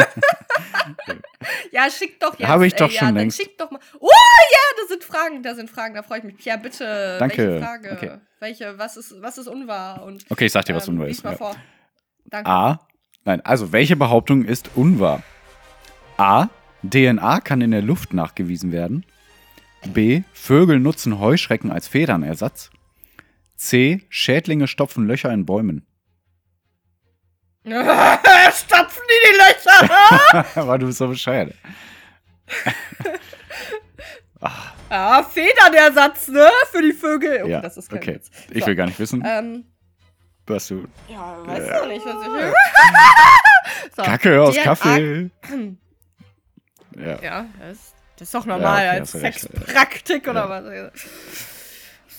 ja, 1.73 1.89
schick 1.91 2.21
doch 2.21 2.39
jetzt. 2.39 2.49
Habe 2.49 2.67
ich 2.67 2.75
ey, 2.75 2.79
doch 2.81 2.91
ja, 2.91 2.99
schon 2.99 3.09
dann 3.09 3.15
längst. 3.17 3.39
Schick 3.41 3.57
doch 3.57 3.71
mal. 3.71 3.81
Oh 3.99 4.09
ja, 4.11 4.81
das 4.81 4.89
sind 4.89 5.05
Fragen, 5.05 5.43
da 5.43 5.55
sind 5.55 5.71
Fragen, 5.71 5.95
da 5.95 6.03
freue 6.03 6.19
ich 6.19 6.25
mich. 6.25 6.45
Ja, 6.45 6.57
bitte. 6.57 7.17
Danke. 7.19 7.39
Welche 7.39 7.65
Frage? 7.65 7.93
Okay. 7.93 8.19
Welche, 8.41 8.79
was 8.79 8.97
ist, 8.99 9.15
was 9.23 9.39
ist 9.39 9.47
unwahr? 9.47 10.03
Und, 10.03 10.25
Okay, 10.29 10.47
ich 10.47 10.53
sag 10.53 10.65
dir, 10.67 10.75
was 10.75 10.87
ähm, 10.89 10.95
unwahr 10.95 11.09
ist. 11.09 11.25
mal 11.25 11.31
Ja. 11.31 11.37
vor. 11.37 11.57
Danke. 12.27 12.51
A. 12.51 12.87
Nein, 13.25 13.41
also 13.43 13.73
welche 13.73 13.97
Behauptung 13.97 14.45
ist 14.45 14.71
unwahr? 14.75 15.23
A. 16.19 16.49
DNA 16.83 17.41
kann 17.41 17.61
in 17.63 17.71
der 17.71 17.83
Luft 17.83 18.13
nachgewiesen 18.13 18.73
werden. 18.73 19.07
B. 19.89 20.23
Vögel 20.33 20.79
nutzen 20.81 21.19
Heuschrecken 21.19 21.71
als 21.71 21.89
Federnersatz. 21.89 22.71
C. 23.57 24.03
Schädlinge 24.09 24.67
stopfen 24.69 25.07
Löcher 25.07 25.33
in 25.33 25.47
Bäumen. 25.47 25.87
Stopfen 27.65 29.03
die 29.09 29.29
die 29.29 29.37
Löcher! 29.39 30.47
Aber 30.61 30.79
du 30.79 30.87
bist 30.87 30.99
so 30.99 31.09
bescheuert. 31.09 31.55
Ah, 34.41 34.51
Ah, 34.95 35.23
Federnersatz, 35.23 36.29
ne? 36.29 36.47
Für 36.71 36.83
die 36.83 36.93
Vögel. 36.93 37.43
Okay, 37.45 37.51
ja, 37.51 37.61
das 37.63 37.79
ist 37.79 37.89
kein 37.89 37.99
okay. 37.99 38.15
Witz. 38.17 38.31
Ich 38.51 38.61
So. 38.61 38.67
will 38.67 38.75
gar 38.77 38.85
nicht 38.87 38.99
wissen, 38.99 39.23
Ähm, 39.27 39.65
was 40.47 40.69
du. 40.69 40.87
ja, 41.09 41.39
weiß 41.47 41.67
Ja. 41.67 41.79
doch 41.81 41.89
nicht, 41.89 42.05
was 42.05 42.27
ich. 42.27 43.93
so, 43.97 44.03
Kacke 44.03 44.43
aus 44.43 44.55
DNA 44.55 44.63
Kaffee. 44.65 45.31
Ja. 46.95 47.23
Ja, 47.23 47.47
das, 47.59 47.92
das 48.17 48.29
ist 48.29 48.35
doch 48.35 48.47
normal 48.47 48.85
Ja, 48.85 48.91
okay, 48.93 49.01
als. 49.01 49.13
Sexpraktik 49.13 50.29
oder 50.29 50.49
Ja. 50.49 50.91
was. 50.91 51.03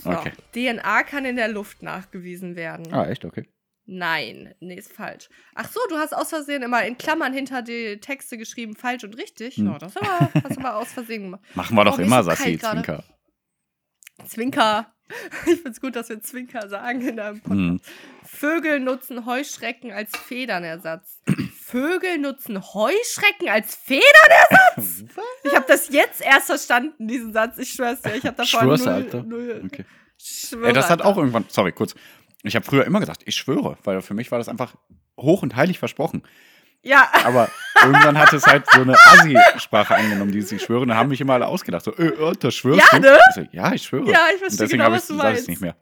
So, 0.04 0.10
Okay. 0.10 0.32
DNA 0.54 1.04
kann 1.04 1.24
in 1.26 1.36
der 1.38 1.48
Luft 1.48 1.82
nachgewiesen 1.84 2.56
werden. 2.56 2.94
Ah, 2.94 3.08
echt? 3.08 3.24
Okay. 3.26 3.48
Nein, 3.86 4.54
nee, 4.62 4.76
ist 4.76 4.92
falsch. 4.94 5.30
Ach 5.56 5.70
so, 5.70 5.80
du 5.90 5.96
hast 5.98 6.14
aus 6.14 6.30
Versehen 6.30 6.64
immer 6.64 6.86
in 6.86 6.98
Klammern 6.98 7.34
hinter 7.34 7.62
die 7.62 8.00
Texte 8.00 8.38
geschrieben, 8.38 8.76
falsch 8.76 9.04
und 9.04 9.18
richtig. 9.18 9.56
Hm. 9.58 9.68
Ja, 9.68 9.78
das 9.78 9.96
aber, 9.98 10.30
hast 10.44 10.56
du 10.56 10.60
aber 10.62 10.78
aus 10.78 10.92
Versehen 10.94 11.24
gemacht. 11.24 11.42
Machen 11.54 11.76
wir 11.76 11.84
doch 11.86 11.98
Oh, 12.00 12.02
immer, 12.02 12.24
so 12.24 12.30
Sassi. 12.32 12.58
Zwinker. 12.58 13.04
Zwinker. 14.26 14.88
Ich 15.46 15.62
find's 15.62 15.82
gut, 15.82 15.96
dass 15.98 16.10
wir 16.10 16.22
Zwinker 16.22 16.68
sagen 16.70 17.02
in 17.02 17.20
einem 17.20 17.42
Podcast. 17.42 17.60
Hm. 17.60 17.82
Vögel 18.24 18.80
nutzen 18.80 19.26
Heuschrecken 19.26 19.92
als 19.92 20.12
Federnersatz. 20.18 21.22
Vögel 21.74 22.20
nutzen 22.20 22.62
Heuschrecken 22.62 23.50
als 23.50 23.76
Federnersatz? 23.76 25.04
Ich 25.44 25.54
habe 25.56 25.66
das 25.68 25.90
jetzt 25.90 26.22
erst 26.22 26.46
verstanden, 26.48 27.08
diesen 27.08 27.34
Satz. 27.34 27.58
Ich 27.58 27.72
schwör's 27.74 28.02
dir. 28.02 28.16
Ich 28.16 28.24
habe 28.26 28.38
davor 28.38 28.62
Schwör's, 28.62 28.86
null, 28.86 28.94
Alter. 28.94 29.24
null 29.24 29.62
Okay. 29.66 29.86
Schwöre, 30.18 30.68
Ja, 30.68 30.74
das 30.74 30.90
hat 30.90 31.02
auch 31.02 31.18
irgendwann, 31.18 31.46
sorry, 31.50 31.72
kurz. 31.74 31.96
Ich 32.44 32.56
habe 32.56 32.64
früher 32.66 32.86
immer 32.86 33.00
gesagt, 33.00 33.24
ich 33.26 33.36
schwöre, 33.36 33.78
weil 33.84 34.02
für 34.02 34.14
mich 34.14 34.32
war 34.32 34.38
das 34.38 34.48
einfach 34.50 34.76
hoch 35.20 35.42
und 35.44 35.56
heilig 35.56 35.80
versprochen. 35.80 36.24
Ja, 36.84 37.10
Aber 37.26 37.50
irgendwann 37.82 38.18
hat 38.18 38.34
es 38.34 38.46
halt 38.46 38.70
so 38.72 38.82
eine 38.82 38.96
Assi-Sprache 38.96 39.96
angenommen, 39.96 40.32
dieses 40.32 40.52
Ich 40.52 40.62
schwöre. 40.62 40.82
Und 40.82 40.90
da 40.90 40.96
haben 40.96 41.10
mich 41.10 41.22
immer 41.22 41.34
alle 41.34 41.48
ausgedacht. 41.48 41.84
So, 41.86 41.96
äh, 41.96 42.08
äh, 42.08 42.34
das 42.40 42.54
schwörst 42.56 42.80
Ja, 42.92 43.00
du? 43.00 43.02
ne? 43.08 43.18
Ich 43.30 43.36
so, 43.36 43.48
ja, 43.52 43.74
ich 43.74 43.84
schwöre. 43.84 44.12
Ja, 44.12 44.20
ich 44.34 44.40
verstehe 44.40 44.46
Und 44.48 44.52
deswegen 44.60 44.72
genau, 44.72 44.84
habe 44.86 44.96
was 44.96 45.04
ich 45.04 45.08
du 45.10 45.14
meinst. 45.16 45.48
nicht 45.50 45.62
mehr. 45.62 45.76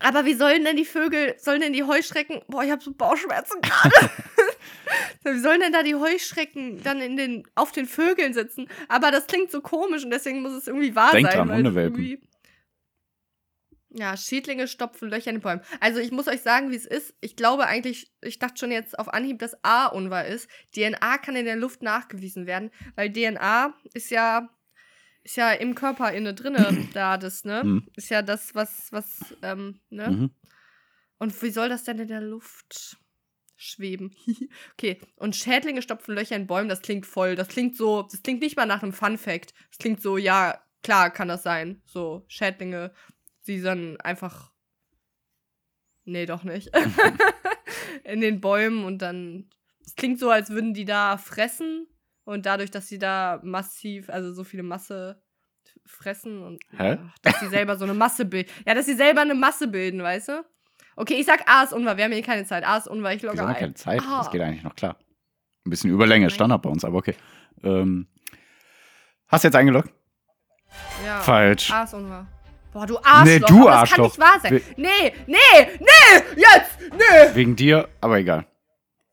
Aber 0.00 0.24
wie 0.24 0.34
sollen 0.34 0.64
denn 0.64 0.76
die 0.76 0.84
Vögel, 0.84 1.34
sollen 1.38 1.60
denn 1.60 1.72
die 1.72 1.84
Heuschrecken, 1.84 2.42
boah, 2.48 2.62
ich 2.64 2.70
habe 2.70 2.82
so 2.82 2.92
Bauchschmerzen 2.92 3.60
gerade. 3.60 4.10
wie 5.24 5.38
sollen 5.38 5.60
denn 5.60 5.72
da 5.72 5.82
die 5.82 5.94
Heuschrecken 5.94 6.82
dann 6.82 7.00
in 7.00 7.16
den, 7.16 7.46
auf 7.54 7.72
den 7.72 7.86
Vögeln 7.86 8.34
sitzen? 8.34 8.68
Aber 8.88 9.10
das 9.10 9.26
klingt 9.26 9.50
so 9.50 9.60
komisch 9.60 10.04
und 10.04 10.10
deswegen 10.10 10.42
muss 10.42 10.52
es 10.52 10.66
irgendwie 10.66 10.94
wahr 10.94 11.12
Denk 11.12 11.26
sein. 11.26 11.36
dran, 11.36 11.56
Hundewelpen. 11.56 12.18
Ja, 13.98 14.14
Schädlinge 14.14 14.68
stopfen 14.68 15.08
Löcher 15.08 15.30
in 15.30 15.36
den 15.36 15.42
Bäumen. 15.42 15.62
Also 15.80 16.00
ich 16.00 16.10
muss 16.10 16.28
euch 16.28 16.42
sagen, 16.42 16.70
wie 16.70 16.76
es 16.76 16.84
ist. 16.84 17.14
Ich 17.22 17.34
glaube 17.34 17.66
eigentlich, 17.66 18.12
ich 18.20 18.38
dachte 18.38 18.58
schon 18.58 18.70
jetzt 18.70 18.98
auf 18.98 19.08
Anhieb, 19.08 19.38
dass 19.38 19.56
A 19.64 19.86
unwahr 19.86 20.26
ist. 20.26 20.50
DNA 20.74 21.16
kann 21.18 21.34
in 21.34 21.46
der 21.46 21.56
Luft 21.56 21.82
nachgewiesen 21.82 22.46
werden, 22.46 22.70
weil 22.94 23.10
DNA 23.10 23.74
ist 23.94 24.10
ja 24.10 24.50
ist 25.26 25.36
ja 25.36 25.50
im 25.52 25.74
Körper 25.74 26.12
inne 26.12 26.34
drinne 26.34 26.88
da 26.94 27.18
das, 27.18 27.44
ne? 27.44 27.64
Mhm. 27.64 27.88
Ist 27.96 28.10
ja 28.10 28.22
das, 28.22 28.54
was, 28.54 28.92
was, 28.92 29.34
ähm, 29.42 29.80
ne? 29.90 30.08
Mhm. 30.08 30.30
Und 31.18 31.42
wie 31.42 31.50
soll 31.50 31.68
das 31.68 31.82
denn 31.82 31.98
in 31.98 32.08
der 32.08 32.20
Luft 32.20 32.96
schweben? 33.56 34.14
okay, 34.74 35.00
und 35.16 35.34
Schädlinge 35.34 35.82
stopfen 35.82 36.14
Löcher 36.14 36.36
in 36.36 36.46
Bäumen, 36.46 36.68
das 36.68 36.80
klingt 36.80 37.06
voll. 37.06 37.34
Das 37.34 37.48
klingt 37.48 37.76
so, 37.76 38.02
das 38.02 38.22
klingt 38.22 38.40
nicht 38.40 38.56
mal 38.56 38.66
nach 38.66 38.84
einem 38.84 38.92
Fun 38.92 39.18
Fact. 39.18 39.52
Das 39.70 39.78
klingt 39.78 40.00
so, 40.00 40.16
ja, 40.16 40.60
klar 40.84 41.10
kann 41.10 41.26
das 41.26 41.42
sein. 41.42 41.82
So, 41.86 42.24
Schädlinge, 42.28 42.92
sie 43.42 43.60
dann 43.60 44.00
einfach. 44.00 44.52
Nee, 46.04 46.26
doch 46.26 46.44
nicht. 46.44 46.70
in 48.04 48.20
den 48.20 48.40
Bäumen 48.40 48.84
und 48.84 49.02
dann. 49.02 49.50
Es 49.84 49.96
klingt 49.96 50.20
so, 50.20 50.30
als 50.30 50.50
würden 50.50 50.72
die 50.74 50.84
da 50.84 51.16
fressen 51.16 51.88
und 52.26 52.44
dadurch, 52.44 52.70
dass 52.70 52.88
sie 52.88 52.98
da 52.98 53.40
massiv, 53.42 54.10
also 54.10 54.32
so 54.34 54.44
viele 54.44 54.62
Masse 54.62 55.22
fressen 55.86 56.42
und 56.42 56.62
Hä? 56.76 56.98
Ach, 57.00 57.18
dass 57.22 57.40
sie 57.40 57.48
selber 57.48 57.76
so 57.76 57.84
eine 57.84 57.94
Masse 57.94 58.24
bilden. 58.24 58.50
Ja, 58.66 58.74
dass 58.74 58.86
sie 58.86 58.94
selber 58.94 59.22
eine 59.22 59.34
Masse 59.34 59.68
bilden, 59.68 60.02
weißt 60.02 60.28
du? 60.28 60.44
Okay, 60.96 61.14
ich 61.14 61.26
sag 61.26 61.48
A 61.48 61.62
ist 61.62 61.72
unwahr. 61.72 61.96
Wir 61.96 62.04
haben 62.04 62.12
hier 62.12 62.22
keine 62.22 62.44
Zeit. 62.44 62.64
A 62.66 62.76
ist 62.78 62.88
unwahr. 62.88 63.12
Ich 63.12 63.22
Wir 63.22 63.28
logge 63.30 63.40
haben 63.42 63.48
ein. 63.50 63.56
keine 63.56 63.74
Zeit. 63.74 64.00
Ah. 64.02 64.18
Das 64.18 64.30
geht 64.30 64.40
eigentlich 64.40 64.62
noch 64.64 64.74
klar. 64.74 64.96
Ein 65.64 65.70
bisschen 65.70 65.90
Überlänge. 65.90 66.30
Standard 66.30 66.62
bei 66.62 66.70
uns, 66.70 66.84
aber 66.84 66.98
okay. 66.98 67.14
Ähm, 67.62 68.06
hast 69.28 69.44
du 69.44 69.48
jetzt 69.48 69.54
eingeloggt? 69.56 69.92
Ja. 71.04 71.20
Falsch. 71.20 71.70
A 71.70 71.84
ist 71.84 71.94
unwahr. 71.94 72.26
Boah, 72.72 72.86
du 72.86 72.98
Arschloch. 72.98 73.24
Nee, 73.24 73.38
du 73.40 73.60
aber 73.68 73.70
das 73.70 73.76
Arschloch. 73.80 73.96
kann 73.96 74.04
nicht 74.04 74.18
wahr 74.18 74.40
sein. 74.40 74.52
Wir- 74.52 74.62
Nee, 74.76 75.12
nee, 75.26 75.78
nee, 75.80 76.22
jetzt, 76.36 76.78
nee. 76.92 77.34
Wegen 77.34 77.56
dir, 77.56 77.88
aber 78.00 78.18
egal. 78.18 78.46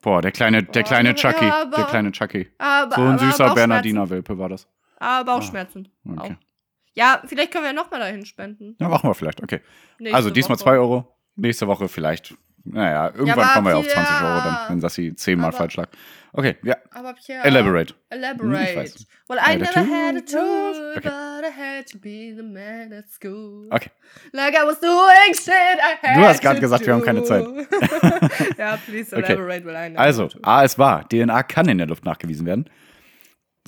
Boah, 0.04 0.20
der 0.20 0.32
kleine, 0.32 0.62
der 0.62 0.82
Boah, 0.82 0.86
kleine 0.86 1.08
ja, 1.08 1.14
Chucky. 1.14 1.46
aber- 1.46 1.76
Der 1.76 1.84
kleine 1.86 2.12
Chucky. 2.12 2.50
Aber, 2.58 2.94
So 2.94 3.02
ein 3.02 3.18
süßer. 3.18 3.54
Bernardiner-Welpe 3.54 4.36
war 4.38 4.50
das. 4.50 4.68
Aber 4.98 5.24
Bauchschmerzen. 5.32 5.88
Ah, 6.06 6.10
okay. 6.18 6.32
Auch. 6.38 6.44
Ja, 6.92 7.22
vielleicht 7.24 7.50
können 7.52 7.64
wir 7.64 7.72
nochmal 7.72 8.00
dahin 8.00 8.26
spenden. 8.26 8.76
Ja, 8.78 8.88
machen 8.90 9.08
wir 9.08 9.14
vielleicht, 9.14 9.42
okay. 9.42 9.60
Nächste 9.98 10.14
also 10.14 10.28
diesmal 10.30 10.56
Woche. 10.58 10.64
2 10.64 10.72
Euro, 10.78 11.16
nächste 11.36 11.66
Woche 11.66 11.88
vielleicht. 11.88 12.34
Naja, 12.66 13.10
irgendwann 13.14 13.30
aber 13.44 13.52
kommen 13.54 13.66
wir 13.66 13.70
ja 13.72 13.76
auf 13.78 13.84
Pierre- 13.86 14.04
20 14.06 14.22
Euro 14.26 14.40
dann, 14.40 14.58
wenn 14.70 14.80
Sassi 14.80 15.14
zehnmal 15.14 15.48
Aber- 15.48 15.56
falsch 15.58 15.76
lag. 15.76 15.88
Okay, 16.36 16.56
ja, 16.64 16.76
Aber 16.90 17.14
Pierre. 17.14 17.44
elaborate. 17.46 17.94
Elaborate. 18.10 18.80
Hm. 18.90 19.06
Well, 19.28 19.38
I 19.38 19.52
Ja, 19.52 19.56
der 19.58 19.82
never 19.82 19.94
had 19.94 20.16
a 20.16 20.20
tool, 20.20 20.94
Okay. 20.96 21.00
but 21.02 21.44
I 21.44 21.52
had 21.52 21.86
to 21.92 21.98
be 21.98 22.34
the 22.36 22.42
man 22.42 22.92
at 22.92 23.08
school. 23.08 23.68
Okay. 23.70 23.90
Like 24.32 24.54
I 24.54 24.64
was 24.66 24.80
doing 24.80 25.34
shit 25.34 25.52
I 25.52 25.96
had 26.06 26.16
Du 26.16 26.24
hast 26.26 26.40
grad 26.42 26.56
to 26.56 26.60
gesagt, 26.62 26.86
wir 26.86 26.94
haben 26.94 27.02
keine 27.04 27.20
do. 27.20 27.26
Zeit. 27.26 27.46
ja, 28.58 28.76
please 28.84 29.14
Okay. 29.16 29.32
elaborate, 29.34 29.64
well, 29.64 29.76
I 29.76 29.90
never 29.90 30.00
Also. 30.00 30.28
A 30.42 30.62
ist 30.64 30.76
wahr. 30.78 31.06
DNA 31.08 31.42
kann 31.44 31.68
in 31.68 31.78
der 31.78 31.86
Luft 31.86 32.04
nachgewiesen 32.04 32.46
werden. 32.46 32.68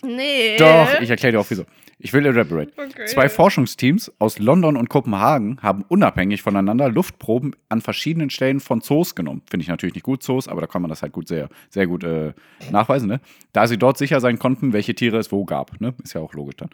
Nee. 0.02 0.56
Doch, 0.58 1.00
ich 1.00 1.08
erkläre 1.10 1.32
dir 1.32 1.40
auch 1.40 1.46
wieso. 1.50 1.64
Ich 1.98 2.12
will 2.12 2.26
elaborate. 2.26 2.72
Okay. 2.76 3.06
Zwei 3.06 3.28
Forschungsteams 3.28 4.12
aus 4.18 4.38
London 4.38 4.76
und 4.76 4.90
Kopenhagen 4.90 5.58
haben 5.62 5.84
unabhängig 5.88 6.42
voneinander 6.42 6.90
Luftproben 6.90 7.56
an 7.70 7.80
verschiedenen 7.80 8.28
Stellen 8.28 8.60
von 8.60 8.82
Zoos 8.82 9.14
genommen. 9.14 9.42
Finde 9.48 9.62
ich 9.62 9.68
natürlich 9.68 9.94
nicht 9.94 10.04
gut, 10.04 10.22
Zoos, 10.22 10.46
aber 10.46 10.60
da 10.60 10.66
kann 10.66 10.82
man 10.82 10.90
das 10.90 11.02
halt 11.02 11.12
gut 11.12 11.26
sehr, 11.26 11.48
sehr 11.70 11.86
gut 11.86 12.04
äh, 12.04 12.34
nachweisen, 12.70 13.08
ne? 13.08 13.20
Da 13.52 13.66
sie 13.66 13.78
dort 13.78 13.96
sicher 13.96 14.20
sein 14.20 14.38
konnten, 14.38 14.74
welche 14.74 14.94
Tiere 14.94 15.16
es 15.16 15.32
wo 15.32 15.46
gab. 15.46 15.80
Ne? 15.80 15.94
Ist 16.02 16.12
ja 16.12 16.20
auch 16.20 16.34
logisch 16.34 16.56
dann. 16.56 16.68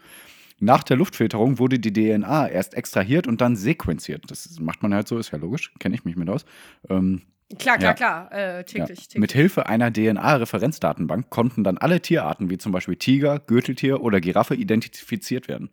Nach 0.59 0.83
der 0.83 0.97
Luftfilterung 0.97 1.57
wurde 1.57 1.79
die 1.79 1.91
DNA 1.91 2.49
erst 2.49 2.73
extrahiert 2.73 3.27
und 3.27 3.41
dann 3.41 3.55
sequenziert. 3.55 4.23
Das 4.29 4.59
macht 4.59 4.83
man 4.83 4.93
halt 4.93 5.07
so, 5.07 5.17
ist 5.17 5.31
ja 5.31 5.37
logisch, 5.37 5.73
kenne 5.79 5.95
ich 5.95 6.05
mich 6.05 6.15
mit 6.15 6.29
aus. 6.29 6.45
Ähm, 6.89 7.21
Klar, 7.59 7.77
klar, 7.77 7.91
Ja. 7.91 7.93
klar. 7.93 8.31
Äh, 8.31 8.55
ja. 8.57 8.63
täglich, 8.63 9.07
täglich. 9.07 9.17
Mit 9.19 9.31
Hilfe 9.33 9.65
einer 9.67 9.91
DNA-Referenzdatenbank 9.91 11.29
konnten 11.29 11.63
dann 11.63 11.77
alle 11.77 12.01
Tierarten, 12.01 12.49
wie 12.49 12.57
zum 12.57 12.71
Beispiel 12.71 12.95
Tiger, 12.95 13.39
Gürteltier 13.39 14.01
oder 14.01 14.19
Giraffe, 14.21 14.55
identifiziert 14.55 15.47
werden. 15.47 15.69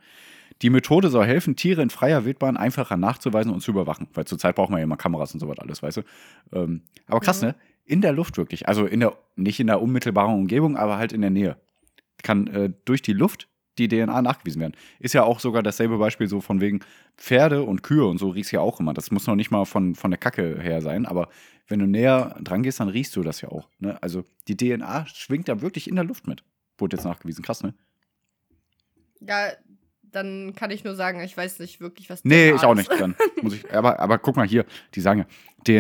Die 0.63 0.71
Methode 0.71 1.09
soll 1.09 1.27
helfen, 1.27 1.57
Tiere 1.57 1.81
in 1.83 1.91
freier 1.91 2.25
Wildbahn 2.25 2.57
einfacher 2.57 2.97
nachzuweisen 2.97 3.53
und 3.53 3.61
zu 3.61 3.71
überwachen. 3.71 4.09
Weil 4.15 4.27
zurzeit 4.27 4.57
braucht 4.57 4.71
man 4.71 4.79
ja 4.79 4.85
immer 4.85 4.97
Kameras 4.99 5.33
und 5.33 5.41
sowas 5.41 5.59
alles, 5.59 5.83
weißt 5.83 5.99
du. 5.99 6.03
Ähm, 6.53 6.83
aber 7.07 7.21
krass, 7.21 7.41
Mhm. 7.41 7.49
ne? 7.49 7.55
In 7.87 8.01
der 8.03 8.13
Luft 8.13 8.37
wirklich. 8.37 8.69
Also 8.69 8.85
in 8.87 9.01
der, 9.01 9.17
nicht 9.37 9.59
in 9.59 9.67
der 9.67 9.81
unmittelbaren 9.81 10.35
Umgebung, 10.35 10.77
aber 10.77 10.99
halt 10.99 11.13
in 11.13 11.23
der 11.23 11.31
Nähe. 11.31 11.57
Kann 12.23 12.47
äh, 12.49 12.71
durch 12.85 13.01
die 13.03 13.15
Luft 13.15 13.49
die 13.79 13.89
DNA 13.89 14.23
nachgewiesen 14.23 14.61
werden. 14.61 14.75
Ist 14.99 15.15
ja 15.15 15.23
auch 15.23 15.41
sogar 15.41 15.63
dasselbe 15.63 15.99
Beispiel 15.99 16.29
so 16.29 16.41
von 16.41 16.61
wegen 16.61 16.81
Pferde 17.17 17.63
und 17.63 17.83
Kühe 17.83 18.05
und 18.05 18.19
so 18.19 18.31
riechst 18.31 18.53
ja 18.53 18.61
auch 18.61 18.81
immer. 18.81 18.95
Das 18.95 19.11
muss 19.11 19.27
noch 19.27 19.37
nicht 19.37 19.51
mal 19.51 19.65
von, 19.65 19.95
von 19.95 20.11
der 20.11 20.19
Kacke 20.19 20.61
her 20.61 20.83
sein, 20.83 21.07
aber 21.07 21.29
wenn 21.69 21.79
du 21.79 21.87
näher 21.87 22.37
dran 22.41 22.63
gehst, 22.63 22.81
dann 22.81 22.89
riechst 22.89 23.15
du 23.17 23.23
das 23.23 23.41
ja 23.41 23.49
auch. 23.51 23.69
Ne? 23.79 24.03
Also 24.03 24.25
die 24.49 24.57
DNA 24.57 25.07
schwingt 25.07 25.49
da 25.49 25.61
wirklich 25.61 25.89
in 25.89 25.95
der 25.95 26.05
Luft 26.05 26.27
mit. 26.27 26.43
Wurde 26.79 26.97
jetzt 26.97 27.05
nachgewiesen. 27.05 27.45
Krass, 27.45 27.63
ne? 27.63 27.75
Ja, 29.21 29.51
dann 30.03 30.55
kann 30.57 30.71
ich 30.71 30.83
nur 30.83 30.97
sagen, 30.97 31.21
ich 31.21 31.37
weiß 31.37 31.61
nicht 31.61 31.81
wirklich, 31.81 32.11
was 32.11 32.25
Nee, 32.25 32.49
DNA 32.49 32.57
ich 32.57 32.65
auch 32.65 32.75
nicht. 32.75 32.91
Dann 32.91 33.15
muss 33.43 33.55
ich, 33.55 33.73
aber, 33.73 34.01
aber 34.01 34.19
guck 34.19 34.37
mal 34.37 34.47
hier, 34.47 34.65
die 34.95 35.01
sagen 35.01 35.21
ja, 35.21 35.27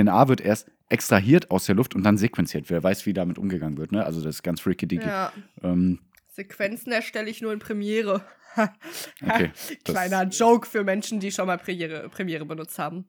DNA 0.02 0.28
wird 0.28 0.40
erst 0.40 0.70
extrahiert 0.88 1.50
aus 1.50 1.66
der 1.66 1.74
Luft 1.74 1.94
und 1.94 2.02
dann 2.02 2.18
sequenziert. 2.18 2.68
Wer 2.68 2.82
weiß, 2.82 3.06
wie 3.06 3.12
damit 3.12 3.38
umgegangen 3.38 3.78
wird. 3.78 3.92
Ne? 3.92 4.04
Also 4.04 4.20
das 4.22 4.36
ist 4.36 4.42
ganz 4.42 4.60
freaky 4.60 4.86
dicky. 4.86 5.06
Ja, 5.06 5.32
Ähm, 5.62 6.00
Sequenzen 6.40 6.92
erstelle 6.92 7.28
ich 7.28 7.42
nur 7.42 7.52
in 7.52 7.58
Premiere. 7.58 8.22
Okay, 9.22 9.52
Kleiner 9.84 10.24
Joke 10.24 10.66
für 10.66 10.82
Menschen, 10.82 11.20
die 11.20 11.30
schon 11.30 11.46
mal 11.46 11.56
Premiere, 11.56 12.08
Premiere 12.08 12.44
benutzt 12.44 12.80
haben. 12.80 13.08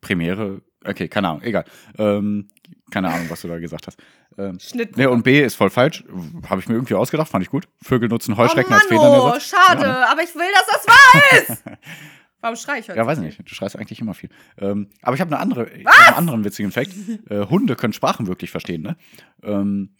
Premiere, 0.00 0.62
okay, 0.82 1.08
keine 1.08 1.28
Ahnung, 1.28 1.42
egal. 1.42 1.66
Ähm, 1.98 2.48
keine 2.90 3.10
Ahnung, 3.10 3.26
was 3.28 3.42
du 3.42 3.48
da 3.48 3.58
gesagt 3.58 3.86
hast. 3.86 4.02
Ähm, 4.38 4.58
Schnitt. 4.58 4.96
ne, 4.96 5.10
und 5.10 5.24
B 5.24 5.42
ist 5.42 5.56
voll 5.56 5.68
falsch. 5.68 6.04
Habe 6.48 6.62
ich 6.62 6.68
mir 6.68 6.74
irgendwie 6.74 6.94
ausgedacht, 6.94 7.28
fand 7.28 7.44
ich 7.44 7.50
gut. 7.50 7.68
Vögel 7.82 8.08
nutzen 8.08 8.32
oh 8.32 8.38
Heuschrecken 8.38 8.70
Mann, 8.70 8.80
als 8.80 8.90
oh, 8.90 8.94
Federnersatz. 8.94 9.50
schade, 9.50 9.82
Ja, 9.82 10.10
aber 10.10 10.22
ich 10.22 10.34
will, 10.34 10.50
dass 10.54 10.66
das 10.66 10.86
wahr 10.86 11.42
ist. 11.42 11.64
Warum 12.40 12.56
schrei 12.56 12.78
ich 12.78 12.88
heute? 12.88 12.96
Ja, 12.96 13.06
weiß 13.06 13.18
ich 13.18 13.24
nicht. 13.24 13.40
Du 13.40 13.54
schreist 13.54 13.76
eigentlich 13.76 14.00
immer 14.00 14.14
viel. 14.14 14.30
Ähm, 14.56 14.88
aber 15.02 15.14
ich 15.14 15.20
habe 15.20 15.30
eine 15.30 15.40
andere, 15.40 15.70
einen 15.70 16.16
anderen 16.16 16.44
witzigen 16.44 16.72
Fact. 16.72 16.92
Äh, 17.28 17.46
Hunde 17.46 17.76
können 17.76 17.92
Sprachen 17.92 18.26
wirklich 18.26 18.50
verstehen, 18.50 18.80
ne? 18.80 18.96
Ähm, 19.42 19.90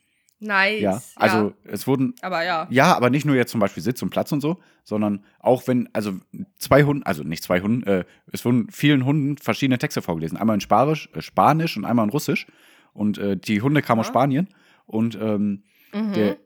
Nice. 0.41 0.81
ja, 0.81 1.03
also 1.17 1.53
es 1.65 1.87
wurden, 1.87 2.15
Aber 2.23 2.43
ja. 2.45 2.67
ja, 2.71 2.97
aber 2.97 3.11
nicht 3.11 3.27
nur 3.27 3.37
jetzt 3.37 3.51
zum 3.53 3.61
Beispiel 3.61 3.83
Sitz 3.83 4.01
und 4.03 4.09
Platz 4.11 4.33
und 4.33 4.41
so, 4.41 4.59
sondern 4.85 5.25
auch 5.39 5.69
wenn, 5.69 5.89
also 5.93 6.15
zwei 6.59 6.83
Hunde, 6.85 7.05
also 7.07 7.23
nicht 7.23 7.43
zwei 7.43 7.61
Hunden, 7.61 7.83
äh, 7.87 8.05
es 8.33 8.45
wurden 8.45 8.69
vielen 8.71 9.05
Hunden 9.05 9.37
verschiedene 9.37 9.79
Texte 9.79 10.01
vorgelesen. 10.03 10.39
Einmal 10.39 10.55
in 10.55 10.61
Spanisch, 10.63 11.11
äh, 11.15 11.21
Spanisch 11.21 11.77
und 11.77 11.85
einmal 11.85 12.05
in 12.07 12.11
Russisch. 12.11 12.47
Und 12.95 13.19
äh, 13.19 13.37
die 13.37 13.61
Hunde 13.63 13.83
kamen 13.83 14.01
aus 14.01 14.07
Ja. 14.07 14.13
Spanien 14.13 14.49
und 14.87 15.17
ähm, 15.21 15.63
Mhm. 15.93 16.13
der, 16.13 16.37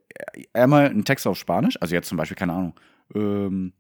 einmal 0.55 0.87
ein 0.89 1.05
Text 1.05 1.27
auf 1.27 1.37
Spanisch, 1.39 1.77
also 1.81 1.95
jetzt 1.95 2.09
zum 2.09 2.17
Beispiel, 2.17 2.37
keine 2.37 2.55
Ahnung, 2.55 2.75
ähm, 3.15 3.75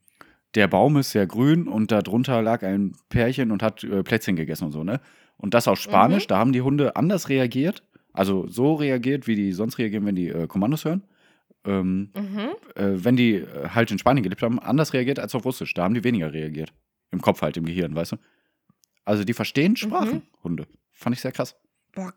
der 0.54 0.68
Baum 0.68 0.96
ist 0.98 1.10
sehr 1.10 1.26
grün 1.26 1.66
und 1.68 1.90
darunter 1.90 2.42
lag 2.42 2.62
ein 2.62 2.92
Pärchen 3.08 3.50
und 3.50 3.62
hat 3.62 3.82
äh, 3.82 4.02
Plätzchen 4.02 4.36
gegessen 4.36 4.64
und 4.66 4.72
so, 4.72 4.84
ne? 4.84 5.00
Und 5.38 5.54
das 5.54 5.66
auf 5.66 5.80
Spanisch, 5.80 6.26
da 6.26 6.38
haben 6.38 6.52
die 6.52 6.60
Hunde 6.62 6.96
anders 6.96 7.28
reagiert. 7.28 7.82
Also 8.14 8.46
so 8.48 8.74
reagiert, 8.74 9.26
wie 9.26 9.34
die 9.34 9.52
sonst 9.52 9.76
reagieren, 9.78 10.06
wenn 10.06 10.14
die 10.14 10.28
äh, 10.28 10.46
Kommandos 10.46 10.84
hören. 10.86 11.02
Ähm, 11.66 12.10
Mhm. 12.14 12.50
äh, 12.76 13.04
wenn 13.04 13.16
die 13.16 13.34
äh, 13.36 13.68
halt 13.70 13.90
in 13.90 13.98
Spanien 13.98 14.22
gelebt 14.22 14.40
haben, 14.42 14.58
anders 14.58 14.92
reagiert 14.92 15.18
als 15.18 15.34
auf 15.34 15.44
Russisch. 15.44 15.74
Da 15.74 15.82
haben 15.84 15.94
die 15.94 16.04
weniger 16.04 16.32
reagiert. 16.32 16.72
Im 17.10 17.20
Kopf 17.20 17.42
halt, 17.42 17.56
im 17.56 17.64
Gehirn, 17.66 17.94
weißt 17.94 18.12
du? 18.12 18.16
Also 19.04 19.24
die 19.24 19.34
verstehen 19.34 19.76
Sprachen, 19.76 20.22
Hunde. 20.42 20.66
Fand 20.92 21.14
ich 21.16 21.20
sehr 21.20 21.32
krass. 21.32 21.56
Boah, 21.92 22.12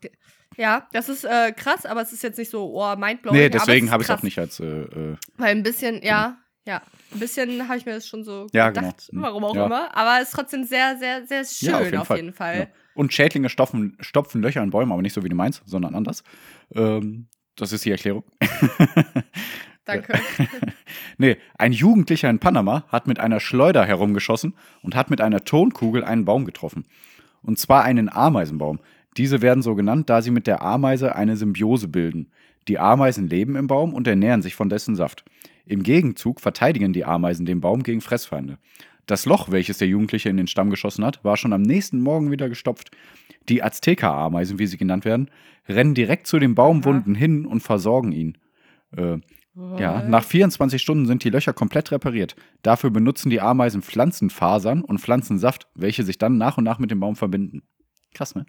ja, 0.56 0.88
das 0.92 1.08
ist 1.08 1.24
äh, 1.24 1.52
krass, 1.52 1.84
aber 1.86 2.00
es 2.02 2.12
ist 2.12 2.22
jetzt 2.22 2.38
nicht 2.38 2.50
so, 2.50 2.74
oh, 2.74 2.96
mindblowing. 2.96 3.38
nee, 3.38 3.48
deswegen 3.48 3.90
habe 3.90 4.02
ich 4.02 4.08
es 4.08 4.14
auch 4.16 4.22
nicht 4.22 4.38
als. 4.38 4.58
Äh, 4.60 4.64
äh, 4.64 5.16
Weil 5.36 5.50
ein 5.54 5.62
bisschen, 5.62 6.02
ja, 6.02 6.38
ja, 6.68 6.82
ein 7.12 7.18
bisschen 7.18 7.66
habe 7.66 7.78
ich 7.78 7.86
mir 7.86 7.94
das 7.94 8.06
schon 8.06 8.22
so 8.22 8.46
Ja, 8.52 8.68
gedacht, 8.68 9.08
genau. 9.10 9.22
warum 9.22 9.44
auch 9.44 9.56
Ja. 9.56 9.64
immer. 9.66 9.96
Aber 9.96 10.18
es 10.20 10.28
ist 10.28 10.34
trotzdem 10.34 10.64
sehr, 10.64 10.98
sehr, 10.98 11.26
sehr 11.26 11.44
schön 11.44 11.94
ja, 11.94 12.00
auf 12.00 12.10
jeden 12.10 12.34
Fall. 12.34 12.58
Ja. 12.58 12.66
Und 12.94 13.12
Schädlinge 13.14 13.48
stopfen, 13.48 13.96
stopfen 14.00 14.42
Löcher 14.42 14.62
in 14.62 14.70
Bäume, 14.70 14.92
aber 14.92 15.00
nicht 15.00 15.14
so 15.14 15.24
wie 15.24 15.30
du 15.30 15.34
meinst, 15.34 15.62
sondern 15.64 15.94
anders. 15.94 16.22
Ähm, 16.74 17.28
das 17.56 17.72
ist 17.72 17.84
die 17.86 17.90
Erklärung. 17.90 18.24
Danke. 19.86 20.20
nee, 21.18 21.38
ein 21.56 21.72
Jugendlicher 21.72 22.28
in 22.28 22.38
Panama 22.38 22.84
hat 22.88 23.06
mit 23.06 23.18
einer 23.18 23.40
Schleuder 23.40 23.86
herumgeschossen 23.86 24.54
und 24.82 24.94
hat 24.94 25.08
mit 25.08 25.22
einer 25.22 25.44
Tonkugel 25.44 26.04
einen 26.04 26.26
Baum 26.26 26.44
getroffen. 26.44 26.84
Und 27.42 27.58
zwar 27.58 27.84
einen 27.84 28.10
Ameisenbaum. 28.10 28.80
Diese 29.16 29.40
werden 29.40 29.62
so 29.62 29.74
genannt, 29.74 30.10
da 30.10 30.20
sie 30.20 30.30
mit 30.30 30.46
der 30.46 30.60
Ameise 30.60 31.16
eine 31.16 31.36
Symbiose 31.36 31.88
bilden. 31.88 32.30
Die 32.68 32.78
Ameisen 32.78 33.28
leben 33.28 33.56
im 33.56 33.66
Baum 33.66 33.94
und 33.94 34.06
ernähren 34.06 34.42
sich 34.42 34.54
von 34.54 34.68
dessen 34.68 34.94
Saft. 34.94 35.24
Im 35.68 35.82
Gegenzug 35.82 36.40
verteidigen 36.40 36.94
die 36.94 37.04
Ameisen 37.04 37.44
den 37.44 37.60
Baum 37.60 37.82
gegen 37.82 38.00
Fressfeinde. 38.00 38.58
Das 39.04 39.26
Loch, 39.26 39.50
welches 39.50 39.78
der 39.78 39.88
Jugendliche 39.88 40.30
in 40.30 40.38
den 40.38 40.46
Stamm 40.46 40.70
geschossen 40.70 41.04
hat, 41.04 41.22
war 41.24 41.36
schon 41.36 41.52
am 41.52 41.62
nächsten 41.62 42.00
Morgen 42.00 42.30
wieder 42.30 42.48
gestopft. 42.48 42.90
Die 43.48 43.62
Azteca-Ameisen, 43.62 44.58
wie 44.58 44.66
sie 44.66 44.78
genannt 44.78 45.04
werden, 45.04 45.30
rennen 45.68 45.94
direkt 45.94 46.26
zu 46.26 46.38
den 46.38 46.54
Baumwunden 46.54 47.14
hin 47.14 47.44
und 47.44 47.60
versorgen 47.60 48.12
ihn. 48.12 48.38
Äh, 48.96 49.18
ja, 49.78 50.02
nach 50.02 50.24
24 50.24 50.80
Stunden 50.80 51.06
sind 51.06 51.24
die 51.24 51.30
Löcher 51.30 51.52
komplett 51.52 51.90
repariert. 51.90 52.36
Dafür 52.62 52.90
benutzen 52.90 53.28
die 53.28 53.40
Ameisen 53.40 53.82
Pflanzenfasern 53.82 54.82
und 54.82 55.00
Pflanzensaft, 55.00 55.68
welche 55.74 56.04
sich 56.04 56.16
dann 56.16 56.38
nach 56.38 56.58
und 56.58 56.64
nach 56.64 56.78
mit 56.78 56.90
dem 56.90 57.00
Baum 57.00 57.16
verbinden. 57.16 57.62
Krass, 58.14 58.34
ne? 58.34 58.46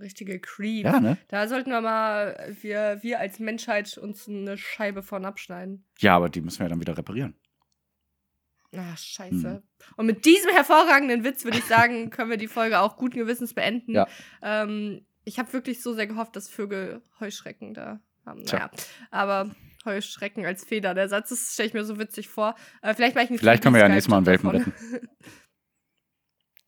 Richtige 0.00 0.40
Creep. 0.40 0.84
Ja, 0.84 1.00
ne? 1.00 1.18
Da 1.28 1.48
sollten 1.48 1.70
wir 1.70 1.80
mal, 1.80 2.56
wir, 2.60 2.98
wir 3.02 3.18
als 3.20 3.38
Menschheit 3.38 3.98
uns 3.98 4.28
eine 4.28 4.56
Scheibe 4.58 5.02
von 5.02 5.24
abschneiden. 5.24 5.84
Ja, 5.98 6.16
aber 6.16 6.28
die 6.28 6.40
müssen 6.40 6.60
wir 6.60 6.68
dann 6.68 6.80
wieder 6.80 6.96
reparieren. 6.96 7.34
Ah, 8.76 8.96
scheiße. 8.96 9.34
Mhm. 9.34 9.62
Und 9.96 10.06
mit 10.06 10.24
diesem 10.26 10.50
hervorragenden 10.50 11.24
Witz 11.24 11.44
würde 11.44 11.58
ich 11.58 11.64
sagen, 11.66 12.10
können 12.10 12.30
wir 12.30 12.36
die 12.36 12.48
Folge 12.48 12.80
auch 12.80 12.96
guten 12.96 13.18
Gewissens 13.18 13.54
beenden. 13.54 13.94
Ja. 13.94 14.06
Ähm, 14.42 15.04
ich 15.24 15.38
habe 15.38 15.52
wirklich 15.52 15.82
so 15.82 15.94
sehr 15.94 16.06
gehofft, 16.06 16.36
dass 16.36 16.48
Vögel 16.48 17.02
Heuschrecken 17.20 17.74
da 17.74 18.00
haben. 18.26 18.44
Tja. 18.44 18.58
Naja, 18.58 18.70
aber 19.10 19.54
Heuschrecken 19.84 20.44
als 20.44 20.64
Feder. 20.64 20.94
Der 20.94 21.08
Satz, 21.08 21.30
das 21.30 21.52
stelle 21.54 21.68
ich 21.68 21.74
mir 21.74 21.84
so 21.84 21.98
witzig 21.98 22.28
vor. 22.28 22.54
Äh, 22.82 22.94
vielleicht 22.94 23.14
mache 23.14 23.24
ich 23.24 23.30
einen 23.30 23.38
Vielleicht 23.38 23.62
können 23.62 23.74
wir 23.74 23.80
ja 23.82 23.88
nächstes 23.88 24.10
Mal 24.10 24.18
einen 24.18 24.26
Welpen 24.26 24.50
retten. 24.50 24.72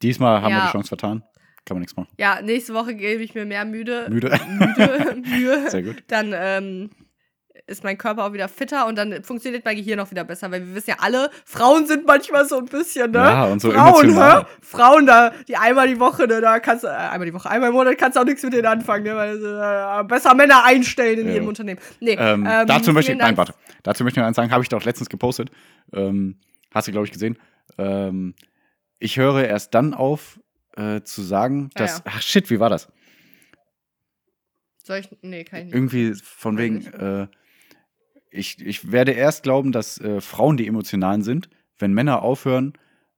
Diesmal 0.02 0.40
haben 0.40 0.52
wir 0.52 0.58
Ja. 0.58 0.66
die 0.66 0.72
Chance 0.72 0.88
vertan. 0.88 1.22
Kann 1.66 1.76
man 1.76 1.80
nichts 1.80 1.96
machen. 1.96 2.08
Ja, 2.18 2.40
nächste 2.42 2.74
Woche 2.74 2.94
gebe 2.94 3.22
ich 3.22 3.34
mir 3.34 3.44
mehr 3.46 3.64
müde. 3.64 4.06
Müde. 4.10 4.30
Müde, 4.48 5.22
Mühe. 5.28 5.70
Sehr 5.70 5.82
gut. 5.82 6.02
Dann 6.08 6.32
ähm, 6.34 6.90
ist 7.66 7.84
mein 7.84 7.96
Körper 7.98 8.24
auch 8.24 8.32
wieder 8.32 8.48
fitter 8.48 8.86
und 8.88 8.96
dann 8.96 9.22
funktioniert 9.22 9.64
mein 9.64 9.76
Gehirn 9.76 10.00
auch 10.00 10.10
wieder 10.10 10.24
besser, 10.24 10.50
weil 10.50 10.66
wir 10.66 10.74
wissen 10.74 10.90
ja 10.90 10.96
alle, 10.98 11.30
Frauen 11.44 11.86
sind 11.86 12.04
manchmal 12.06 12.44
so 12.46 12.58
ein 12.58 12.64
bisschen, 12.64 13.12
ne? 13.12 13.18
Ja, 13.18 13.44
und 13.44 13.60
so 13.60 13.70
Frauen, 13.70 14.04
emotional. 14.06 14.40
hä? 14.40 14.46
Frauen 14.60 15.06
da, 15.06 15.32
die 15.46 15.56
einmal 15.56 15.86
die 15.86 16.00
Woche, 16.00 16.26
ne, 16.26 16.40
da 16.40 16.58
kannst 16.58 16.82
du, 16.82 16.88
äh, 16.88 16.90
einmal 16.90 17.26
die 17.26 17.34
Woche, 17.34 17.48
einmal 17.48 17.68
im 17.68 17.76
Monat 17.76 17.96
kannst 17.98 18.16
du 18.16 18.20
auch 18.22 18.24
nichts 18.24 18.42
mit 18.42 18.54
denen 18.54 18.66
anfangen, 18.66 19.04
ne, 19.04 19.14
weil 19.14 19.36
äh, 19.36 20.04
besser 20.04 20.34
Männer 20.34 20.64
einstellen 20.64 21.20
in 21.20 21.26
Ja. 21.28 21.32
jedem 21.34 21.46
Unternehmen. 21.48 21.78
Nee, 22.00 22.16
Ähm, 22.18 22.44
ähm, 22.50 22.66
dazu 22.66 22.92
möchte 22.92 23.12
ich, 23.12 23.18
nein, 23.18 23.36
warte. 23.36 23.54
Dazu 23.84 24.02
möchte 24.02 24.18
ich 24.18 24.22
noch 24.22 24.26
eins 24.26 24.36
sagen, 24.36 24.50
habe 24.50 24.64
ich 24.64 24.68
doch 24.68 24.82
letztens 24.84 25.08
gepostet. 25.08 25.50
Ähm, 25.92 26.40
hast 26.74 26.88
du, 26.88 26.92
glaube 26.92 27.06
ich, 27.06 27.12
gesehen. 27.12 27.38
Ähm, 27.78 28.34
ich 28.98 29.16
höre 29.16 29.44
erst 29.46 29.74
dann 29.74 29.94
auf, 29.94 30.40
äh, 30.80 31.02
zu 31.04 31.22
sagen, 31.22 31.70
Ah, 31.74 31.78
dass. 31.80 31.98
ja. 31.98 32.04
Ach 32.06 32.22
shit, 32.22 32.50
wie 32.50 32.60
war 32.60 32.70
das? 32.70 32.88
Soll 34.82 34.98
ich, 34.98 35.08
nee, 35.22 35.44
kann 35.44 35.60
ich 35.60 35.64
nicht. 35.66 35.74
Irgendwie 35.74 36.14
von 36.14 36.56
wegen, 36.58 36.86
äh, 36.86 37.26
ich, 38.30 38.64
ich 38.64 38.90
werde 38.92 39.12
erst 39.12 39.42
glauben, 39.42 39.72
dass 39.72 39.98
äh, 40.00 40.20
Frauen 40.20 40.56
die 40.56 40.66
Emotionalen 40.66 41.22
sind, 41.22 41.48
wenn 41.78 41.92
Männer 41.92 42.22
aufhören, 42.22 42.72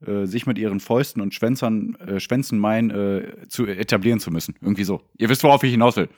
äh, 0.04 0.26
sich 0.26 0.46
mit 0.46 0.58
ihren 0.58 0.80
Fäusten 0.80 1.20
und 1.22 1.34
Schwänzern, 1.34 1.94
äh, 1.96 2.18
Schwänzen 2.20 2.58
meinen, 2.58 2.90
äh, 2.90 3.48
zu 3.48 3.66
etablieren 3.66 4.20
zu 4.20 4.30
müssen. 4.30 4.54
Irgendwie 4.60 4.84
so. 4.84 5.02
Ihr 5.18 5.28
wisst, 5.28 5.44
worauf 5.44 5.62
ich 5.62 5.70
hinaus 5.70 5.96
will. 5.96 6.08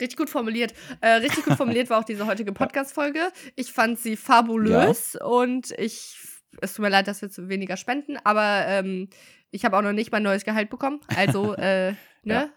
Richtig 0.00 0.16
gut 0.16 0.30
formuliert. 0.30 0.72
Äh, 1.00 1.14
richtig 1.14 1.44
gut 1.44 1.54
formuliert 1.56 1.90
war 1.90 1.98
auch 1.98 2.04
diese 2.04 2.26
heutige 2.26 2.52
Podcast-Folge. 2.60 3.20
Ich 3.56 3.72
fand 3.72 3.98
sie 3.98 4.16
fabulös 4.16 5.16
und 5.16 5.72
ich. 5.78 6.16
Es 6.60 6.74
tut 6.74 6.82
mir 6.82 6.88
leid, 6.90 7.06
dass 7.08 7.22
wir 7.22 7.30
zu 7.30 7.48
weniger 7.48 7.76
spenden, 7.76 8.16
aber 8.24 8.64
ähm, 8.66 9.08
ich 9.50 9.64
habe 9.64 9.76
auch 9.76 9.82
noch 9.82 9.92
nicht 9.92 10.12
mein 10.12 10.22
neues 10.22 10.44
Gehalt 10.44 10.70
bekommen. 10.70 11.00
Also, 11.16 11.54
äh, 11.56 11.90
ne? 11.92 11.96
Ja. 12.24 12.48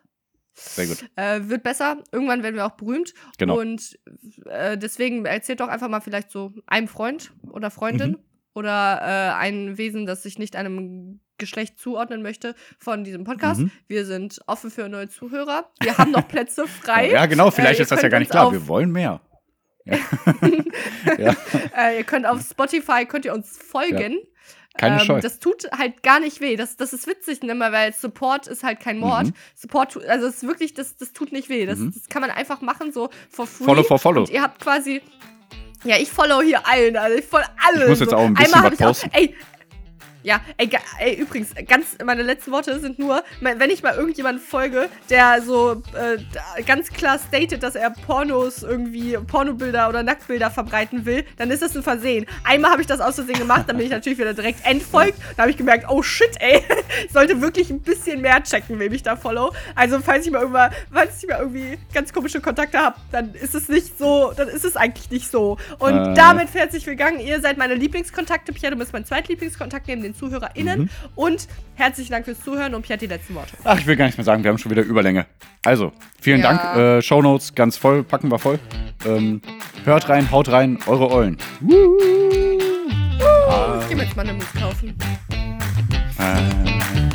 Sehr 0.56 0.86
gut. 0.86 1.06
Äh, 1.16 1.50
wird 1.50 1.64
besser. 1.64 1.98
Irgendwann 2.12 2.44
werden 2.44 2.56
wir 2.56 2.66
auch 2.68 2.76
berühmt. 2.78 3.14
Genau. 3.39 3.60
Und 3.60 3.98
äh, 4.46 4.78
deswegen 4.78 5.26
erzählt 5.26 5.62
doch 5.62 5.68
einfach 5.68 5.89
mal 5.89 6.00
vielleicht 6.02 6.30
so 6.30 6.54
einem 6.68 6.88
Freund 6.88 7.32
oder 7.50 7.72
Freundin 7.72 8.12
Mhm. 8.12 8.20
oder 8.54 9.00
äh, 9.02 9.34
ein 9.34 9.80
Wesen, 9.80 10.06
das 10.06 10.22
sich 10.22 10.38
nicht 10.38 10.56
einem 10.56 11.22
Geschlecht 11.39 11.80
zuordnen 11.80 12.22
möchte 12.22 12.54
von 12.78 13.04
diesem 13.04 13.24
Podcast. 13.24 13.62
Mhm. 13.62 13.72
Wir 13.88 14.06
sind 14.06 14.41
offen 14.46 14.70
für 14.70 14.88
neue 14.89 15.10
Zuhörer. 15.10 15.72
Wir 15.82 15.98
haben 15.98 16.12
noch 16.12 16.28
Plätze 16.28 16.68
frei. 16.68 17.10
Ja, 17.10 17.26
genau, 17.26 17.50
vielleicht 17.50 17.80
Äh, 17.80 17.84
ist 17.84 17.91
das 17.91 18.04
ja 18.04 18.10
gar 18.10 18.20
nicht 18.20 18.30
klar. 18.30 18.52
Wir 18.52 18.68
wollen 18.68 18.91
mehr. 18.91 19.22
Äh, 21.78 21.98
ihr 21.98 22.04
könnt 22.04 22.26
auf 22.26 22.42
Spotify 22.42 23.06
könnt 23.06 23.26
ihr 23.26 23.34
uns 23.34 23.58
folgen. 23.58 24.20
Keine 24.78 24.96
ähm, 25.00 25.06
Scheu. 25.06 25.20
Das 25.22 25.40
tut 25.40 25.70
halt 25.78 26.02
gar 26.02 26.20
nicht 26.20 26.42
weh. 26.42 26.56
Das, 26.56 26.78
das 26.78 26.94
ist 26.94 27.06
witzig, 27.08 27.44
ne? 27.44 27.56
weil 27.60 27.94
Support 27.94 28.48
ist 28.48 28.64
halt 28.64 28.80
kein 28.80 28.98
Mord. 28.98 29.28
Mhm. 29.28 29.34
Support, 29.56 30.08
also 30.08 30.28
es 30.28 30.38
ist 30.38 30.48
wirklich, 30.48 30.74
das, 30.74 30.98
das 30.98 31.14
tut 31.14 31.32
nicht 31.32 31.50
weh. 31.50 31.66
Das, 31.66 31.78
Mhm. 31.80 31.94
das 31.94 32.10
kann 32.10 32.22
man 32.22 32.32
einfach 32.32 32.62
machen, 32.62 32.92
so 32.92 33.10
for 33.30 33.46
free. 33.46 33.66
Follow 33.66 33.84
for 33.84 34.00
follow. 34.00 34.22
Und 34.22 34.30
ihr 34.30 34.42
habt 34.42 34.60
quasi. 34.62 35.02
Ja, 35.84 35.98
ich 35.98 36.10
follow 36.10 36.42
hier 36.42 36.66
allen, 36.66 36.96
also 36.96 37.18
ich 37.18 37.26
follow 37.26 37.46
alle. 37.68 37.84
Ich 37.84 37.90
muss 37.90 38.00
jetzt 38.00 38.12
so. 38.12 38.16
auch 38.16 38.24
ein 38.26 38.34
bisschen 38.34 38.54
Einmal 38.56 38.72
was 38.72 38.78
posten. 38.80 39.10
ich 39.12 39.16
auch, 39.16 39.20
ey, 39.20 39.36
ja, 40.24 40.41
ey, 40.57 40.69
ey, 40.99 41.15
übrigens, 41.15 41.49
ganz, 41.67 41.97
meine 42.03 42.24
letzten 42.24 42.51
Worte 42.51 42.80
sind 42.80 42.97
nur, 42.99 43.24
wenn 43.41 43.69
ich 43.69 43.84
mal 43.84 43.95
irgendjemanden 43.95 44.43
folge, 44.43 44.89
der 45.09 45.41
so 45.41 45.84
äh, 45.93 46.61
ganz 46.63 46.89
klar 46.89 47.19
stated, 47.19 47.61
dass 47.61 47.76
er 47.76 47.89
Pornos 47.91 48.63
irgendwie, 48.63 49.17
Pornobilder 49.17 49.89
oder 49.89 50.01
Nacktbilder 50.03 50.49
verbreiten 50.49 51.05
will, 51.05 51.26
dann 51.38 51.51
ist 51.51 51.61
das 51.61 51.76
ein 51.76 51.84
Versehen. 51.84 52.26
Einmal 52.43 52.71
habe 52.71 52.82
ich 52.82 52.88
das 52.88 52.99
aus 53.01 53.15
Versehen 53.15 53.38
gemacht, 53.38 53.65
dann 53.67 53.78
bin 53.78 53.86
ich 53.86 53.91
natürlich 53.91 54.17
wieder 54.17 54.34
direkt 54.34 54.65
entfolgt. 54.65 55.19
Da 55.36 55.43
habe 55.43 55.51
ich 55.51 55.57
gemerkt, 55.57 55.86
oh 55.89 56.01
shit, 56.01 56.32
ey, 56.39 56.61
ich 57.05 57.11
sollte 57.13 57.41
wirklich 57.41 57.69
ein 57.69 57.82
bisschen 57.82 58.21
mehr 58.21 58.41
checken, 58.43 58.80
wem 58.80 58.93
ich 58.93 59.03
da 59.03 59.15
follow. 59.15 59.53
Also, 59.76 59.99
falls 59.99 60.26
ich 60.26 60.32
mal 60.32 60.39
irgendwann, 60.39 60.71
falls 60.91 61.21
ich 61.21 61.30
mal 61.30 61.39
irgendwie 61.39 61.78
ganz 61.93 62.13
komische 62.13 62.41
Kontakte 62.41 62.80
habe, 62.80 62.95
dann 63.11 63.34
ist 63.34 63.55
es 63.55 63.67
nicht 63.69 63.97
so, 63.97 64.32
dann 64.36 64.47
ist 64.47 64.63
es 64.65 64.76
eigentlich 64.78 65.09
nicht 65.11 65.30
so. 65.30 65.57
Und 65.80 65.93
Äh. 65.93 66.13
damit 66.13 66.53
herzlich 66.53 66.86
willkommen. 66.88 67.19
Ihr 67.19 67.41
seid 67.41 67.57
meine 67.57 67.76
Lieblingskontakte. 67.76 68.53
Pierre, 68.53 68.71
du 68.74 68.80
bist 68.80 68.93
mein 68.93 69.05
zweitlieblingskontakt 69.05 69.88
neben 69.88 70.01
den 70.03 70.12
ZuhörerInnen. 70.14 70.82
Mhm. 70.82 70.89
Und 71.16 71.47
herzlichen 71.76 72.11
Dank 72.11 72.26
fürs 72.26 72.39
Zuhören 72.41 72.76
und 72.76 72.82
Pierre 72.84 72.95
hat 72.97 73.01
die 73.01 73.07
letzten 73.07 73.36
Worte. 73.36 73.55
Ach, 73.64 73.80
ich 73.80 73.88
will 73.88 73.95
gar 73.95 74.05
nichts 74.05 74.18
mehr 74.18 74.26
sagen, 74.26 74.43
wir 74.43 74.49
haben 74.49 74.57
schon 74.57 74.72
wieder 74.72 74.84
Überlänge. 74.84 75.26
Also, 75.66 75.91
vielen 76.22 76.41
Ja. 76.41 76.53
Dank. 76.53 76.78
Äh, 76.78 77.01
Shownotes 77.01 77.55
ganz 77.55 77.78
voll, 77.78 78.03
packen 78.03 78.30
wir 78.30 78.38
voll. 78.39 78.59
Ähm, 79.05 79.41
hört 79.86 80.09
rein, 80.09 80.30
haut 80.32 80.49
rein, 80.49 80.78
eure 80.88 81.09
Eulen. 81.11 81.38
Ich 81.61 81.68
geh 83.89 83.95
mir 83.95 84.03
jetzt 84.03 84.16
mal 84.16 84.24
eine 84.24 84.34
Mut 84.34 84.45
kaufen. 84.59 84.95
Äh, 86.20 87.12